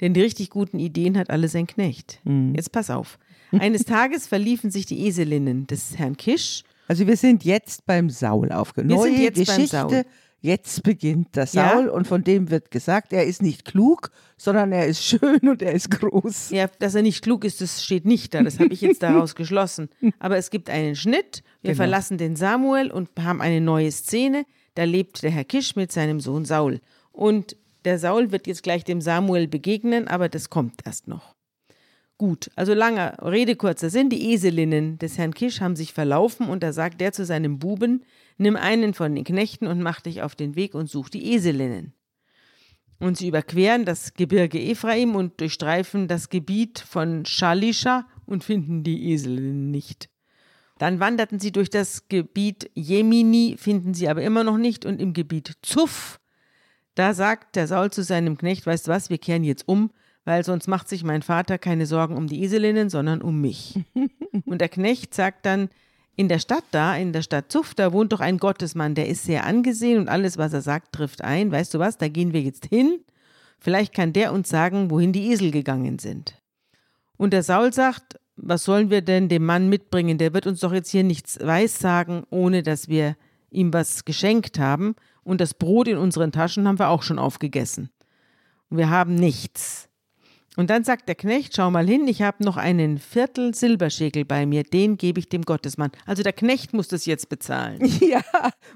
denn 0.00 0.14
die 0.14 0.22
richtig 0.22 0.50
guten 0.50 0.78
Ideen 0.78 1.16
hat 1.16 1.30
alle 1.30 1.48
sein 1.48 1.66
Knecht. 1.66 2.20
Mhm. 2.24 2.54
Jetzt 2.54 2.72
pass 2.72 2.90
auf. 2.90 3.18
Eines 3.52 3.84
Tages 3.84 4.26
verliefen 4.26 4.70
sich 4.70 4.86
die 4.86 5.06
Eselinnen 5.06 5.66
des 5.66 5.96
Herrn 5.98 6.16
Kisch 6.16 6.64
also 6.88 7.06
wir 7.06 7.16
sind 7.16 7.44
jetzt 7.44 7.86
beim 7.86 8.10
Saul 8.10 8.52
aufgenommen. 8.52 9.02
Sind 9.02 9.18
jetzt 9.18 9.36
Geschichte. 9.36 10.04
Jetzt 10.42 10.82
beginnt 10.82 11.34
der 11.34 11.46
Saul 11.46 11.86
Ja. 11.86 11.90
und 11.92 12.06
von 12.06 12.22
dem 12.22 12.50
wird 12.50 12.70
gesagt, 12.70 13.12
er 13.12 13.24
ist 13.24 13.42
nicht 13.42 13.64
klug, 13.64 14.10
sondern 14.36 14.70
er 14.70 14.86
ist 14.86 15.02
schön 15.04 15.40
und 15.48 15.62
er 15.62 15.72
ist 15.72 15.90
groß. 15.90 16.50
Ja, 16.50 16.68
dass 16.78 16.94
er 16.94 17.02
nicht 17.02 17.22
klug 17.22 17.44
ist, 17.44 17.60
das 17.60 17.82
steht 17.82 18.04
nicht 18.04 18.34
da. 18.34 18.42
Das 18.42 18.60
habe 18.60 18.72
ich 18.72 18.80
jetzt 18.80 19.02
daraus 19.02 19.34
geschlossen. 19.34 19.88
Aber 20.18 20.36
es 20.36 20.50
gibt 20.50 20.70
einen 20.70 20.94
Schnitt. 20.94 21.42
Wir 21.62 21.70
Genau. 21.72 21.78
verlassen 21.78 22.18
den 22.18 22.36
Samuel 22.36 22.90
und 22.92 23.08
haben 23.20 23.40
eine 23.40 23.60
neue 23.60 23.90
Szene. 23.90 24.44
Da 24.74 24.84
lebt 24.84 25.22
der 25.22 25.30
Herr 25.30 25.44
Kisch 25.44 25.74
mit 25.74 25.90
seinem 25.90 26.20
Sohn 26.20 26.44
Saul. 26.44 26.80
Und 27.12 27.56
der 27.84 27.98
Saul 27.98 28.30
wird 28.30 28.46
jetzt 28.46 28.62
gleich 28.62 28.84
dem 28.84 29.00
Samuel 29.00 29.48
begegnen, 29.48 30.06
aber 30.06 30.28
das 30.28 30.50
kommt 30.50 30.80
erst 30.84 31.08
noch. 31.08 31.35
Gut, 32.18 32.50
also 32.56 32.72
langer 32.72 33.18
Rede, 33.22 33.56
kurzer 33.56 33.90
Sinn. 33.90 34.08
Die 34.08 34.32
Eselinnen 34.32 34.98
des 34.98 35.18
Herrn 35.18 35.34
Kisch 35.34 35.60
haben 35.60 35.76
sich 35.76 35.92
verlaufen 35.92 36.48
und 36.48 36.62
da 36.62 36.72
sagt 36.72 37.02
er 37.02 37.12
zu 37.12 37.26
seinem 37.26 37.58
Buben: 37.58 38.04
Nimm 38.38 38.56
einen 38.56 38.94
von 38.94 39.14
den 39.14 39.24
Knechten 39.24 39.66
und 39.66 39.82
mach 39.82 40.00
dich 40.00 40.22
auf 40.22 40.34
den 40.34 40.56
Weg 40.56 40.74
und 40.74 40.88
such 40.88 41.10
die 41.10 41.34
Eselinnen. 41.34 41.92
Und 42.98 43.18
sie 43.18 43.28
überqueren 43.28 43.84
das 43.84 44.14
Gebirge 44.14 44.58
Ephraim 44.58 45.14
und 45.14 45.38
durchstreifen 45.40 46.08
das 46.08 46.30
Gebiet 46.30 46.78
von 46.78 47.26
Shalisha 47.26 48.06
und 48.24 48.42
finden 48.42 48.82
die 48.82 49.12
Eselinnen 49.12 49.70
nicht. 49.70 50.08
Dann 50.78 51.00
wanderten 51.00 51.38
sie 51.38 51.52
durch 51.52 51.68
das 51.68 52.08
Gebiet 52.08 52.70
Jemini, 52.74 53.56
finden 53.58 53.92
sie 53.92 54.08
aber 54.08 54.22
immer 54.22 54.44
noch 54.44 54.56
nicht. 54.56 54.86
Und 54.86 55.00
im 55.00 55.12
Gebiet 55.12 55.52
Zuff, 55.60 56.20
da 56.94 57.12
sagt 57.12 57.56
der 57.56 57.66
Saul 57.66 57.90
zu 57.90 58.02
seinem 58.02 58.38
Knecht, 58.38 58.66
weißt 58.66 58.86
du 58.86 58.90
was, 58.90 59.10
wir 59.10 59.18
kehren 59.18 59.44
jetzt 59.44 59.68
um, 59.68 59.90
weil 60.26 60.44
sonst 60.44 60.66
macht 60.66 60.88
sich 60.88 61.04
mein 61.04 61.22
Vater 61.22 61.56
keine 61.56 61.86
Sorgen 61.86 62.16
um 62.16 62.26
die 62.26 62.42
Eselinnen, 62.42 62.90
sondern 62.90 63.22
um 63.22 63.40
mich. 63.40 63.78
Und 64.44 64.60
der 64.60 64.68
Knecht 64.68 65.14
sagt 65.14 65.46
dann, 65.46 65.70
in 66.16 66.28
der 66.28 66.40
Stadt 66.40 66.64
da, 66.72 66.96
in 66.96 67.12
der 67.12 67.22
Stadt 67.22 67.52
Zuff, 67.52 67.74
da 67.74 67.92
wohnt 67.92 68.12
doch 68.12 68.20
ein 68.20 68.38
Gottesmann, 68.38 68.96
der 68.96 69.06
ist 69.08 69.24
sehr 69.24 69.44
angesehen 69.44 69.98
und 69.98 70.08
alles, 70.08 70.38
was 70.38 70.54
er 70.54 70.62
sagt, 70.62 70.92
trifft 70.92 71.22
ein. 71.22 71.52
Weißt 71.52 71.74
du 71.74 71.78
was, 71.78 71.98
da 71.98 72.08
gehen 72.08 72.32
wir 72.32 72.40
jetzt 72.40 72.64
hin. 72.66 73.00
Vielleicht 73.60 73.94
kann 73.94 74.14
der 74.14 74.32
uns 74.32 74.48
sagen, 74.48 74.90
wohin 74.90 75.12
die 75.12 75.30
Esel 75.30 75.50
gegangen 75.50 75.98
sind. 75.98 76.40
Und 77.18 77.32
der 77.32 77.42
Saul 77.42 77.72
sagt, 77.72 78.18
was 78.36 78.64
sollen 78.64 78.90
wir 78.90 79.02
denn 79.02 79.28
dem 79.28 79.44
Mann 79.44 79.68
mitbringen? 79.68 80.18
Der 80.18 80.32
wird 80.32 80.46
uns 80.46 80.60
doch 80.60 80.72
jetzt 80.72 80.90
hier 80.90 81.04
nichts 81.04 81.38
weissagen, 81.40 82.24
ohne 82.30 82.62
dass 82.62 82.88
wir 82.88 83.16
ihm 83.50 83.72
was 83.72 84.06
geschenkt 84.06 84.58
haben. 84.58 84.96
Und 85.22 85.40
das 85.40 85.54
Brot 85.54 85.86
in 85.86 85.98
unseren 85.98 86.32
Taschen 86.32 86.66
haben 86.66 86.78
wir 86.78 86.88
auch 86.88 87.02
schon 87.02 87.18
aufgegessen. 87.18 87.90
und 88.70 88.78
wir 88.78 88.90
haben 88.90 89.14
nichts. 89.14 89.85
Und 90.56 90.70
dann 90.70 90.84
sagt 90.84 91.06
der 91.06 91.14
Knecht, 91.14 91.54
schau 91.54 91.70
mal 91.70 91.86
hin, 91.86 92.08
ich 92.08 92.22
habe 92.22 92.42
noch 92.42 92.56
einen 92.56 92.98
Viertel 92.98 93.54
Silberschäkel 93.54 94.24
bei 94.24 94.46
mir, 94.46 94.62
den 94.62 94.96
gebe 94.96 95.20
ich 95.20 95.28
dem 95.28 95.42
Gottesmann. 95.42 95.90
Also 96.06 96.22
der 96.22 96.32
Knecht 96.32 96.72
muss 96.72 96.88
das 96.88 97.06
jetzt 97.06 97.28
bezahlen. 97.28 97.80
Ja, 98.06 98.22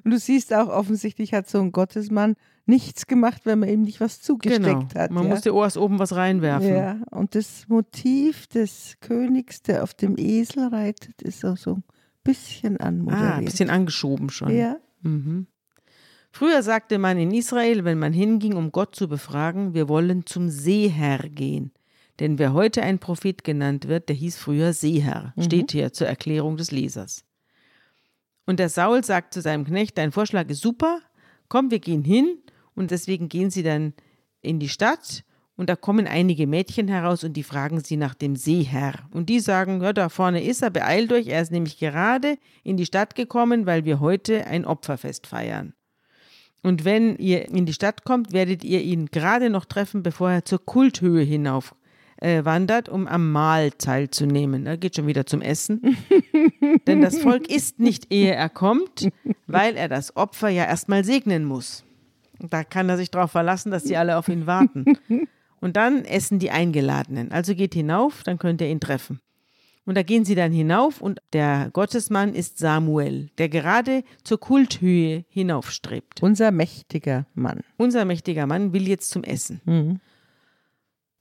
und 0.04 0.10
du 0.10 0.18
siehst 0.18 0.52
auch, 0.52 0.68
offensichtlich 0.68 1.32
hat 1.34 1.48
so 1.48 1.60
ein 1.60 1.72
Gottesmann 1.72 2.34
nichts 2.66 3.06
gemacht, 3.06 3.42
wenn 3.44 3.60
man 3.60 3.68
ihm 3.68 3.82
nicht 3.82 4.00
was 4.00 4.20
zugesteckt 4.20 4.64
genau. 4.64 4.94
hat. 4.94 5.10
Man 5.10 5.24
ja. 5.24 5.30
musste 5.30 5.50
erst 5.50 5.76
oben 5.76 5.98
was 5.98 6.16
reinwerfen. 6.16 6.68
Ja, 6.68 6.96
und 7.10 7.34
das 7.34 7.68
Motiv 7.68 8.46
des 8.48 8.96
Königs, 9.00 9.62
der 9.62 9.82
auf 9.82 9.94
dem 9.94 10.16
Esel 10.18 10.68
reitet, 10.68 11.22
ist 11.22 11.44
auch 11.44 11.56
so 11.56 11.74
ein 11.76 11.84
bisschen 12.24 12.78
anmoderiert. 12.78 13.24
Ah, 13.24 13.36
ein 13.36 13.44
bisschen 13.44 13.70
angeschoben 13.70 14.30
schon. 14.30 14.54
Ja. 14.54 14.76
Mhm. 15.02 15.46
Früher 16.30 16.62
sagte 16.62 16.98
man 16.98 17.18
in 17.18 17.32
Israel, 17.32 17.84
wenn 17.84 17.98
man 17.98 18.12
hinging, 18.12 18.54
um 18.54 18.72
Gott 18.72 18.94
zu 18.94 19.08
befragen, 19.08 19.74
wir 19.74 19.88
wollen 19.88 20.26
zum 20.26 20.48
Seeherr 20.48 21.28
gehen. 21.28 21.72
Denn 22.20 22.38
wer 22.38 22.52
heute 22.52 22.82
ein 22.82 22.98
Prophet 22.98 23.42
genannt 23.44 23.88
wird, 23.88 24.08
der 24.08 24.16
hieß 24.16 24.36
früher 24.36 24.72
Seeherr. 24.72 25.32
Mhm. 25.36 25.42
Steht 25.42 25.72
hier 25.72 25.92
zur 25.92 26.06
Erklärung 26.06 26.56
des 26.56 26.70
Lesers. 26.70 27.24
Und 28.46 28.60
der 28.60 28.68
Saul 28.68 29.02
sagt 29.04 29.34
zu 29.34 29.40
seinem 29.40 29.64
Knecht, 29.64 29.98
dein 29.98 30.12
Vorschlag 30.12 30.48
ist 30.48 30.60
super, 30.60 31.00
komm, 31.48 31.70
wir 31.70 31.80
gehen 31.80 32.04
hin. 32.04 32.38
Und 32.74 32.90
deswegen 32.90 33.28
gehen 33.28 33.50
sie 33.50 33.62
dann 33.62 33.94
in 34.40 34.58
die 34.60 34.68
Stadt 34.68 35.24
und 35.60 35.68
da 35.68 35.76
kommen 35.76 36.06
einige 36.06 36.46
Mädchen 36.46 36.88
heraus 36.88 37.22
und 37.22 37.34
die 37.34 37.42
fragen 37.42 37.80
sie 37.80 37.98
nach 37.98 38.14
dem 38.14 38.34
Seeherr. 38.34 38.94
Und 39.10 39.28
die 39.28 39.40
sagen, 39.40 39.82
ja, 39.82 39.92
da 39.92 40.08
vorne 40.08 40.42
ist 40.42 40.62
er, 40.62 40.70
beeilt 40.70 41.12
euch, 41.12 41.26
er 41.26 41.42
ist 41.42 41.52
nämlich 41.52 41.78
gerade 41.78 42.38
in 42.64 42.78
die 42.78 42.86
Stadt 42.86 43.14
gekommen, 43.14 43.66
weil 43.66 43.84
wir 43.84 44.00
heute 44.00 44.46
ein 44.46 44.64
Opferfest 44.64 45.26
feiern. 45.26 45.74
Und 46.62 46.84
wenn 46.84 47.16
ihr 47.16 47.48
in 47.48 47.66
die 47.66 47.72
Stadt 47.72 48.04
kommt, 48.04 48.32
werdet 48.32 48.64
ihr 48.64 48.82
ihn 48.82 49.06
gerade 49.06 49.50
noch 49.50 49.64
treffen, 49.64 50.02
bevor 50.02 50.30
er 50.30 50.44
zur 50.44 50.64
Kulthöhe 50.64 51.22
hinauf 51.22 51.74
äh, 52.20 52.44
wandert, 52.44 52.88
um 52.88 53.06
am 53.06 53.32
Mahl 53.32 53.70
teilzunehmen. 53.70 54.66
Er 54.66 54.76
geht 54.76 54.96
schon 54.96 55.06
wieder 55.06 55.26
zum 55.26 55.40
Essen. 55.40 55.96
Denn 56.86 57.00
das 57.00 57.18
Volk 57.18 57.48
isst 57.48 57.78
nicht, 57.80 58.12
ehe 58.12 58.34
er 58.34 58.48
kommt, 58.48 59.08
weil 59.46 59.76
er 59.76 59.88
das 59.88 60.16
Opfer 60.16 60.48
ja 60.48 60.64
erstmal 60.64 61.04
segnen 61.04 61.44
muss. 61.44 61.84
Da 62.38 62.64
kann 62.64 62.88
er 62.88 62.96
sich 62.96 63.10
darauf 63.10 63.30
verlassen, 63.30 63.70
dass 63.70 63.84
sie 63.84 63.96
alle 63.96 64.16
auf 64.16 64.28
ihn 64.28 64.46
warten. 64.46 64.84
Und 65.60 65.76
dann 65.76 66.04
essen 66.04 66.38
die 66.38 66.50
Eingeladenen. 66.50 67.32
Also 67.32 67.54
geht 67.54 67.74
hinauf, 67.74 68.22
dann 68.22 68.38
könnt 68.38 68.62
ihr 68.62 68.68
ihn 68.68 68.80
treffen. 68.80 69.20
Und 69.86 69.96
da 69.96 70.02
gehen 70.02 70.24
sie 70.24 70.34
dann 70.34 70.52
hinauf 70.52 71.00
und 71.00 71.20
der 71.32 71.70
Gottesmann 71.72 72.34
ist 72.34 72.58
Samuel, 72.58 73.30
der 73.38 73.48
gerade 73.48 74.04
zur 74.22 74.38
Kulthöhe 74.38 75.24
hinaufstrebt. 75.28 76.22
Unser 76.22 76.50
mächtiger 76.50 77.26
Mann. 77.34 77.60
Unser 77.76 78.04
mächtiger 78.04 78.46
Mann 78.46 78.72
will 78.72 78.86
jetzt 78.86 79.10
zum 79.10 79.24
Essen. 79.24 79.60
Mhm. 79.64 80.00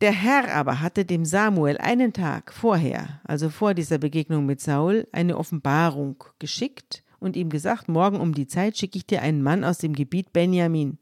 Der 0.01 0.11
Herr 0.11 0.53
aber 0.55 0.79
hatte 0.79 1.03
dem 1.03 1.25
Samuel 1.25 1.77
einen 1.77 2.13
Tag 2.13 2.53
vorher, 2.53 3.19
also 3.25 3.49
vor 3.49 3.73
dieser 3.73 3.97
Begegnung 3.97 4.45
mit 4.45 4.61
Saul, 4.61 5.07
eine 5.11 5.37
Offenbarung 5.37 6.23
geschickt 6.39 7.03
und 7.19 7.35
ihm 7.35 7.49
gesagt, 7.49 7.89
morgen 7.89 8.19
um 8.19 8.33
die 8.33 8.47
Zeit 8.47 8.77
schicke 8.77 8.97
ich 8.97 9.05
dir 9.05 9.21
einen 9.21 9.43
Mann 9.43 9.65
aus 9.65 9.77
dem 9.77 9.93
Gebiet 9.93 10.31
Benjamin. 10.31 10.99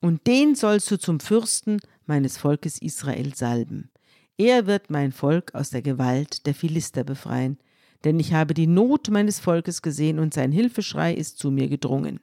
Und 0.00 0.26
den 0.28 0.54
sollst 0.54 0.88
du 0.90 0.98
zum 0.98 1.18
Fürsten 1.18 1.80
meines 2.06 2.38
Volkes 2.38 2.80
Israel 2.80 3.34
salben. 3.34 3.90
Er 4.40 4.68
wird 4.68 4.88
mein 4.88 5.10
Volk 5.10 5.52
aus 5.56 5.70
der 5.70 5.82
Gewalt 5.82 6.46
der 6.46 6.54
Philister 6.54 7.02
befreien, 7.02 7.58
denn 8.04 8.20
ich 8.20 8.32
habe 8.32 8.54
die 8.54 8.68
Not 8.68 9.10
meines 9.10 9.40
Volkes 9.40 9.82
gesehen 9.82 10.20
und 10.20 10.32
sein 10.32 10.52
Hilfeschrei 10.52 11.12
ist 11.12 11.40
zu 11.40 11.50
mir 11.50 11.68
gedrungen. 11.68 12.20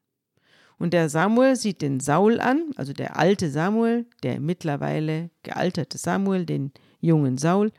Und 0.78 0.94
der 0.94 1.10
Samuel 1.10 1.58
sieht 1.58 1.82
den 1.82 2.00
Saul 2.00 2.40
an, 2.40 2.72
also 2.78 2.94
der 2.94 3.18
alte 3.18 3.50
Samuel, 3.50 4.06
der 4.24 4.40
mittlerweile 4.40 5.30
gealterte 5.44 5.98
Samuel, 5.98 6.46
den 6.46 6.72
jungen 7.02 7.38
Saul. 7.38 7.74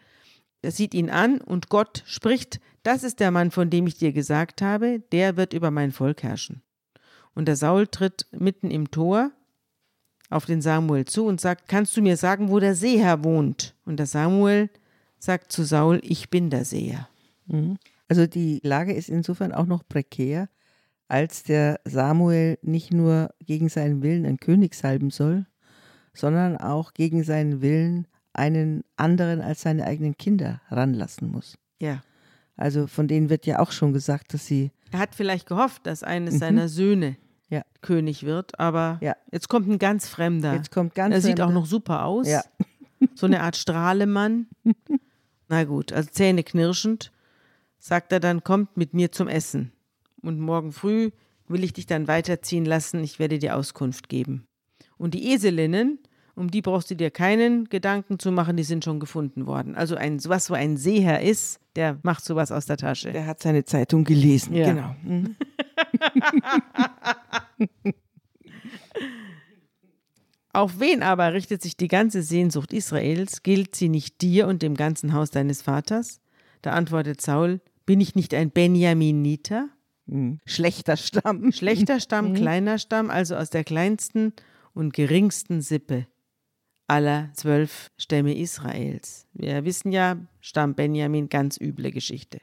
Er 0.61 0.71
sieht 0.71 0.93
ihn 0.93 1.09
an 1.09 1.41
und 1.41 1.71
Gott 1.71 2.03
spricht, 2.05 2.61
das 2.83 3.05
ist 3.05 3.21
der 3.21 3.31
Mann, 3.31 3.51
von 3.51 3.71
dem 3.71 3.87
ich 3.87 3.97
dir 3.97 4.13
gesagt 4.13 4.61
habe, 4.61 5.03
der 5.13 5.39
wird 5.39 5.55
über 5.55 5.71
mein 5.71 5.93
Volk 5.93 6.23
herrschen. 6.23 6.63
Und 7.35 7.49
der 7.49 7.57
Saul 7.57 7.87
tritt 7.87 8.27
mitten 8.33 8.71
im 8.71 8.91
Tor 8.91 9.31
auf 10.31 10.45
den 10.47 10.61
Samuel 10.61 11.05
zu 11.05 11.27
und 11.27 11.41
sagt, 11.41 11.69
kannst 11.69 11.97
du 11.97 12.03
mir 12.03 12.17
sagen, 12.17 12.51
wo 12.51 12.59
der 12.59 12.75
Seher 12.75 13.25
wohnt? 13.25 13.75
Und 13.85 13.99
der 13.99 14.07
Samuel 14.07 14.71
sagt 15.19 15.53
zu 15.53 15.65
Saul, 15.65 16.01
ich 16.03 16.31
bin 16.31 16.51
der 16.51 16.65
Seher. 16.65 17.09
Also 18.09 18.27
die 18.27 18.61
Lage 18.63 18.93
ist 18.93 19.09
insofern 19.09 19.53
auch 19.53 19.67
noch 19.67 19.87
prekär, 19.89 20.49
als 21.09 21.45
der 21.45 21.81
Samuel 21.85 22.59
nicht 22.63 22.93
nur 22.93 23.31
gegen 23.45 23.69
seinen 23.69 24.03
Willen 24.03 24.27
einen 24.27 24.41
König 24.41 24.75
salben 24.75 25.11
soll, 25.11 25.47
sondern 26.13 26.57
auch 26.57 26.93
gegen 26.95 27.23
seinen 27.23 27.63
Willen 27.63 28.07
einen 28.33 28.85
anderen 28.97 29.41
als 29.41 29.63
seine 29.63 29.85
eigenen 29.85 30.17
Kinder 30.17 30.61
ranlassen 30.71 31.31
muss. 31.31 31.57
Ja. 31.81 32.03
Also 32.57 32.87
von 32.87 33.07
denen 33.07 33.31
wird 33.31 33.47
ja 33.47 33.59
auch 33.61 33.71
schon 33.71 33.93
gesagt, 33.93 34.35
dass 34.35 34.47
sie 34.47 34.73
Er 34.91 34.99
hat 34.99 35.15
vielleicht 35.15 35.47
gehofft, 35.47 35.87
dass 35.87 36.03
eines 36.03 36.39
seiner 36.39 36.69
Söhne 36.69 37.11
Mhm. 37.11 37.26
Ja. 37.49 37.63
König 37.81 38.25
wird, 38.25 38.59
aber 38.59 38.99
Ja. 39.01 39.15
jetzt 39.31 39.49
kommt 39.49 39.69
ein 39.69 39.79
ganz 39.79 40.09
Fremder. 40.09 40.55
jetzt 40.55 40.71
kommt 40.73 40.95
ganz 40.95 41.15
er 41.15 41.21
sieht 41.21 41.41
auch 41.41 41.53
noch 41.53 41.67
super 41.67 42.05
aus. 42.05 42.27
Ja. 42.29 42.43
So 43.15 43.27
eine 43.27 43.43
Art 43.43 43.57
Strahlemann. 43.57 44.47
Na 45.49 45.65
gut, 45.65 45.93
also 45.93 46.09
Zähne 46.11 46.43
knirschend, 46.43 47.13
sagt 47.79 48.11
er 48.13 48.19
dann, 48.21 48.43
kommt 48.43 48.77
mit 48.77 48.95
mir 48.95 49.13
zum 49.13 49.29
Essen. 49.29 49.71
Und 50.23 50.41
morgen 50.41 50.73
früh 50.73 51.11
will 51.47 51.63
ich 51.63 51.73
dich 51.73 51.87
dann 51.87 52.09
weiterziehen 52.09 52.65
lassen, 52.65 53.05
ich 53.05 53.19
werde 53.21 53.39
dir 53.39 53.55
Auskunft 53.57 54.09
geben. 54.09 54.49
Und 54.99 55.15
die 55.15 55.33
Eselinnen, 55.33 56.01
um 56.35 56.51
die 56.51 56.63
brauchst 56.63 56.91
du 56.91 56.97
dir 56.97 57.11
keinen 57.13 57.67
Gedanken 57.69 58.19
zu 58.19 58.33
machen, 58.33 58.57
die 58.57 58.65
sind 58.65 58.83
schon 58.85 58.99
gefunden 58.99 59.47
worden. 59.47 59.77
Also 59.77 59.95
ein, 59.95 60.19
was 60.25 60.47
so 60.47 60.55
ein 60.55 60.77
Seher 60.77 61.23
ist, 61.23 61.61
der 61.77 61.99
macht 62.03 62.25
sowas 62.25 62.51
aus 62.51 62.67
der 62.67 62.77
Tasche. 62.79 63.13
Der 63.13 63.27
hat 63.27 63.41
seine 63.41 63.65
Zeitung 63.65 64.03
gelesen. 64.05 64.55
Ja. 64.55 64.73
Genau. 64.73 64.97
Auf 70.53 70.81
wen 70.81 71.03
aber 71.03 71.35
richtet 71.35 71.61
sich 71.63 71.77
die 71.77 71.89
ganze 71.89 72.23
Sehnsucht 72.23 72.73
Israels? 72.73 73.43
Gilt 73.43 73.77
sie 73.77 73.91
nicht 73.91 74.23
dir 74.23 74.47
und 74.47 74.63
dem 74.63 74.75
ganzen 74.75 75.13
Haus 75.13 75.31
deines 75.31 75.61
Vaters? 75.63 76.21
Da 76.63 76.73
antwortet 76.73 77.21
Saul, 77.21 77.61
bin 77.85 78.01
ich 78.01 78.15
nicht 78.15 78.33
ein 78.33 78.51
Benjaminiter? 78.51 79.69
Mhm. 80.07 80.41
Schlechter 80.47 80.97
Stamm. 80.97 81.53
Schlechter 81.53 82.01
Stamm, 82.01 82.33
kleiner 82.35 82.79
Stamm, 82.79 83.11
also 83.11 83.37
aus 83.37 83.51
der 83.51 83.65
kleinsten 83.65 84.33
und 84.73 84.95
geringsten 84.95 85.61
Sippe 85.61 86.07
aller 86.87 87.31
zwölf 87.35 87.91
Stämme 87.97 88.37
Israels. 88.37 89.27
Wir 89.33 89.65
wissen 89.65 89.93
ja, 89.93 90.17
Stamm 90.41 90.75
Benjamin, 90.75 91.29
ganz 91.29 91.59
üble 91.61 91.91
Geschichte. 91.91 92.41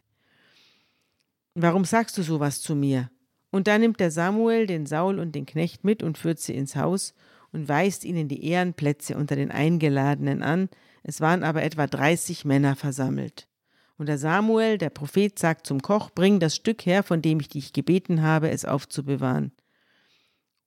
Warum 1.55 1.85
sagst 1.85 2.17
du 2.17 2.23
sowas 2.23 2.61
zu 2.61 2.75
mir? 2.75 3.09
Und 3.53 3.67
da 3.67 3.77
nimmt 3.77 3.99
der 3.99 4.09
Samuel 4.09 4.65
den 4.65 4.87
Saul 4.87 5.19
und 5.19 5.35
den 5.35 5.45
Knecht 5.45 5.83
mit 5.83 6.01
und 6.01 6.17
führt 6.17 6.39
sie 6.39 6.55
ins 6.55 6.75
Haus 6.75 7.13
und 7.51 7.69
weist 7.69 8.03
ihnen 8.03 8.27
die 8.27 8.47
Ehrenplätze 8.47 9.15
unter 9.15 9.35
den 9.35 9.51
Eingeladenen 9.51 10.41
an. 10.41 10.69
Es 11.03 11.21
waren 11.21 11.43
aber 11.43 11.61
etwa 11.61 11.85
30 11.85 12.45
Männer 12.45 12.75
versammelt. 12.75 13.47
Und 13.95 14.07
der 14.07 14.17
Samuel, 14.17 14.79
der 14.79 14.89
Prophet, 14.89 15.37
sagt 15.37 15.67
zum 15.67 15.83
Koch, 15.83 16.09
bring 16.09 16.39
das 16.39 16.55
Stück 16.55 16.87
her, 16.87 17.03
von 17.03 17.21
dem 17.21 17.39
ich 17.39 17.47
dich 17.47 17.73
gebeten 17.73 18.23
habe, 18.23 18.49
es 18.49 18.65
aufzubewahren. 18.65 19.51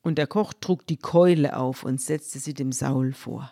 Und 0.01 0.17
der 0.17 0.29
Koch 0.29 0.53
trug 0.53 0.87
die 0.87 0.99
Keule 0.99 1.57
auf 1.57 1.83
und 1.83 2.01
setzte 2.01 2.39
sie 2.39 2.55
dem 2.55 2.71
Saul 2.71 3.13
vor. 3.13 3.51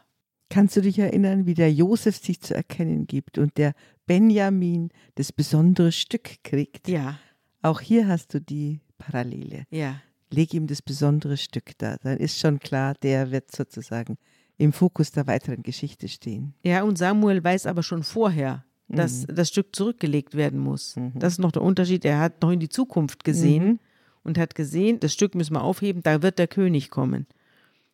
Kannst 0.48 0.76
du 0.76 0.80
dich 0.80 1.00
erinnern, 1.00 1.44
wie 1.44 1.54
der 1.54 1.72
Josef 1.72 2.18
sich 2.18 2.40
zu 2.40 2.54
erkennen 2.54 3.08
gibt 3.08 3.38
und 3.38 3.58
der 3.58 3.74
Benjamin 4.06 4.90
das 5.16 5.32
besondere 5.32 5.90
Stück 5.90 6.44
kriegt? 6.44 6.86
Ja, 6.86 7.18
Auch 7.62 7.80
hier 7.80 8.06
hast 8.06 8.32
du 8.32 8.40
die 8.40 8.83
Parallele. 8.98 9.64
ja. 9.70 10.00
Leg 10.30 10.52
ihm 10.52 10.66
das 10.66 10.82
besondere 10.82 11.36
Stück 11.36 11.78
da. 11.78 11.96
Dann 12.02 12.16
ist 12.18 12.40
schon 12.40 12.58
klar, 12.58 12.94
der 13.02 13.30
wird 13.30 13.54
sozusagen 13.54 14.16
im 14.56 14.72
Fokus 14.72 15.12
der 15.12 15.28
weiteren 15.28 15.62
Geschichte 15.62 16.08
stehen. 16.08 16.54
Ja, 16.64 16.82
und 16.82 16.98
Samuel 16.98 17.44
weiß 17.44 17.66
aber 17.66 17.84
schon 17.84 18.02
vorher, 18.02 18.64
dass 18.88 19.26
das 19.28 19.50
Stück 19.50 19.76
zurückgelegt 19.76 20.34
werden 20.34 20.58
muss. 20.58 20.96
Das 21.14 21.34
ist 21.34 21.38
noch 21.38 21.52
der 21.52 21.62
Unterschied. 21.62 22.04
Er 22.04 22.18
hat 22.18 22.42
noch 22.42 22.50
in 22.50 22.58
die 22.58 22.68
Zukunft 22.68 23.22
gesehen 23.22 23.78
und 24.24 24.36
hat 24.36 24.56
gesehen, 24.56 24.98
das 24.98 25.12
Stück 25.12 25.36
müssen 25.36 25.54
wir 25.54 25.62
aufheben, 25.62 26.02
da 26.02 26.22
wird 26.22 26.38
der 26.40 26.48
König 26.48 26.90
kommen. 26.90 27.26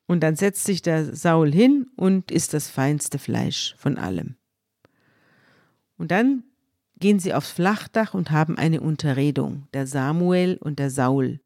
Und 0.07 0.21
dann 0.21 0.37
setzt 0.37 0.65
sich 0.65 0.81
der 0.81 1.15
Saul 1.15 1.53
hin 1.53 1.89
und 1.97 2.31
isst 2.31 2.55
das 2.55 2.71
feinste 2.71 3.19
Fleisch 3.19 3.75
von 3.77 3.99
allem. 3.99 4.37
Und 5.99 6.11
dann 6.11 6.45
gehen 7.01 7.19
sie 7.19 7.35
aufs 7.35 7.51
Flachdach 7.51 8.15
und 8.15 8.31
haben 8.31 8.57
eine 8.57 8.81
Unterredung, 8.81 9.67
der 9.75 9.87
Samuel 9.87 10.59
und 10.61 10.79
der 10.79 10.91
Saul. 10.91 11.41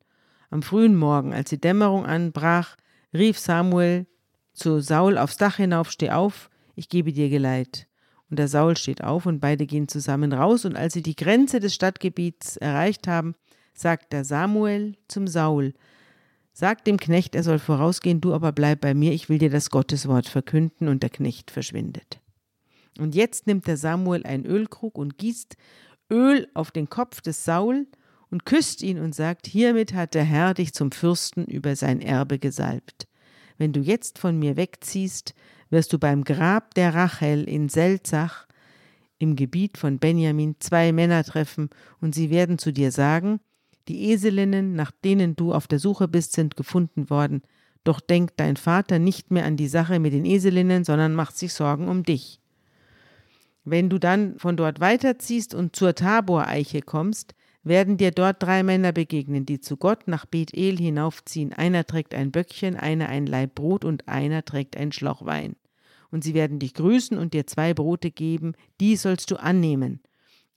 Am 0.50 0.62
frühen 0.62 0.96
Morgen, 0.96 1.32
als 1.32 1.50
die 1.50 1.60
Dämmerung 1.60 2.04
anbrach, 2.04 2.76
rief 3.12 3.38
Samuel 3.38 4.06
zu 4.52 4.80
Saul 4.80 5.16
aufs 5.16 5.36
Dach 5.36 5.56
hinauf, 5.56 5.90
steh 5.90 6.10
auf, 6.10 6.50
ich 6.74 6.88
gebe 6.88 7.12
dir 7.12 7.28
Geleit. 7.28 7.86
Und 8.30 8.38
der 8.38 8.48
Saul 8.48 8.76
steht 8.76 9.02
auf 9.02 9.26
und 9.26 9.40
beide 9.40 9.66
gehen 9.66 9.88
zusammen 9.88 10.32
raus, 10.32 10.64
und 10.64 10.76
als 10.76 10.92
sie 10.92 11.02
die 11.02 11.16
Grenze 11.16 11.60
des 11.60 11.74
Stadtgebiets 11.74 12.56
erreicht 12.56 13.06
haben, 13.06 13.34
sagt 13.74 14.12
der 14.12 14.24
Samuel 14.24 14.96
zum 15.08 15.26
Saul, 15.26 15.74
Sag 16.56 16.84
dem 16.84 16.98
Knecht, 16.98 17.34
er 17.34 17.42
soll 17.42 17.58
vorausgehen, 17.58 18.20
du 18.20 18.32
aber 18.32 18.52
bleib 18.52 18.80
bei 18.80 18.94
mir, 18.94 19.12
ich 19.12 19.28
will 19.28 19.38
dir 19.38 19.50
das 19.50 19.70
Gotteswort 19.70 20.28
verkünden, 20.28 20.86
und 20.86 21.02
der 21.02 21.10
Knecht 21.10 21.50
verschwindet. 21.50 22.20
Und 22.98 23.14
jetzt 23.14 23.46
nimmt 23.46 23.66
der 23.66 23.76
Samuel 23.76 24.24
einen 24.24 24.46
Ölkrug 24.46 24.98
und 24.98 25.18
gießt 25.18 25.56
Öl 26.10 26.48
auf 26.54 26.70
den 26.70 26.88
Kopf 26.88 27.20
des 27.20 27.44
Saul 27.44 27.86
und 28.30 28.46
küsst 28.46 28.82
ihn 28.82 28.98
und 28.98 29.14
sagt, 29.14 29.46
hiermit 29.46 29.94
hat 29.94 30.14
der 30.14 30.24
Herr 30.24 30.54
dich 30.54 30.72
zum 30.72 30.92
Fürsten 30.92 31.44
über 31.44 31.76
sein 31.76 32.00
Erbe 32.00 32.38
gesalbt. 32.38 33.06
Wenn 33.58 33.72
du 33.72 33.80
jetzt 33.80 34.18
von 34.18 34.38
mir 34.38 34.56
wegziehst, 34.56 35.34
wirst 35.70 35.92
du 35.92 35.98
beim 35.98 36.24
Grab 36.24 36.74
der 36.74 36.94
Rachel 36.94 37.44
in 37.44 37.68
Selzach 37.68 38.46
im 39.18 39.36
Gebiet 39.36 39.78
von 39.78 39.98
Benjamin 39.98 40.56
zwei 40.58 40.92
Männer 40.92 41.24
treffen, 41.24 41.70
und 42.00 42.14
sie 42.14 42.30
werden 42.30 42.58
zu 42.58 42.72
dir 42.72 42.90
sagen, 42.90 43.40
die 43.88 44.12
Eselinnen, 44.12 44.74
nach 44.74 44.90
denen 44.90 45.36
du 45.36 45.52
auf 45.52 45.66
der 45.66 45.78
Suche 45.78 46.08
bist, 46.08 46.32
sind 46.32 46.56
gefunden 46.56 47.10
worden, 47.10 47.42
doch 47.84 48.00
denkt 48.00 48.34
dein 48.38 48.56
Vater 48.56 48.98
nicht 48.98 49.30
mehr 49.30 49.44
an 49.44 49.56
die 49.56 49.68
Sache 49.68 50.00
mit 50.00 50.12
den 50.12 50.24
Eselinnen, 50.24 50.84
sondern 50.84 51.14
macht 51.14 51.36
sich 51.36 51.52
Sorgen 51.52 51.88
um 51.88 52.02
dich. 52.02 52.40
Wenn 53.64 53.88
du 53.88 53.98
dann 53.98 54.38
von 54.38 54.56
dort 54.56 54.80
weiterziehst 54.80 55.54
und 55.54 55.74
zur 55.74 55.94
Taboreiche 55.94 56.82
kommst, 56.82 57.34
werden 57.62 57.96
dir 57.96 58.10
dort 58.10 58.42
drei 58.42 58.62
Männer 58.62 58.92
begegnen, 58.92 59.46
die 59.46 59.58
zu 59.58 59.78
Gott 59.78 60.06
nach 60.06 60.26
Bethel 60.26 60.76
hinaufziehen. 60.76 61.54
Einer 61.54 61.86
trägt 61.86 62.14
ein 62.14 62.30
Böckchen, 62.30 62.76
einer 62.76 63.08
ein 63.08 63.26
Laib 63.26 63.54
Brot 63.54 63.84
und 63.86 64.06
einer 64.06 64.44
trägt 64.44 64.76
ein 64.76 64.92
Schlauch 64.92 65.24
Wein. 65.24 65.56
Und 66.10 66.22
sie 66.22 66.34
werden 66.34 66.58
dich 66.58 66.74
grüßen 66.74 67.16
und 67.16 67.32
dir 67.32 67.46
zwei 67.46 67.72
Brote 67.72 68.10
geben, 68.10 68.52
die 68.80 68.96
sollst 68.96 69.30
du 69.30 69.36
annehmen. 69.36 70.00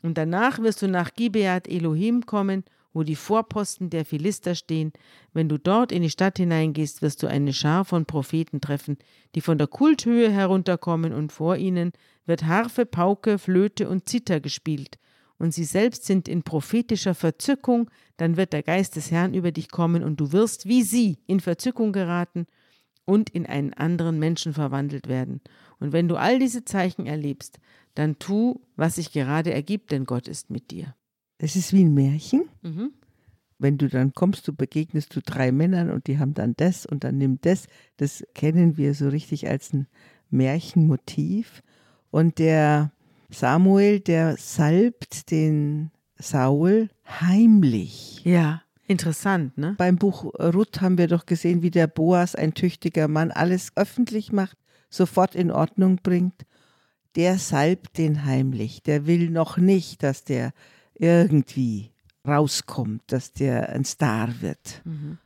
Und 0.04 0.18
danach 0.18 0.60
wirst 0.60 0.82
du 0.82 0.88
nach 0.88 1.14
Gibeat 1.14 1.68
Elohim 1.68 2.26
kommen, 2.26 2.64
wo 2.94 3.04
die 3.04 3.16
Vorposten 3.16 3.90
der 3.90 4.06
Philister 4.06 4.56
stehen. 4.56 4.94
Wenn 5.34 5.50
du 5.50 5.58
dort 5.58 5.92
in 5.92 6.02
die 6.02 6.10
Stadt 6.10 6.38
hineingehst, 6.38 7.02
wirst 7.02 7.22
du 7.24 7.28
eine 7.28 7.54
Schar 7.54 7.86
von 7.86 8.06
Propheten 8.06 8.62
treffen, 8.62 8.98
die 9.36 9.42
von 9.42 9.58
der 9.58 9.68
Kulthöhe 9.68 10.32
herunterkommen, 10.32 11.14
und 11.14 11.32
vor 11.32 11.58
ihnen 11.58 11.92
wird 12.26 12.46
Harfe, 12.46 12.86
Pauke, 12.86 13.38
Flöte 13.38 13.90
und 13.90 14.08
Zither 14.08 14.40
gespielt 14.40 14.98
und 15.38 15.54
sie 15.54 15.64
selbst 15.64 16.06
sind 16.06 16.28
in 16.28 16.44
prophetischer 16.44 17.16
Verzückung, 17.16 17.90
dann 18.18 18.38
wird 18.38 18.54
der 18.54 18.64
Geist 18.64 18.96
des 18.96 19.12
Herrn 19.12 19.34
über 19.34 19.52
dich 19.52 19.70
kommen 19.70 20.04
und 20.04 20.20
du 20.20 20.32
wirst 20.32 20.68
wie 20.68 20.84
sie 20.84 21.20
in 21.28 21.40
Verzückung 21.40 21.92
geraten 21.94 22.48
und 23.06 23.30
in 23.30 23.46
einen 23.46 23.74
anderen 23.74 24.20
Menschen 24.20 24.54
verwandelt 24.54 25.08
werden. 25.08 25.42
Und 25.80 25.94
wenn 25.94 26.08
du 26.08 26.16
all 26.16 26.40
diese 26.40 26.66
Zeichen 26.66 27.06
erlebst, 27.06 27.60
dann 27.96 28.20
tu, 28.20 28.62
was 28.76 28.96
sich 28.96 29.12
gerade 29.12 29.54
ergibt, 29.54 29.92
denn 29.92 30.06
Gott 30.06 30.28
ist 30.28 30.50
mit 30.50 30.72
dir. 30.72 30.96
Das 31.38 31.56
ist 31.56 31.74
wie 31.74 31.84
ein 31.84 31.94
Märchen. 31.94 32.50
Mhm. 32.62 32.92
Wenn 33.60 33.78
du 33.78 33.88
dann 33.88 34.14
kommst, 34.14 34.48
du 34.48 34.54
begegnest 34.54 35.16
du 35.16 35.22
drei 35.22 35.52
Männern 35.52 35.90
und 35.90 36.08
die 36.08 36.20
haben 36.20 36.34
dann 36.34 36.54
das 36.58 36.86
und 36.86 37.04
dann 37.04 37.18
nimm 37.18 37.40
das. 37.42 37.68
Das 37.98 38.24
kennen 38.36 38.78
wir 38.78 38.94
so 38.94 39.10
richtig 39.10 39.48
als 39.48 39.74
ein 39.74 39.88
Märchenmotiv. 40.30 41.64
Und 42.12 42.38
der 42.40 42.92
Samuel, 43.30 44.00
der 44.00 44.38
salbt 44.38 45.32
den 45.32 45.92
Saul 46.20 46.90
heimlich. 47.08 48.22
Ja, 48.24 48.62
interessant, 48.88 49.58
ne? 49.58 49.76
Beim 49.78 49.98
Buch 49.98 50.26
Ruth 50.40 50.82
haben 50.82 50.98
wir 50.98 51.08
doch 51.08 51.26
gesehen, 51.26 51.62
wie 51.62 51.72
der 51.72 51.88
Boas, 51.88 52.36
ein 52.36 52.54
tüchtiger 52.54 53.08
Mann, 53.08 53.32
alles 53.32 53.72
öffentlich 53.76 54.32
macht, 54.32 54.58
sofort 54.90 55.36
in 55.36 55.52
Ordnung 55.52 55.98
bringt. 56.02 56.46
Der 57.16 57.40
salbt 57.40 57.98
den 57.98 58.26
heimlich. 58.26 58.84
Der 58.84 59.08
will 59.08 59.30
noch 59.30 59.58
nicht, 59.58 60.04
dass 60.04 60.24
der 60.24 60.54
irgendwie 61.00 61.92
rauskommt, 62.28 63.04
dass 63.08 63.34
der 63.34 63.70
ein 63.70 63.86
Star 63.86 64.42
wird. 64.42 64.82
Mhm. 64.86 65.18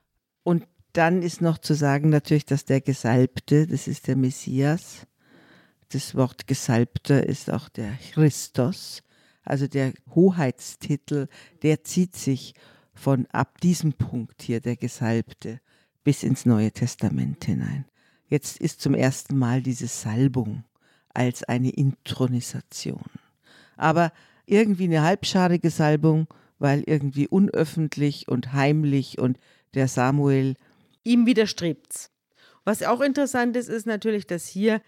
Und 0.43 0.67
dann 0.93 1.22
ist 1.22 1.41
noch 1.41 1.57
zu 1.57 1.74
sagen 1.74 2.09
natürlich, 2.09 2.45
dass 2.45 2.65
der 2.65 2.82
Gesalbte, 2.82 3.67
das 3.67 3.88
ist 3.88 4.07
der 4.07 4.15
Messias, 4.15 5.07
das 5.89 6.15
Wort 6.15 6.47
Gesalbter 6.47 7.26
ist 7.26 7.49
auch 7.49 7.69
der 7.69 7.97
Christus, 8.13 9.03
also 9.43 9.67
der 9.67 9.93
Hoheitstitel, 10.13 11.28
der 11.63 11.84
zieht 11.84 12.15
sich 12.15 12.53
von 12.93 13.26
ab 13.28 13.59
diesem 13.61 13.93
Punkt 13.93 14.41
hier, 14.41 14.61
der 14.61 14.76
Gesalbte, 14.76 15.59
bis 16.03 16.24
ins 16.24 16.45
Neue 16.45 16.72
Testament 16.72 17.43
hinein. 17.45 17.86
Jetzt 18.28 18.59
ist 18.59 18.82
zum 18.82 18.93
ersten 18.95 19.38
Mal 19.38 19.61
diese 19.61 19.88
Salbung 19.88 20.63
als 21.13 21.43
eine 21.43 21.69
Intronisation. 21.69 23.03
Aber 23.76 24.13
irgendwie 24.52 24.84
eine 24.84 25.02
halbscharige 25.02 25.70
Salbung, 25.70 26.28
weil 26.60 26.84
irgendwie 26.86 27.28
unöffentlich 27.28 28.28
und 28.28 28.54
heimlich 28.54 29.18
und 29.18 29.39
der 29.74 29.88
Samuel 29.88 30.56
ihm 31.04 31.26
widerstrebt's. 31.26 32.12
Was 32.64 32.84
auch 32.84 33.02
interessant 33.02 33.56
ist, 33.56 33.70
ist 33.70 33.88
natürlich, 33.88 34.28
dass 34.28 34.45
hier 34.45 34.82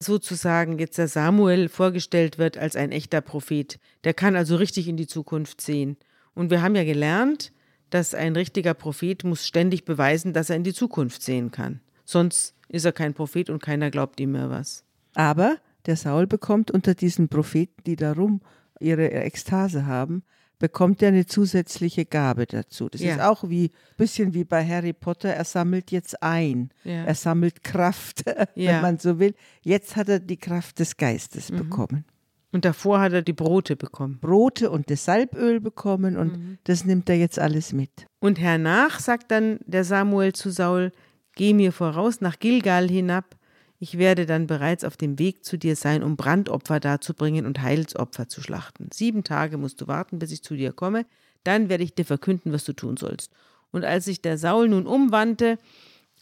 sozusagen 0.00 0.78
jetzt 0.78 0.98
der 0.98 1.06
Samuel 1.06 1.68
vorgestellt 1.68 2.38
wird 2.38 2.56
als 2.56 2.74
ein 2.74 2.90
echter 2.90 3.20
Prophet. 3.20 3.78
Der 4.04 4.14
kann 4.14 4.34
also 4.34 4.56
richtig 4.56 4.88
in 4.88 4.96
die 4.96 5.06
Zukunft 5.06 5.60
sehen. 5.60 5.96
Und 6.34 6.50
wir 6.50 6.62
haben 6.62 6.74
ja 6.74 6.84
gelernt, 6.84 7.52
dass 7.90 8.14
ein 8.14 8.34
richtiger 8.34 8.74
Prophet 8.74 9.24
muss 9.24 9.46
ständig 9.46 9.84
beweisen, 9.84 10.32
dass 10.32 10.48
er 10.48 10.56
in 10.56 10.64
die 10.64 10.72
Zukunft 10.72 11.22
sehen 11.22 11.50
kann. 11.50 11.80
Sonst 12.04 12.54
ist 12.68 12.86
er 12.86 12.92
kein 12.92 13.14
Prophet 13.14 13.50
und 13.50 13.62
keiner 13.62 13.90
glaubt 13.90 14.18
ihm 14.20 14.32
mehr 14.32 14.48
was. 14.48 14.84
Aber 15.14 15.58
der 15.86 15.96
Saul 15.96 16.26
bekommt 16.26 16.70
unter 16.70 16.94
diesen 16.94 17.28
Propheten, 17.28 17.82
die 17.84 17.96
darum 17.96 18.40
ihre 18.80 19.10
Ekstase 19.10 19.86
haben, 19.86 20.22
bekommt 20.58 21.02
er 21.02 21.08
eine 21.08 21.26
zusätzliche 21.26 22.04
Gabe 22.04 22.46
dazu. 22.46 22.88
Das 22.88 23.00
ja. 23.00 23.14
ist 23.14 23.20
auch 23.20 23.48
wie 23.48 23.66
ein 23.66 23.96
bisschen 23.96 24.34
wie 24.34 24.44
bei 24.44 24.64
Harry 24.66 24.92
Potter, 24.92 25.30
er 25.30 25.44
sammelt 25.44 25.90
jetzt 25.90 26.22
ein. 26.22 26.70
Ja. 26.84 27.04
Er 27.04 27.14
sammelt 27.14 27.64
Kraft, 27.64 28.24
ja. 28.54 28.74
wenn 28.74 28.82
man 28.82 28.98
so 28.98 29.18
will. 29.18 29.34
Jetzt 29.62 29.96
hat 29.96 30.08
er 30.08 30.20
die 30.20 30.36
Kraft 30.36 30.78
des 30.78 30.96
Geistes 30.96 31.50
mhm. 31.50 31.56
bekommen. 31.56 32.04
Und 32.52 32.64
davor 32.64 33.00
hat 33.00 33.12
er 33.12 33.22
die 33.22 33.32
Brote 33.32 33.76
bekommen. 33.76 34.18
Brote 34.20 34.70
und 34.70 34.90
das 34.90 35.04
Salböl 35.04 35.60
bekommen 35.60 36.16
und 36.16 36.38
mhm. 36.38 36.58
das 36.64 36.84
nimmt 36.84 37.08
er 37.08 37.16
jetzt 37.16 37.38
alles 37.38 37.72
mit. 37.72 38.06
Und 38.18 38.40
hernach 38.40 38.98
sagt 38.98 39.30
dann 39.30 39.60
der 39.66 39.84
Samuel 39.84 40.32
zu 40.32 40.50
Saul, 40.50 40.92
geh 41.36 41.54
mir 41.54 41.72
voraus 41.72 42.20
nach 42.20 42.38
Gilgal 42.38 42.88
hinab, 42.88 43.36
ich 43.82 43.96
werde 43.96 44.26
dann 44.26 44.46
bereits 44.46 44.84
auf 44.84 44.98
dem 44.98 45.18
Weg 45.18 45.42
zu 45.42 45.56
dir 45.56 45.74
sein, 45.74 46.02
um 46.02 46.16
Brandopfer 46.16 46.80
darzubringen 46.80 47.46
und 47.46 47.62
Heilsopfer 47.62 48.28
zu 48.28 48.42
schlachten. 48.42 48.90
Sieben 48.92 49.24
Tage 49.24 49.56
musst 49.56 49.80
du 49.80 49.88
warten, 49.88 50.18
bis 50.18 50.30
ich 50.32 50.42
zu 50.42 50.54
dir 50.54 50.72
komme, 50.72 51.06
dann 51.44 51.70
werde 51.70 51.82
ich 51.82 51.94
dir 51.94 52.04
verkünden, 52.04 52.52
was 52.52 52.64
du 52.64 52.74
tun 52.74 52.98
sollst. 52.98 53.32
Und 53.72 53.84
als 53.84 54.04
sich 54.04 54.20
der 54.20 54.36
Saul 54.36 54.68
nun 54.68 54.86
umwandte, 54.86 55.58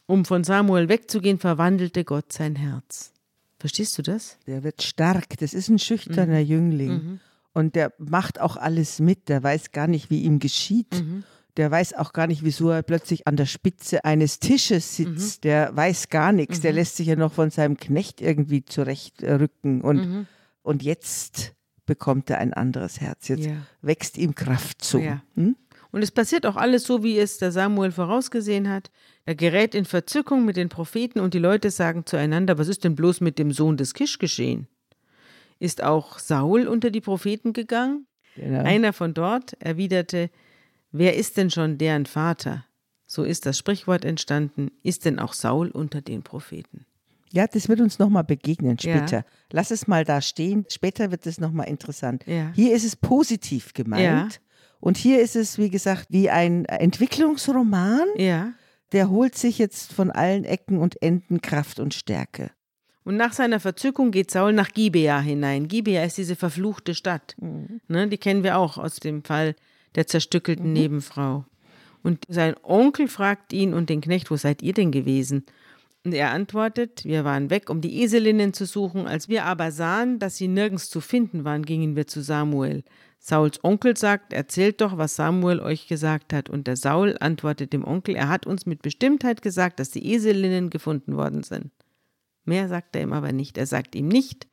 um 0.06 0.24
von 0.24 0.44
Samuel 0.44 0.88
wegzugehen, 0.88 1.40
verwandelte 1.40 2.04
Gott 2.04 2.32
sein 2.32 2.54
Herz. 2.54 3.12
Verstehst 3.58 3.98
du 3.98 4.02
das? 4.02 4.38
Der 4.46 4.62
wird 4.62 4.82
stark, 4.82 5.36
das 5.38 5.52
ist 5.52 5.68
ein 5.68 5.80
schüchterner 5.80 6.40
mhm. 6.40 6.46
Jüngling. 6.46 6.92
Mhm. 6.92 7.20
Und 7.54 7.74
der 7.74 7.92
macht 7.98 8.40
auch 8.40 8.56
alles 8.56 9.00
mit, 9.00 9.28
der 9.28 9.42
weiß 9.42 9.72
gar 9.72 9.88
nicht, 9.88 10.10
wie 10.10 10.22
ihm 10.22 10.38
geschieht. 10.38 10.94
Mhm 10.94 11.24
der 11.58 11.70
weiß 11.70 11.94
auch 11.94 12.12
gar 12.12 12.28
nicht, 12.28 12.44
wieso 12.44 12.70
er 12.70 12.82
plötzlich 12.82 13.26
an 13.26 13.36
der 13.36 13.46
Spitze 13.46 14.04
eines 14.04 14.38
Tisches 14.38 14.96
sitzt. 14.96 15.44
Mhm. 15.44 15.48
Der 15.48 15.76
weiß 15.76 16.08
gar 16.08 16.32
nichts. 16.32 16.58
Mhm. 16.58 16.62
Der 16.62 16.72
lässt 16.72 16.96
sich 16.96 17.08
ja 17.08 17.16
noch 17.16 17.32
von 17.32 17.50
seinem 17.50 17.76
Knecht 17.76 18.20
irgendwie 18.20 18.64
zurechtrücken. 18.64 19.80
Und, 19.82 19.96
mhm. 19.96 20.26
und 20.62 20.82
jetzt 20.84 21.54
bekommt 21.84 22.30
er 22.30 22.38
ein 22.38 22.54
anderes 22.54 23.00
Herz. 23.00 23.26
Jetzt 23.28 23.46
ja. 23.46 23.56
wächst 23.82 24.16
ihm 24.16 24.36
Kraft 24.36 24.82
zu. 24.82 25.00
Ja. 25.00 25.22
Hm? 25.34 25.56
Und 25.90 26.02
es 26.02 26.12
passiert 26.12 26.46
auch 26.46 26.56
alles 26.56 26.84
so, 26.84 27.02
wie 27.02 27.18
es 27.18 27.38
der 27.38 27.50
Samuel 27.50 27.90
vorausgesehen 27.90 28.68
hat. 28.68 28.90
Er 29.24 29.34
gerät 29.34 29.74
in 29.74 29.84
Verzückung 29.84 30.44
mit 30.44 30.56
den 30.56 30.68
Propheten 30.68 31.18
und 31.18 31.34
die 31.34 31.38
Leute 31.38 31.70
sagen 31.70 32.06
zueinander, 32.06 32.58
was 32.58 32.68
ist 32.68 32.84
denn 32.84 32.94
bloß 32.94 33.20
mit 33.20 33.38
dem 33.38 33.52
Sohn 33.52 33.76
des 33.76 33.94
Kisch 33.94 34.18
geschehen? 34.18 34.68
Ist 35.58 35.82
auch 35.82 36.18
Saul 36.18 36.68
unter 36.68 36.90
die 36.90 37.00
Propheten 37.00 37.52
gegangen? 37.52 38.06
Genau. 38.36 38.62
Einer 38.62 38.92
von 38.92 39.14
dort 39.14 39.54
erwiderte, 39.60 40.30
Wer 40.90 41.16
ist 41.16 41.36
denn 41.36 41.50
schon 41.50 41.78
deren 41.78 42.06
Vater? 42.06 42.64
So 43.06 43.24
ist 43.24 43.46
das 43.46 43.58
Sprichwort 43.58 44.04
entstanden. 44.04 44.70
Ist 44.82 45.04
denn 45.04 45.18
auch 45.18 45.32
Saul 45.32 45.70
unter 45.70 46.00
den 46.00 46.22
Propheten? 46.22 46.86
Ja, 47.30 47.46
das 47.46 47.68
wird 47.68 47.80
uns 47.80 47.98
nochmal 47.98 48.24
begegnen 48.24 48.78
später. 48.78 49.18
Ja. 49.18 49.24
Lass 49.50 49.70
es 49.70 49.86
mal 49.86 50.04
da 50.04 50.20
stehen. 50.20 50.64
Später 50.70 51.10
wird 51.10 51.26
es 51.26 51.40
nochmal 51.40 51.68
interessant. 51.68 52.24
Ja. 52.26 52.52
Hier 52.54 52.74
ist 52.74 52.84
es 52.84 52.96
positiv 52.96 53.74
gemeint. 53.74 54.02
Ja. 54.02 54.28
Und 54.80 54.96
hier 54.96 55.20
ist 55.20 55.36
es, 55.36 55.58
wie 55.58 55.70
gesagt, 55.70 56.06
wie 56.10 56.30
ein 56.30 56.64
Entwicklungsroman. 56.64 58.06
Ja. 58.16 58.52
Der 58.92 59.10
holt 59.10 59.36
sich 59.36 59.58
jetzt 59.58 59.92
von 59.92 60.10
allen 60.10 60.44
Ecken 60.44 60.78
und 60.78 61.02
Enden 61.02 61.42
Kraft 61.42 61.80
und 61.80 61.92
Stärke. 61.92 62.50
Und 63.04 63.16
nach 63.16 63.32
seiner 63.32 63.60
Verzückung 63.60 64.10
geht 64.10 64.30
Saul 64.30 64.52
nach 64.52 64.72
Gibea 64.72 65.20
hinein. 65.20 65.68
Gibea 65.68 66.04
ist 66.04 66.18
diese 66.18 66.36
verfluchte 66.36 66.94
Stadt. 66.94 67.34
Mhm. 67.38 67.80
Ne, 67.88 68.08
die 68.08 68.18
kennen 68.18 68.42
wir 68.42 68.58
auch 68.58 68.78
aus 68.78 68.96
dem 68.96 69.24
Fall 69.24 69.54
der 69.98 70.06
zerstückelten 70.06 70.68
mhm. 70.68 70.74
Nebenfrau. 70.74 71.44
Und 72.04 72.24
sein 72.28 72.54
Onkel 72.62 73.08
fragt 73.08 73.52
ihn 73.52 73.74
und 73.74 73.90
den 73.90 74.00
Knecht, 74.00 74.30
wo 74.30 74.36
seid 74.36 74.62
ihr 74.62 74.72
denn 74.72 74.92
gewesen? 74.92 75.44
Und 76.04 76.14
er 76.14 76.30
antwortet, 76.30 77.04
wir 77.04 77.24
waren 77.24 77.50
weg, 77.50 77.68
um 77.68 77.80
die 77.80 78.00
Eselinnen 78.00 78.52
zu 78.52 78.64
suchen. 78.64 79.08
Als 79.08 79.28
wir 79.28 79.44
aber 79.44 79.72
sahen, 79.72 80.20
dass 80.20 80.36
sie 80.36 80.46
nirgends 80.46 80.88
zu 80.88 81.00
finden 81.00 81.44
waren, 81.44 81.64
gingen 81.64 81.96
wir 81.96 82.06
zu 82.06 82.22
Samuel. 82.22 82.84
Sauls 83.18 83.62
Onkel 83.64 83.96
sagt, 83.96 84.32
erzählt 84.32 84.80
doch, 84.80 84.96
was 84.96 85.16
Samuel 85.16 85.58
euch 85.58 85.88
gesagt 85.88 86.32
hat. 86.32 86.48
Und 86.48 86.68
der 86.68 86.76
Saul 86.76 87.16
antwortet 87.18 87.72
dem 87.72 87.84
Onkel, 87.84 88.14
er 88.14 88.28
hat 88.28 88.46
uns 88.46 88.66
mit 88.66 88.82
Bestimmtheit 88.82 89.42
gesagt, 89.42 89.80
dass 89.80 89.90
die 89.90 90.14
Eselinnen 90.14 90.70
gefunden 90.70 91.16
worden 91.16 91.42
sind. 91.42 91.72
Mehr 92.44 92.68
sagt 92.68 92.94
er 92.94 93.02
ihm 93.02 93.12
aber 93.12 93.32
nicht. 93.32 93.58
Er 93.58 93.66
sagt 93.66 93.96
ihm 93.96 94.06
nicht, 94.06 94.46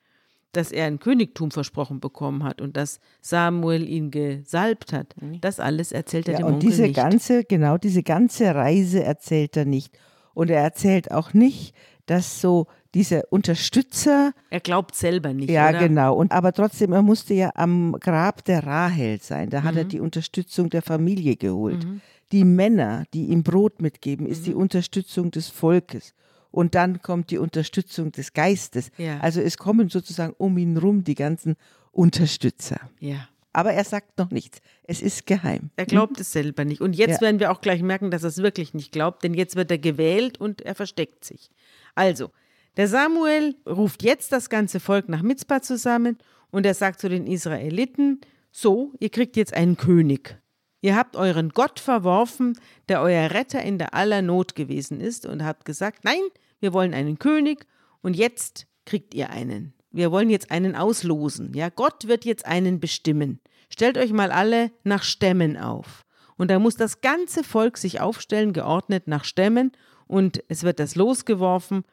dass 0.56 0.72
er 0.72 0.86
ein 0.86 1.00
Königtum 1.00 1.52
versprochen 1.52 2.00
bekommen 2.00 2.44
hat 2.44 2.62
und 2.62 2.78
dass 2.78 3.00
Samuel 3.22 3.88
ihn 3.88 4.12
gesalbt 4.12 4.94
hat. 4.94 5.16
Mhm. 5.22 5.42
Das 5.42 5.60
alles 5.60 5.92
erzählt 5.92 6.28
er 6.28 6.34
ja, 6.34 6.38
dem 6.40 6.48
und 6.48 6.54
Onkel 6.56 6.70
diese 6.70 6.84
nicht. 6.84 6.96
Ganze, 6.96 7.44
genau 7.44 7.78
diese 7.78 8.04
ganze 8.04 8.56
Reise 8.56 9.04
erzählt 9.04 9.58
er 9.58 9.66
nicht. 9.66 9.98
Und 10.34 10.50
er 10.50 10.62
erzählt 10.62 11.12
auch 11.12 11.34
nicht, 11.34 11.74
dass 12.06 12.42
so 12.42 12.68
dieser 12.94 13.24
Unterstützer. 13.32 14.34
Er 14.50 14.60
glaubt 14.60 14.96
selber 14.96 15.34
nicht. 15.34 15.50
Ja, 15.50 15.70
oder? 15.70 15.80
genau. 15.80 16.16
Und 16.16 16.32
aber 16.32 16.54
trotzdem, 16.54 16.94
er 16.94 17.02
musste 17.02 17.34
ja 17.34 17.52
am 17.56 17.96
Grab 18.00 18.44
der 18.46 18.66
Rahel 18.66 19.20
sein. 19.22 19.50
Da 19.50 19.62
mhm. 19.62 19.64
hat 19.66 19.76
er 19.76 19.84
mhm. 19.86 19.90
die 19.90 20.00
Unterstützung 20.00 20.70
der 20.70 20.82
Familie 20.82 21.36
geholt. 21.36 21.84
Mhm. 21.84 22.02
Die 22.32 22.44
Männer, 22.44 23.06
die 23.14 23.26
ihm 23.26 23.44
Brot 23.44 23.82
mitgeben, 23.82 24.26
ist 24.26 24.42
mhm. 24.42 24.46
die 24.46 24.54
Unterstützung 24.54 25.32
des 25.32 25.50
Volkes. 25.50 26.14
Und 26.56 26.74
dann 26.74 27.02
kommt 27.02 27.32
die 27.32 27.38
Unterstützung 27.38 28.14
des 28.14 28.32
Geistes. 28.32 28.90
Ja. 28.98 29.20
Also 29.20 29.42
es 29.42 29.58
kommen 29.58 29.90
sozusagen 29.90 30.34
um 30.38 30.58
ihn 30.58 30.78
rum 30.78 31.04
die 31.04 31.14
ganzen 31.14 31.58
Unterstützer. 31.92 32.80
Ja. 33.02 33.28
Aber 33.52 33.74
er 33.74 33.84
sagt 33.84 34.18
noch 34.18 34.32
nichts. 34.32 34.60
Es 34.84 35.02
ist 35.02 35.26
geheim. 35.26 35.70
Er 35.76 35.86
glaubt 35.86 36.18
es 36.18 36.32
selber 36.32 36.64
nicht. 36.64 36.80
Und 36.80 36.96
jetzt 36.96 37.16
ja. 37.16 37.22
werden 37.22 37.42
wir 37.42 37.52
auch 37.52 37.60
gleich 37.60 37.82
merken, 37.82 38.10
dass 38.10 38.24
er 38.24 38.30
es 38.30 38.38
wirklich 38.38 38.74
nicht 38.74 38.94
glaubt, 38.94 39.26
denn 39.26 39.34
jetzt 39.34 39.58
wird 39.58 39.70
er 39.70 39.80
gewählt 39.80 40.40
und 40.40 40.62
er 40.62 40.76
versteckt 40.76 41.26
sich. 41.26 41.50
Also, 41.94 42.32
der 42.78 42.88
Samuel 42.88 43.56
ruft 43.68 44.02
jetzt 44.02 44.32
das 44.32 44.50
ganze 44.50 44.80
Volk 44.80 45.10
nach 45.10 45.24
Mitzpah 45.24 45.62
zusammen 45.62 46.18
und 46.52 46.66
er 46.66 46.74
sagt 46.74 47.02
zu 47.02 47.10
den 47.10 47.28
Israeliten: 47.28 48.22
So, 48.54 48.94
ihr 49.02 49.10
kriegt 49.10 49.36
jetzt 49.36 49.54
einen 49.54 49.76
König. 49.76 50.38
Ihr 50.80 50.96
habt 50.96 51.18
euren 51.18 51.50
Gott 51.50 51.82
verworfen, 51.82 52.58
der 52.88 53.02
euer 53.02 53.32
Retter 53.32 53.62
in 53.62 53.78
der 53.78 53.94
aller 53.94 54.22
Not 54.22 54.56
gewesen 54.56 55.02
ist, 55.02 55.26
und 55.26 55.44
habt 55.44 55.66
gesagt: 55.66 56.06
Nein, 56.06 56.22
wir 56.60 56.74
wollen 56.74 56.94
einen 56.94 57.20
König 57.20 57.66
und 58.02 58.16
jetzt 58.16 58.68
kriegt 58.86 59.14
ihr 59.14 59.30
einen. 59.30 59.74
Wir 59.92 60.12
wollen 60.12 60.30
jetzt 60.30 60.52
einen 60.52 60.76
auslosen. 60.76 61.54
Ja, 61.54 61.70
Gott 61.70 62.08
wird 62.08 62.26
jetzt 62.26 62.46
einen 62.46 62.80
bestimmen. 62.80 63.40
Stellt 63.70 63.98
euch 63.98 64.12
mal 64.12 64.32
alle 64.32 64.72
nach 64.84 65.04
Stämmen 65.04 65.58
auf. 65.58 66.06
Und 66.38 66.52
da 66.52 66.60
muss 66.60 66.76
das 66.76 67.02
ganze 67.02 67.44
Volk 67.44 67.78
sich 67.78 68.02
aufstellen, 68.02 68.54
geordnet 68.54 69.08
nach 69.08 69.24
Stämmen, 69.24 69.72
und 70.08 70.44
es 70.50 70.64
wird 70.64 70.80
das 70.80 70.96
Los 70.96 71.26
geworfen 71.26 71.84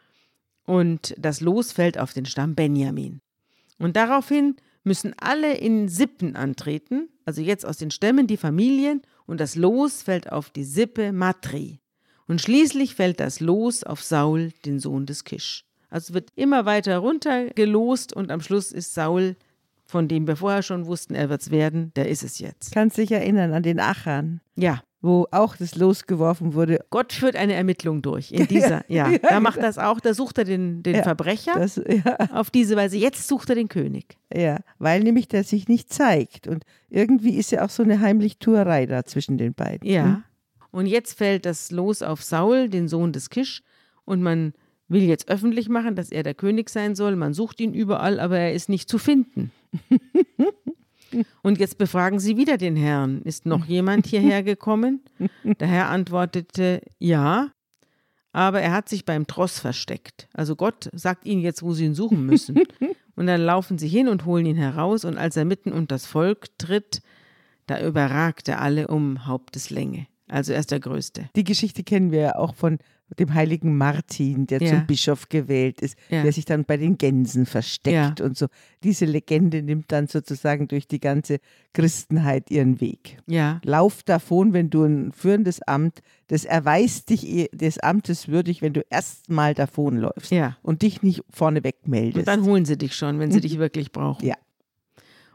und 0.65 1.15
das 1.19 1.41
Los 1.41 1.73
fällt 1.73 1.99
auf 1.99 2.13
den 2.13 2.27
Stamm 2.27 2.55
Benjamin. 2.55 3.21
Und 3.79 3.97
daraufhin 3.97 4.57
müssen 4.85 5.15
alle 5.19 5.57
in 5.57 5.89
Sippen 5.89 6.37
antreten, 6.37 7.09
also 7.25 7.41
jetzt 7.41 7.65
aus 7.65 7.79
den 7.79 7.91
Stämmen 7.91 8.27
die 8.27 8.37
Familien, 8.37 9.03
und 9.27 9.41
das 9.41 9.55
Los 9.55 10.03
fällt 10.03 10.31
auf 10.31 10.51
die 10.51 10.65
Sippe 10.65 11.13
Matri. 11.13 11.82
Und 12.33 12.41
schließlich 12.41 12.95
fällt 12.95 13.21
das 13.21 13.41
Los 13.41 13.85
auf 13.85 14.03
Saul, 14.03 14.53
den 14.65 14.81
Sohn 14.81 15.05
des 15.05 15.25
Kisch. 15.25 15.67
Also 15.91 16.09
es 16.09 16.15
wird 16.15 16.31
immer 16.35 16.65
weiter 16.65 16.97
runtergelost 16.97 18.15
und 18.15 18.31
am 18.31 18.41
Schluss 18.41 18.73
ist 18.73 18.95
Saul, 18.95 19.37
von 19.85 20.09
dem 20.09 20.27
wir 20.27 20.37
vorher 20.37 20.63
schon 20.63 20.87
wussten, 20.87 21.15
er 21.15 21.29
wird 21.29 21.43
es 21.43 21.51
werden, 21.51 21.93
der 21.95 22.09
ist 22.09 22.23
es 22.23 22.39
jetzt. 22.39 22.73
Kannst 22.73 22.97
dich 22.97 23.13
erinnern 23.13 23.53
an 23.53 23.63
den 23.63 23.79
Achern? 23.79 24.41
Ja 24.57 24.83
wo 25.03 25.27
auch 25.33 25.57
das 25.57 25.75
losgeworfen 25.75 26.55
wurde. 26.55 26.79
Gott 26.91 27.13
führt 27.13 27.35
eine 27.35 27.55
Ermittlung 27.55 28.03
durch 28.03 28.31
in 28.31 28.47
dieser, 28.49 28.89
ja, 28.89 29.11
ja 29.11 29.19
da 29.19 29.41
macht 29.41 29.61
das 29.61 29.77
auch, 29.77 29.99
da 29.99 30.15
sucht 30.15 30.39
er 30.39 30.45
den, 30.45 30.85
den 30.85 30.95
ja, 30.95 31.03
Verbrecher 31.03 31.55
das, 31.57 31.77
ja. 31.77 32.17
auf 32.33 32.51
diese 32.51 32.77
Weise. 32.77 32.97
Jetzt 32.97 33.27
sucht 33.27 33.51
er 33.51 33.57
den 33.57 33.69
König. 33.69 34.17
Ja, 34.33 34.61
weil 34.79 35.03
nämlich 35.03 35.27
der 35.27 35.43
sich 35.43 35.67
nicht 35.67 35.93
zeigt 35.93 36.47
und 36.47 36.65
irgendwie 36.89 37.37
ist 37.37 37.51
ja 37.51 37.65
auch 37.65 37.71
so 37.71 37.83
eine 37.83 37.99
Heimlichtuerei 37.99 38.87
da 38.87 39.05
zwischen 39.05 39.39
den 39.39 39.55
beiden. 39.55 39.89
Ja, 39.89 40.05
hm? 40.05 40.25
Und 40.73 40.87
jetzt 40.87 41.17
fällt 41.17 41.47
das 41.47 41.71
Los 41.71 42.03
auf 42.03 42.23
Saul, 42.23 42.69
den 42.69 42.89
Sohn 42.89 43.13
des 43.13 43.31
Kisch 43.31 43.63
und 44.05 44.23
man 44.23 44.55
will 44.89 45.03
jetzt 45.03 45.31
öffentlich 45.31 45.69
machen, 45.69 45.95
dass 45.95 46.11
er 46.11 46.23
der 46.23 46.35
König 46.35 46.69
sein 46.69 46.95
soll. 46.95 47.15
Man 47.17 47.35
sucht 47.35 47.61
ihn 47.61 47.73
überall, 47.73 48.19
aber 48.19 48.39
er 48.39 48.53
ist 48.53 48.69
nicht 48.69 48.89
zu 48.89 48.99
finden. 48.99 49.53
Und 51.43 51.59
jetzt 51.59 51.77
befragen 51.77 52.21
sie 52.21 52.39
wieder 52.39 52.57
den 52.57 52.75
Herrn. 52.75 53.21
Ist 53.23 53.45
noch 53.45 53.67
jemand 53.67 54.07
hierher 54.07 54.43
gekommen? 54.43 55.03
Der 55.45 55.69
Herr 55.69 55.89
antwortete, 55.91 56.81
ja, 56.99 57.53
aber 58.33 58.63
er 58.63 58.73
hat 58.73 58.89
sich 58.89 59.05
beim 59.05 59.27
Tross 59.27 59.59
versteckt. 59.59 60.29
Also 60.33 60.57
Gott 60.57 60.89
sagt 60.95 61.27
ihnen 61.27 61.43
jetzt, 61.43 61.63
wo 61.63 61.75
sie 61.75 61.85
ihn 61.85 61.95
suchen 61.95 62.25
müssen. 62.25 62.63
Und 63.15 63.27
dann 63.27 63.43
laufen 63.43 63.77
sie 63.77 63.89
hin 63.89 64.09
und 64.09 64.25
holen 64.25 64.47
ihn 64.47 64.57
heraus. 64.57 65.05
Und 65.05 65.19
als 65.19 65.37
er 65.37 65.45
mitten 65.45 65.71
unter 65.71 65.97
das 65.97 66.07
Volk 66.07 66.47
tritt, 66.57 67.03
da 67.67 67.79
überragt 67.87 68.49
er 68.49 68.63
alle 68.63 68.87
um 68.87 69.27
Haupteslänge. 69.27 70.07
Also 70.33 70.53
er 70.53 70.61
ist 70.61 70.71
der 70.71 70.81
Größte. 70.81 71.29
Die 71.37 71.45
Geschichte 71.45 71.85
kennen 71.85 72.11
wir 72.11 72.21
ja 72.21 72.37
auch 72.37 72.55
von 72.55 72.79
dem 73.19 73.35
heiligen 73.35 73.77
Martin, 73.77 74.47
der 74.47 74.63
ja. 74.63 74.71
zum 74.71 74.87
Bischof 74.87 75.29
gewählt 75.29 75.83
ist, 75.83 75.97
ja. 76.09 76.23
der 76.23 76.33
sich 76.33 76.47
dann 76.47 76.65
bei 76.65 76.79
den 76.79 76.97
Gänsen 76.97 77.45
versteckt 77.45 78.21
ja. 78.21 78.25
und 78.25 78.39
so. 78.39 78.47
Diese 78.83 79.05
Legende 79.05 79.63
nimmt 79.63 79.93
dann 79.93 80.07
sozusagen 80.07 80.69
durch 80.69 80.89
die 80.89 81.01
ganze 81.01 81.39
Christenheit 81.75 82.51
ihren 82.51 82.81
Weg. 82.81 83.19
Lauf 83.65 84.03
davon, 84.03 84.55
wenn 84.55 84.71
du 84.71 84.85
ein 84.85 85.13
führendes 85.13 85.61
Amt, 85.63 86.01
das 86.29 86.47
erweist 86.47 87.11
dich 87.11 87.51
des 87.53 87.79
Amtes 87.79 88.29
würdig, 88.29 88.63
wenn 88.63 88.73
du 88.73 88.81
erstmal 88.89 89.53
davonläufst 89.53 90.31
ja. 90.31 90.57
und 90.63 90.81
dich 90.81 91.03
nicht 91.03 91.23
vorneweg 91.29 91.87
meldest. 91.87 92.21
Und 92.21 92.29
dann 92.29 92.45
holen 92.45 92.65
sie 92.65 92.79
dich 92.79 92.95
schon, 92.95 93.19
wenn 93.19 93.31
sie 93.31 93.41
dich 93.41 93.59
wirklich 93.59 93.93
brauchen. 93.93 94.25
Ja. 94.25 94.37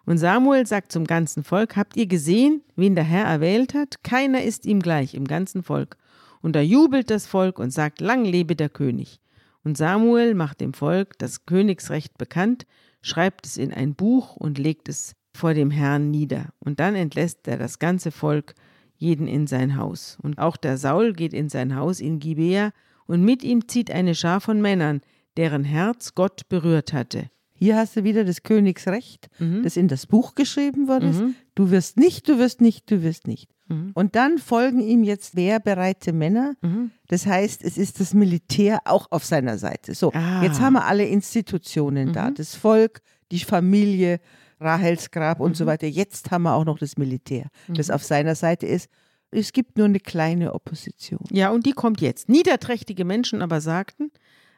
Und 0.08 0.20
Samuel 0.20 0.66
sagt 0.66 0.94
zum 0.94 1.04
ganzen 1.04 1.44
Volk, 1.44 1.76
habt 1.76 1.98
ihr 1.98 2.08
gesehen, 2.08 2.62
wen 2.78 2.96
der 2.96 3.04
Herr 3.04 3.26
erwählt 3.26 3.74
hat? 3.74 4.06
Keiner 4.06 4.42
ist 4.42 4.66
ihm 4.66 4.82
gleich 4.82 5.14
im 5.14 5.26
ganzen 5.26 5.64
Volk. 5.64 5.98
Und 6.42 6.56
da 6.56 6.62
jubelt 6.62 7.10
das 7.12 7.28
Volk 7.28 7.60
und 7.60 7.72
sagt, 7.72 8.00
lang 8.00 8.24
lebe 8.24 8.56
der 8.56 8.70
König. 8.70 9.20
Und 9.66 9.78
Samuel 9.78 10.34
macht 10.34 10.62
dem 10.62 10.74
Volk 10.74 11.20
das 11.20 11.46
Königsrecht 11.46 12.18
bekannt, 12.18 12.66
schreibt 13.02 13.46
es 13.46 13.58
in 13.58 13.74
ein 13.74 13.96
Buch 13.96 14.38
und 14.38 14.58
legt 14.58 14.88
es 14.88 15.14
vor 15.34 15.54
dem 15.54 15.72
Herrn 15.72 16.10
nieder. 16.10 16.54
Und 16.60 16.80
dann 16.80 16.96
entlässt 16.96 17.46
er 17.46 17.58
das 17.58 17.78
ganze 17.78 18.12
Volk, 18.12 18.56
jeden 18.96 19.28
in 19.28 19.46
sein 19.46 19.76
Haus. 19.76 20.18
Und 20.22 20.40
auch 20.40 20.56
der 20.56 20.78
Saul 20.78 21.12
geht 21.12 21.34
in 21.34 21.50
sein 21.50 21.76
Haus 21.76 22.00
in 22.00 22.20
Gibea, 22.20 22.72
und 23.08 23.24
mit 23.26 23.44
ihm 23.44 23.68
zieht 23.68 23.92
eine 23.92 24.16
Schar 24.16 24.40
von 24.40 24.62
Männern, 24.62 25.02
deren 25.36 25.66
Herz 25.66 26.16
Gott 26.16 26.48
berührt 26.48 26.94
hatte. 26.94 27.30
Hier 27.58 27.76
hast 27.76 27.96
du 27.96 28.04
wieder 28.04 28.24
das 28.24 28.44
Königsrecht, 28.44 29.28
mhm. 29.40 29.64
das 29.64 29.78
in 29.78 29.88
das 29.88 30.06
Buch 30.06 30.36
geschrieben 30.36 30.88
worden 30.88 31.10
ist. 31.10 31.22
Mhm. 31.22 31.36
Du 31.56 31.72
wirst 31.72 31.98
nicht, 31.98 32.30
du 32.30 32.38
wirst 32.38 32.62
nicht, 32.62 32.90
du 32.92 33.02
wirst 33.02 33.28
nicht. 33.28 33.50
Mhm. 33.68 33.92
Und 33.94 34.16
dann 34.16 34.38
folgen 34.38 34.80
ihm 34.80 35.04
jetzt 35.04 35.36
wehrbereite 35.36 36.14
Männer. 36.14 36.56
Mhm. 36.62 36.92
Das 37.08 37.26
heißt, 37.26 37.64
es 37.64 37.78
ist 37.78 38.00
das 38.00 38.14
Militär 38.14 38.80
auch 38.86 39.12
auf 39.12 39.26
seiner 39.26 39.58
Seite. 39.58 39.96
So, 39.96 40.12
ah. 40.14 40.44
jetzt 40.44 40.62
haben 40.62 40.74
wir 40.74 40.86
alle 40.86 41.06
Institutionen 41.06 42.14
da. 42.14 42.30
Mhm. 42.30 42.36
Das 42.36 42.56
Volk, 42.56 43.02
die 43.32 43.40
Familie, 43.40 44.20
Rahels 44.60 45.12
Grab 45.12 45.40
und 45.40 45.58
so 45.58 45.66
mhm. 45.66 45.70
weiter. 45.70 45.88
Jetzt 45.88 46.32
haben 46.32 46.44
wir 46.44 46.54
auch 46.54 46.66
noch 46.66 46.80
das 46.80 46.98
Militär, 46.98 47.48
das 47.68 47.90
auf 47.90 48.04
seiner 48.04 48.36
Seite 48.36 48.66
ist. 48.66 48.90
Es 49.30 49.52
gibt 49.52 49.78
nur 49.78 49.86
eine 49.86 50.00
kleine 50.00 50.54
Opposition. 50.54 51.20
Ja, 51.32 51.50
und 51.50 51.66
die 51.66 51.74
kommt 51.74 52.00
jetzt. 52.00 52.30
Niederträchtige 52.30 53.04
Menschen 53.04 53.42
aber 53.42 53.60
sagten, 53.60 54.12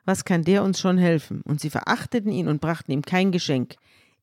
was 0.10 0.26
kann 0.26 0.43
der 0.43 0.64
uns 0.64 0.80
schon 0.80 0.97
helfen? 0.97 1.41
Und 1.41 1.62
sie 1.62 1.70
verachteten 1.70 2.32
ihn 2.32 2.47
und 2.47 2.62
brachten 2.62 2.91
ihm 2.91 3.03
kein 3.03 3.32
Geschenk. 3.32 3.76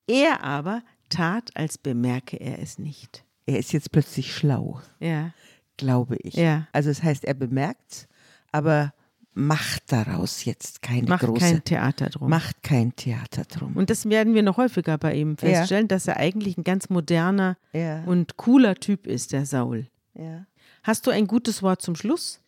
Er 0.09 0.43
aber 0.43 0.82
tat, 1.09 1.51
als 1.55 1.78
bemerke 1.78 2.39
er 2.39 2.59
es 2.61 2.80
nicht. 2.80 3.24
Er 3.47 3.61
ist 3.61 3.72
jetzt 3.72 3.93
plötzlich 3.93 4.34
schlau. 4.34 4.80
Ja. 4.99 5.30
Glaube 5.76 6.16
ich. 6.16 6.34
Ja. 6.34 6.66
Also 6.72 6.89
das 6.89 7.05
heißt, 7.05 7.24
er 7.24 7.34
bemerkt 7.34 7.93
es, 7.93 8.09
aber 8.51 8.95
macht 9.32 9.93
daraus 9.93 10.45
jetzt 10.45 10.82
keine 10.82 11.07
macht 11.07 11.24
große... 11.24 11.39
kein 11.39 11.62
Theater 11.62 12.09
drum. 12.09 12.30
Macht 12.30 12.64
kein 12.64 12.97
Theater 12.97 13.45
drum. 13.45 13.76
Und 13.76 13.89
das 13.89 14.09
werden 14.09 14.34
wir 14.34 14.43
noch 14.43 14.57
häufiger 14.57 14.99
bei 14.99 15.14
ihm 15.14 15.37
feststellen, 15.37 15.84
ja. 15.84 15.89
dass 15.89 16.09
er 16.09 16.16
eigentlich 16.16 16.59
ein 16.59 16.64
ganz 16.64 16.89
moderner 16.89 17.57
ja. 17.72 18.03
und 18.07 18.37
cooler 18.37 18.74
Typ 18.74 19.07
ist, 19.07 19.32
der 19.32 19.47
Saul. 19.47 19.87
Ja. 20.14 20.47
Hast 20.82 21.07
du 21.07 21.12
ein 21.12 21.28
gutes 21.28 21.62
Wort 21.62 21.80
zum 21.80 21.95
Schluss? 21.95 22.41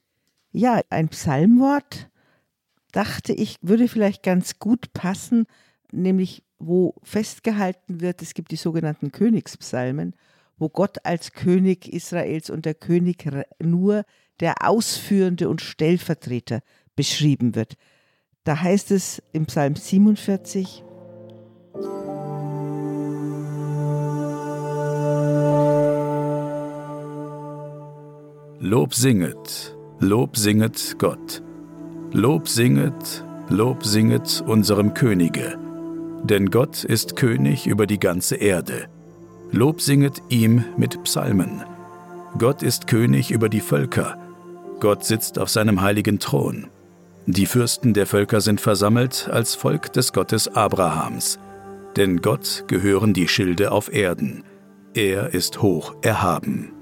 Ja, 0.51 0.81
ein 0.91 1.09
Psalmwort 1.09 2.09
dachte 2.99 3.33
ich, 3.33 3.59
würde 3.63 3.87
vielleicht 3.87 4.25
ganz 4.25 4.59
gut 4.59 4.93
passen, 4.93 5.47
nämlich 5.93 6.43
wo 6.59 6.97
festgehalten 7.05 8.01
wird, 8.01 8.23
es 8.23 8.35
gibt 8.35 8.51
die 8.51 8.57
sogenannten 8.57 9.13
Königspsalmen, 9.13 10.17
wo 10.57 10.69
Gott 10.69 11.05
als 11.05 11.33
König 11.33 11.93
Israels 11.93 12.51
und 12.51 12.65
der 12.67 12.75
König 12.75 13.25
nur 13.63 14.05
der 14.41 14.69
Ausführende 14.69 15.49
und 15.49 15.61
Stellvertreter 15.61 16.61
beschrieben 16.97 17.55
wird. 17.55 17.75
Da 18.43 18.61
heißt 18.61 18.91
es 18.91 19.23
im 19.33 19.47
Psalm 19.47 19.77
47, 19.77 20.83
Lob 28.59 28.93
singet, 28.93 29.77
Lob 30.01 30.37
singet 30.37 30.97
Gott 30.99 31.45
Lob 32.13 32.49
singet, 32.49 33.23
Lob 33.51 33.85
singet 33.85 34.43
unserem 34.47 34.95
Könige, 34.95 35.59
denn 36.25 36.51
Gott 36.51 36.83
ist 36.83 37.17
König 37.17 37.67
über 37.67 37.87
die 37.87 38.01
ganze 38.01 38.37
Erde. 38.37 38.87
Lob 39.51 39.83
singet 39.83 40.23
ihm 40.31 40.65
mit 40.79 41.05
Psalmen. 41.05 41.63
Gott 42.39 42.63
ist 42.63 42.87
König 42.87 43.31
über 43.31 43.51
die 43.51 43.61
Völker. 43.61 44.17
Gott 44.81 45.05
sitzt 45.05 45.39
auf 45.39 45.51
seinem 45.51 45.83
heiligen 45.83 46.19
Thron. 46.19 46.69
Die 47.27 47.45
Fürsten 47.45 47.93
der 47.93 48.07
Völker 48.07 48.41
sind 48.41 48.63
versammelt 48.63 49.29
als 49.31 49.55
Volk 49.55 49.93
des 49.93 50.15
Gottes 50.15 50.49
Abrahams. 50.49 51.39
Denn 51.97 52.23
Gott 52.23 52.65
gehören 52.69 53.13
die 53.13 53.29
Schilde 53.29 53.71
auf 53.71 53.93
Erden. 53.93 54.45
Er 54.95 55.35
ist 55.35 55.61
hoch 55.61 55.95
erhaben. 56.01 56.73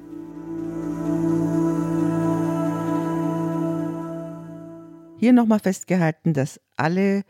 Hier 5.27 5.33
nochmal 5.33 5.59
festgehalten, 5.59 6.35
dass 6.35 6.61
alle 6.77 7.25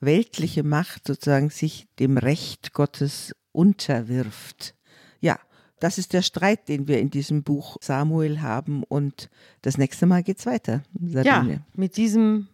weltliche 0.00 0.62
Macht 0.62 1.06
sozusagen 1.06 1.50
sich 1.50 1.86
dem 1.98 2.16
Recht 2.16 2.72
Gottes 2.72 3.34
unterwirft. 3.52 4.74
Ja, 5.20 5.38
das 5.78 5.98
ist 5.98 6.14
der 6.14 6.22
Streit, 6.22 6.70
den 6.70 6.88
wir 6.88 6.98
in 6.98 7.10
diesem 7.10 7.42
Buch 7.42 7.76
Samuel 7.82 8.40
haben. 8.40 8.84
Und 8.84 9.28
das 9.60 9.76
nächste 9.76 10.06
Mal 10.06 10.22
geht 10.22 10.38
es 10.38 10.46
weiter. 10.46 10.82
Sabine. 10.98 11.24
Ja, 11.24 11.60
mit 11.74 11.98
diesem 11.98 12.48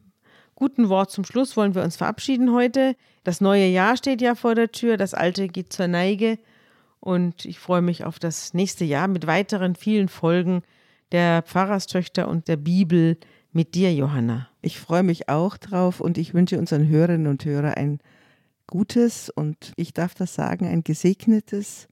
guten 0.56 0.88
Wort 0.88 1.12
zum 1.12 1.24
Schluss 1.24 1.56
wollen 1.56 1.76
wir 1.76 1.84
uns 1.84 1.96
verabschieden 1.96 2.52
heute. 2.52 2.96
Das 3.22 3.40
neue 3.40 3.68
Jahr 3.68 3.96
steht 3.96 4.20
ja 4.20 4.34
vor 4.34 4.56
der 4.56 4.72
Tür, 4.72 4.96
das 4.96 5.14
alte 5.14 5.46
geht 5.46 5.72
zur 5.72 5.86
Neige. 5.86 6.40
Und 6.98 7.44
ich 7.44 7.60
freue 7.60 7.82
mich 7.82 8.02
auf 8.02 8.18
das 8.18 8.52
nächste 8.52 8.84
Jahr 8.84 9.06
mit 9.06 9.28
weiteren 9.28 9.76
vielen 9.76 10.08
Folgen 10.08 10.62
der 11.12 11.42
Pfarrerstöchter 11.42 12.26
und 12.26 12.48
der 12.48 12.56
Bibel 12.56 13.16
mit 13.52 13.74
dir, 13.74 13.92
Johanna. 13.94 14.48
Ich 14.62 14.78
freue 14.78 15.02
mich 15.02 15.28
auch 15.28 15.56
drauf 15.56 16.00
und 16.00 16.18
ich 16.18 16.34
wünsche 16.34 16.58
unseren 16.58 16.86
Hörerinnen 16.88 17.26
und 17.26 17.44
Hörern 17.44 17.74
ein 17.74 17.98
gutes 18.66 19.30
und 19.30 19.72
ich 19.76 19.94
darf 19.94 20.14
das 20.14 20.34
sagen, 20.34 20.66
ein 20.66 20.84
gesegnetes 20.84 21.88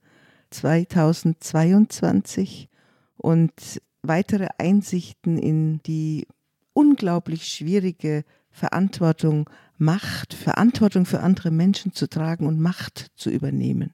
2022 0.51 2.69
und 3.17 3.81
weitere 4.03 4.49
Einsichten 4.59 5.39
in 5.39 5.83
die 5.85 6.27
unglaublich 6.73 7.47
schwierige 7.47 8.25
Verantwortung, 8.51 9.49
Macht, 9.79 10.33
Verantwortung 10.33 11.05
für 11.05 11.21
andere 11.21 11.51
Menschen 11.51 11.93
zu 11.93 12.09
tragen 12.09 12.47
und 12.47 12.61
Macht 12.61 13.09
zu 13.15 13.29
übernehmen. 13.29 13.93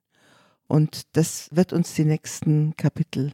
Und 0.69 1.17
das 1.17 1.49
wird 1.53 1.73
uns 1.73 1.95
die 1.95 2.05
nächsten 2.05 2.77
Kapitel 2.77 3.33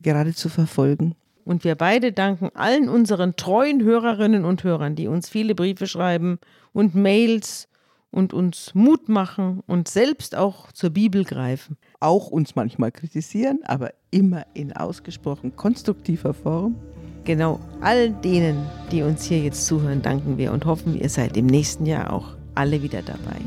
geradezu 0.00 0.48
verfolgen. 0.48 1.14
Und 1.48 1.64
wir 1.64 1.76
beide 1.76 2.12
danken 2.12 2.50
allen 2.52 2.90
unseren 2.90 3.34
treuen 3.34 3.82
Hörerinnen 3.82 4.44
und 4.44 4.64
Hörern, 4.64 4.96
die 4.96 5.08
uns 5.08 5.30
viele 5.30 5.54
Briefe 5.54 5.86
schreiben 5.86 6.38
und 6.74 6.94
Mails 6.94 7.68
und 8.10 8.34
uns 8.34 8.74
Mut 8.74 9.08
machen 9.08 9.62
und 9.66 9.88
selbst 9.88 10.36
auch 10.36 10.72
zur 10.72 10.90
Bibel 10.90 11.24
greifen. 11.24 11.78
Auch 12.00 12.28
uns 12.28 12.54
manchmal 12.54 12.92
kritisieren, 12.92 13.60
aber 13.64 13.94
immer 14.10 14.44
in 14.52 14.74
ausgesprochen 14.74 15.56
konstruktiver 15.56 16.34
Form. 16.34 16.76
Genau, 17.24 17.58
all 17.80 18.10
denen, 18.10 18.66
die 18.92 19.00
uns 19.00 19.24
hier 19.24 19.38
jetzt 19.38 19.66
zuhören, 19.66 20.02
danken 20.02 20.36
wir 20.36 20.52
und 20.52 20.66
hoffen, 20.66 21.00
ihr 21.00 21.08
seid 21.08 21.34
im 21.38 21.46
nächsten 21.46 21.86
Jahr 21.86 22.12
auch 22.12 22.36
alle 22.56 22.82
wieder 22.82 23.00
dabei. 23.00 23.40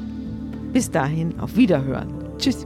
Bis 0.74 0.90
dahin, 0.90 1.40
auf 1.40 1.56
Wiederhören. 1.56 2.12
Tschüss. 2.40 2.66